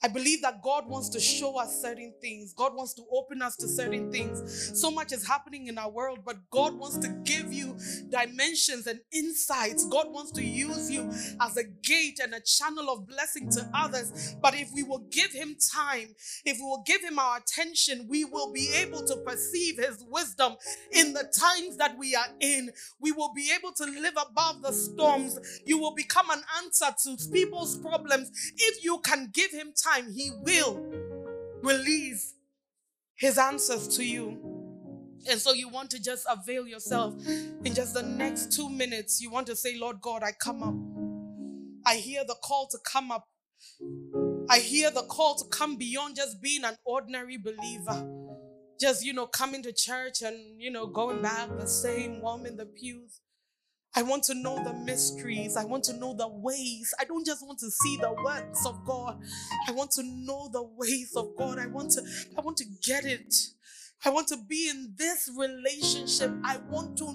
I 0.03 0.07
believe 0.07 0.43
that 0.43 0.63
God 0.63 0.89
wants 0.89 1.09
to 1.11 1.21
show 1.21 1.59
us 1.59 1.83
certain 1.83 2.13
things. 2.21 2.53
God 2.53 2.75
wants 2.75 2.95
to 2.95 3.03
open 3.11 3.43
us 3.43 3.57
to 3.57 3.67
certain 3.67 4.13
things. 4.13 4.81
So 4.81 4.93
much 4.93 5.13
is 5.13 5.27
happening 5.27 5.67
in 5.67 5.77
our 5.77 5.91
world, 5.91 6.21
but 6.25 6.37
God 6.51 6.75
wants 6.75 6.99
to 6.99 7.09
give 7.25 7.53
you 7.53 7.77
dimensions 8.09 8.87
and 8.87 9.01
insights. 9.13 9.87
God 9.87 10.07
wants 10.11 10.31
to 10.33 10.45
use 10.45 10.89
you 10.89 11.11
as 11.41 11.57
a 11.57 11.65
gate 11.65 12.21
and 12.23 12.33
a 12.33 12.41
channel 12.41 12.91
of 12.91 13.09
blessing 13.09 13.51
to 13.51 13.69
others. 13.75 14.37
But 14.41 14.55
if 14.55 14.71
we 14.73 14.85
will 14.85 15.05
give 15.11 15.33
Him 15.33 15.57
time, 15.75 16.15
if 16.45 16.59
we 16.59 16.63
will 16.65 16.85
give 16.87 17.03
Him 17.03 17.19
our 17.19 17.39
attention, 17.39 18.07
we 18.09 18.25
will 18.25 18.53
be 18.53 18.71
able 18.77 19.05
to 19.05 19.17
perceive 19.17 19.79
His 19.79 20.05
wisdom 20.09 20.55
in 20.93 21.13
the 21.13 21.25
times 21.25 21.77
that 21.79 21.99
we 21.99 22.15
are 22.15 22.29
in. 22.39 22.71
We 23.01 23.11
will 23.11 23.33
be 23.35 23.51
able 23.59 23.73
to 23.73 23.85
live 23.85 24.15
above 24.17 24.63
the 24.63 24.73
storms. 24.73 25.61
You 25.67 25.79
will 25.79 25.95
become 25.95 26.31
an 26.31 26.43
answer 26.63 26.95
to 27.05 27.31
people's 27.33 27.77
problems 27.79 28.31
if 28.57 28.85
you 28.85 29.01
can 29.01 29.31
give 29.33 29.51
Him 29.51 29.73
time 29.73 29.88
time, 29.93 30.13
He 30.13 30.31
will 30.43 30.83
release 31.63 32.35
His 33.17 33.39
answers 33.39 33.89
to 33.97 34.05
you. 34.05 34.39
And 35.29 35.41
so 35.41 35.53
you 35.53 35.69
want 35.69 35.91
to 35.91 36.03
just 36.03 36.27
avail 36.31 36.67
yourself 36.67 37.15
in 37.27 37.75
just 37.75 37.95
the 37.95 38.03
next 38.03 38.53
two 38.53 38.69
minutes. 38.69 39.21
You 39.21 39.31
want 39.31 39.47
to 39.49 39.57
say, 39.57 39.77
Lord 39.77 40.01
God, 40.01 40.23
I 40.23 40.33
come 40.33 40.63
up. 40.63 40.75
I 41.87 41.97
hear 41.97 42.25
the 42.25 42.37
call 42.43 42.69
to 42.71 42.79
come 42.85 43.11
up. 43.11 43.27
I 44.49 44.59
hear 44.59 44.91
the 44.91 45.03
call 45.03 45.35
to 45.37 45.45
come 45.51 45.77
beyond 45.77 46.17
just 46.17 46.41
being 46.41 46.65
an 46.65 46.77
ordinary 46.85 47.37
believer. 47.37 48.09
Just, 48.81 49.05
you 49.05 49.13
know, 49.13 49.27
coming 49.27 49.63
to 49.65 49.73
church 49.73 50.23
and, 50.23 50.37
you 50.61 50.71
know, 50.71 50.87
going 50.87 51.21
back 51.21 51.49
the 51.59 51.67
same 51.67 52.21
warm 52.23 52.47
in 52.47 52.57
the 52.57 52.67
pews. 52.67 53.21
I 53.99 54.03
want 54.03 54.23
to 54.25 54.35
know 54.35 54.63
the 54.63 54.75
mysteries. 54.75 55.57
I 55.57 55.65
want 55.65 55.83
to 55.85 55.93
know 55.93 56.15
the 56.15 56.29
ways. 56.29 56.95
I 57.01 57.05
don't 57.05 57.27
just 57.27 57.45
want 57.45 57.59
to 57.59 57.69
see 57.69 57.97
the 57.97 58.13
works 58.13 58.65
of 58.65 58.85
God. 58.85 59.19
I 59.67 59.73
want 59.73 59.91
to 59.93 60.05
know 60.05 60.49
the 60.53 60.63
ways 60.63 61.15
of 61.17 61.35
God. 61.37 61.59
I 61.59 61.67
want 61.67 61.91
to 61.95 62.03
I 62.37 62.41
want 62.43 62.59
to 62.59 62.65
get 62.85 63.05
it. 63.05 63.35
I 64.05 64.11
want 64.11 64.29
to 64.29 64.37
be 64.37 64.71
in 64.71 64.95
this 64.97 65.29
relationship. 65.37 66.31
I 66.45 66.59
want 66.71 66.97
to 66.99 67.07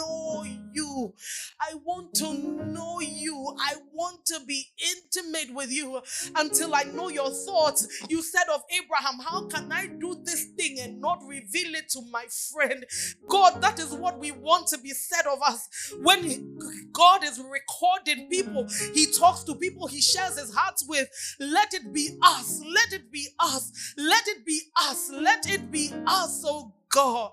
know 0.00 0.44
you. 0.72 1.14
I 1.60 1.74
want 1.84 2.14
to 2.14 2.32
know 2.32 3.00
you. 3.00 3.56
I 3.58 3.74
want 3.92 4.24
to 4.26 4.40
be 4.46 4.66
intimate 4.78 5.54
with 5.54 5.70
you 5.70 6.00
until 6.36 6.74
I 6.74 6.84
know 6.84 7.08
your 7.08 7.30
thoughts. 7.30 7.86
You 8.08 8.22
said 8.22 8.44
of 8.52 8.62
Abraham, 8.70 9.20
How 9.24 9.46
can 9.48 9.70
I 9.72 9.86
do 9.86 10.20
this 10.24 10.46
thing 10.56 10.78
and 10.80 11.00
not 11.00 11.20
reveal 11.26 11.74
it 11.74 11.88
to 11.90 12.02
my 12.10 12.24
friend? 12.52 12.84
God, 13.28 13.60
that 13.62 13.78
is 13.78 13.92
what 13.92 14.18
we 14.18 14.32
want 14.32 14.68
to 14.68 14.78
be 14.78 14.90
said 14.90 15.26
of 15.30 15.40
us. 15.42 15.68
When 16.02 16.58
God 16.92 17.24
is 17.24 17.40
recording 17.40 18.28
people, 18.28 18.66
He 18.94 19.06
talks 19.06 19.44
to 19.44 19.54
people, 19.54 19.86
He 19.86 20.00
shares 20.00 20.38
His 20.38 20.54
heart 20.54 20.80
with. 20.88 21.08
Let 21.38 21.74
it 21.74 21.92
be 21.92 22.18
us. 22.22 22.62
Let 22.64 22.92
it 22.92 23.10
be 23.12 23.28
us. 23.38 23.94
Let 23.96 24.26
it 24.28 24.44
be 24.44 24.60
us. 24.80 25.10
Let 25.12 25.48
it 25.50 25.70
be 25.70 25.92
us, 26.06 26.44
oh 26.46 26.72
God. 26.88 27.32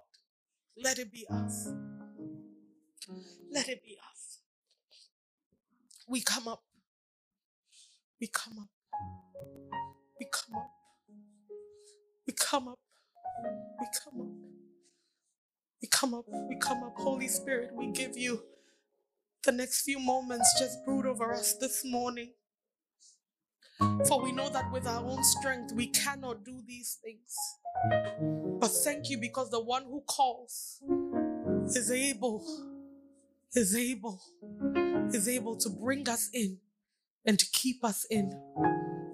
Let 0.77 0.99
it 0.99 1.11
be 1.11 1.25
us. 1.29 1.69
Let 3.51 3.67
mm. 3.67 3.69
it 3.69 3.83
be 3.83 3.97
us. 4.11 4.39
We 6.07 6.21
come 6.21 6.47
up. 6.47 6.63
We 8.19 8.27
come 8.27 8.59
up. 8.59 8.69
We 10.19 10.25
come 10.31 10.55
up. 10.55 10.71
We 12.27 12.33
come 12.33 12.67
up. 12.67 12.79
We 13.79 13.87
come 13.93 14.21
up. 14.21 14.29
We 15.81 15.87
come 15.87 16.13
up. 16.13 16.25
We 16.49 16.55
come 16.57 16.83
up. 16.83 16.93
Holy 16.97 17.27
Spirit, 17.27 17.71
we 17.73 17.91
give 17.91 18.17
you 18.17 18.41
the 19.43 19.51
next 19.51 19.81
few 19.81 19.99
moments. 19.99 20.53
Just 20.59 20.83
brood 20.85 21.05
over 21.05 21.31
us 21.33 21.53
this 21.53 21.83
morning. 21.85 22.31
For 24.07 24.21
we 24.21 24.31
know 24.31 24.49
that 24.49 24.71
with 24.71 24.87
our 24.87 25.03
own 25.03 25.23
strength, 25.23 25.73
we 25.73 25.87
cannot 25.87 26.43
do 26.43 26.61
these 26.65 26.97
things. 27.03 27.35
But 28.59 28.69
thank 28.69 29.09
you 29.09 29.19
because 29.19 29.51
the 29.51 29.59
one 29.63 29.83
who 29.83 30.01
calls 30.07 30.81
is 31.67 31.91
able 31.91 32.43
is 33.57 33.75
able, 33.75 34.21
is 35.13 35.27
able 35.27 35.57
to 35.57 35.67
bring 35.67 36.07
us 36.07 36.29
in 36.31 36.59
and 37.25 37.39
to 37.39 37.45
keep 37.53 37.83
us 37.83 38.05
in, 38.11 38.31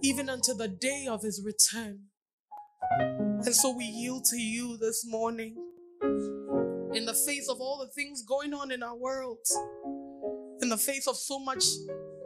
even 0.02 0.28
until 0.28 0.58
the 0.58 0.68
day 0.68 1.08
of 1.10 1.22
his 1.22 1.42
return. 1.46 1.98
And 3.00 3.56
so 3.56 3.74
we 3.74 3.86
yield 3.86 4.26
to 4.26 4.38
you 4.38 4.76
this 4.78 5.06
morning 5.08 5.56
in 6.94 7.06
the 7.06 7.14
face 7.14 7.48
of 7.48 7.62
all 7.62 7.80
the 7.80 7.92
things 7.94 8.22
going 8.22 8.54
on 8.54 8.70
in 8.70 8.84
our 8.84 8.98
world, 8.98 9.38
in 10.62 10.68
the 10.68 10.78
face 10.78 11.08
of 11.08 11.16
so 11.16 11.40
much 11.40 11.64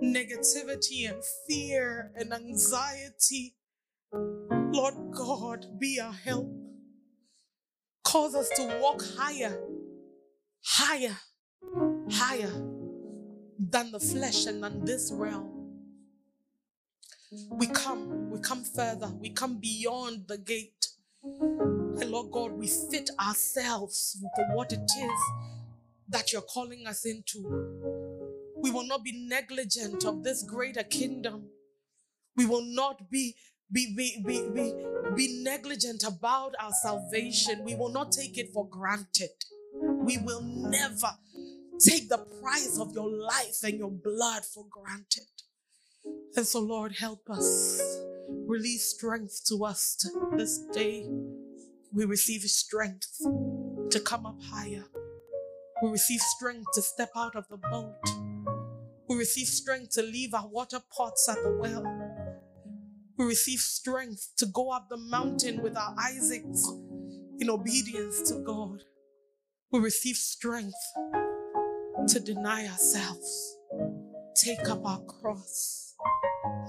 negativity 0.03 1.07
and 1.07 1.21
fear 1.47 2.11
and 2.15 2.33
anxiety. 2.33 3.55
Lord 4.11 4.95
God, 5.11 5.67
be 5.79 5.99
our 5.99 6.13
help. 6.13 6.51
Cause 8.03 8.33
us 8.33 8.49
to 8.55 8.79
walk 8.81 9.03
higher, 9.17 9.61
higher, 10.65 11.15
higher 12.11 12.51
than 13.59 13.91
the 13.91 13.99
flesh 13.99 14.45
and 14.45 14.63
than 14.63 14.85
this 14.85 15.11
realm. 15.13 15.53
We 17.51 17.67
come, 17.67 18.29
we 18.29 18.39
come 18.39 18.63
further, 18.63 19.11
we 19.19 19.29
come 19.29 19.59
beyond 19.59 20.27
the 20.27 20.37
gate. 20.37 20.87
And 21.23 22.05
Lord 22.05 22.31
God, 22.31 22.53
we 22.53 22.67
fit 22.67 23.09
ourselves 23.19 24.17
for 24.35 24.45
what 24.55 24.71
it 24.71 24.79
is 24.79 25.19
that 26.09 26.31
you're 26.31 26.41
calling 26.41 26.87
us 26.87 27.05
into. 27.05 27.43
We 28.55 28.71
will 28.71 28.87
not 28.87 29.03
be 29.03 29.27
negligent 29.27 30.05
of 30.05 30.23
this 30.23 30.43
greater 30.43 30.83
kingdom. 30.83 31.49
We 32.35 32.45
will 32.45 32.63
not 32.63 33.09
be 33.09 33.35
be, 33.69 33.93
be, 33.97 34.23
be, 34.25 34.47
be, 34.49 34.73
be 35.13 35.43
negligent 35.43 36.03
about 36.03 36.53
our 36.57 36.71
salvation. 36.71 37.65
We 37.65 37.75
will 37.75 37.91
not 37.91 38.13
take 38.13 38.37
it 38.37 38.53
for 38.53 38.65
granted. 38.65 39.31
We 39.81 40.17
will 40.19 40.41
never 40.41 41.09
take 41.79 42.09
the 42.09 42.25
price 42.41 42.77
of 42.79 42.93
your 42.93 43.09
life 43.09 43.63
and 43.63 43.77
your 43.77 43.91
blood 43.91 44.43
for 44.43 44.65
granted. 44.69 45.23
And 46.35 46.45
so, 46.45 46.59
Lord, 46.59 46.93
help 46.93 47.29
us. 47.29 47.81
Release 48.29 48.85
strength 48.85 49.43
to 49.47 49.65
us 49.65 50.09
this 50.37 50.59
day. 50.73 51.07
We 51.93 52.05
receive 52.05 52.41
strength 52.41 53.17
to 53.89 53.99
come 53.99 54.25
up 54.25 54.41
higher. 54.43 54.85
We 55.81 55.89
receive 55.89 56.21
strength 56.21 56.67
to 56.73 56.81
step 56.81 57.11
out 57.15 57.35
of 57.35 57.47
the 57.49 57.57
boat. 57.57 57.95
We 59.07 59.15
receive 59.15 59.47
strength 59.47 59.91
to 59.93 60.01
leave 60.01 60.33
our 60.33 60.47
water 60.47 60.81
pots 60.95 61.29
at 61.29 61.41
the 61.43 61.51
well. 61.51 61.83
We 63.17 63.25
receive 63.25 63.59
strength 63.59 64.33
to 64.37 64.45
go 64.45 64.69
up 64.71 64.89
the 64.89 64.97
mountain 64.97 65.61
with 65.61 65.77
our 65.77 65.95
Isaacs 65.97 66.67
in 67.39 67.49
obedience 67.49 68.21
to 68.29 68.43
God. 68.43 68.83
We 69.71 69.79
receive 69.79 70.15
strength 70.15 70.75
to 72.07 72.19
deny 72.21 72.65
ourselves, 72.67 73.57
take 74.35 74.69
up 74.69 74.85
our 74.85 75.01
cross, 75.01 75.93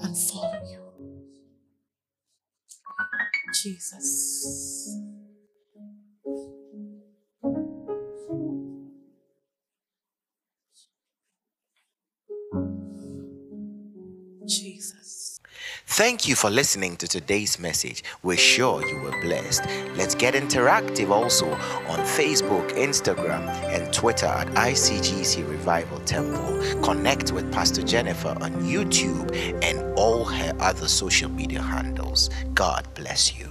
and 0.03 0.17
follow 0.17 0.61
you. 0.69 0.83
Jesus. 3.63 5.08
Thank 15.99 16.29
you 16.29 16.37
for 16.37 16.49
listening 16.49 16.95
to 16.99 17.09
today's 17.09 17.59
message. 17.59 18.05
We're 18.23 18.37
sure 18.37 18.87
you 18.87 19.01
were 19.01 19.21
blessed. 19.21 19.65
Let's 19.97 20.15
get 20.15 20.35
interactive 20.35 21.11
also 21.11 21.51
on 21.51 21.99
Facebook, 22.07 22.71
Instagram, 22.71 23.49
and 23.65 23.93
Twitter 23.93 24.27
at 24.27 24.47
ICGC 24.51 25.51
Revival 25.51 25.99
Temple. 26.05 26.63
Connect 26.85 27.33
with 27.33 27.53
Pastor 27.53 27.83
Jennifer 27.83 28.29
on 28.29 28.53
YouTube 28.63 29.35
and 29.61 29.83
all 29.99 30.25
her 30.25 30.53
other 30.61 30.87
social 30.87 31.29
media 31.29 31.61
handles. 31.61 32.31
God 32.55 32.87
bless 32.95 33.37
you. 33.37 33.48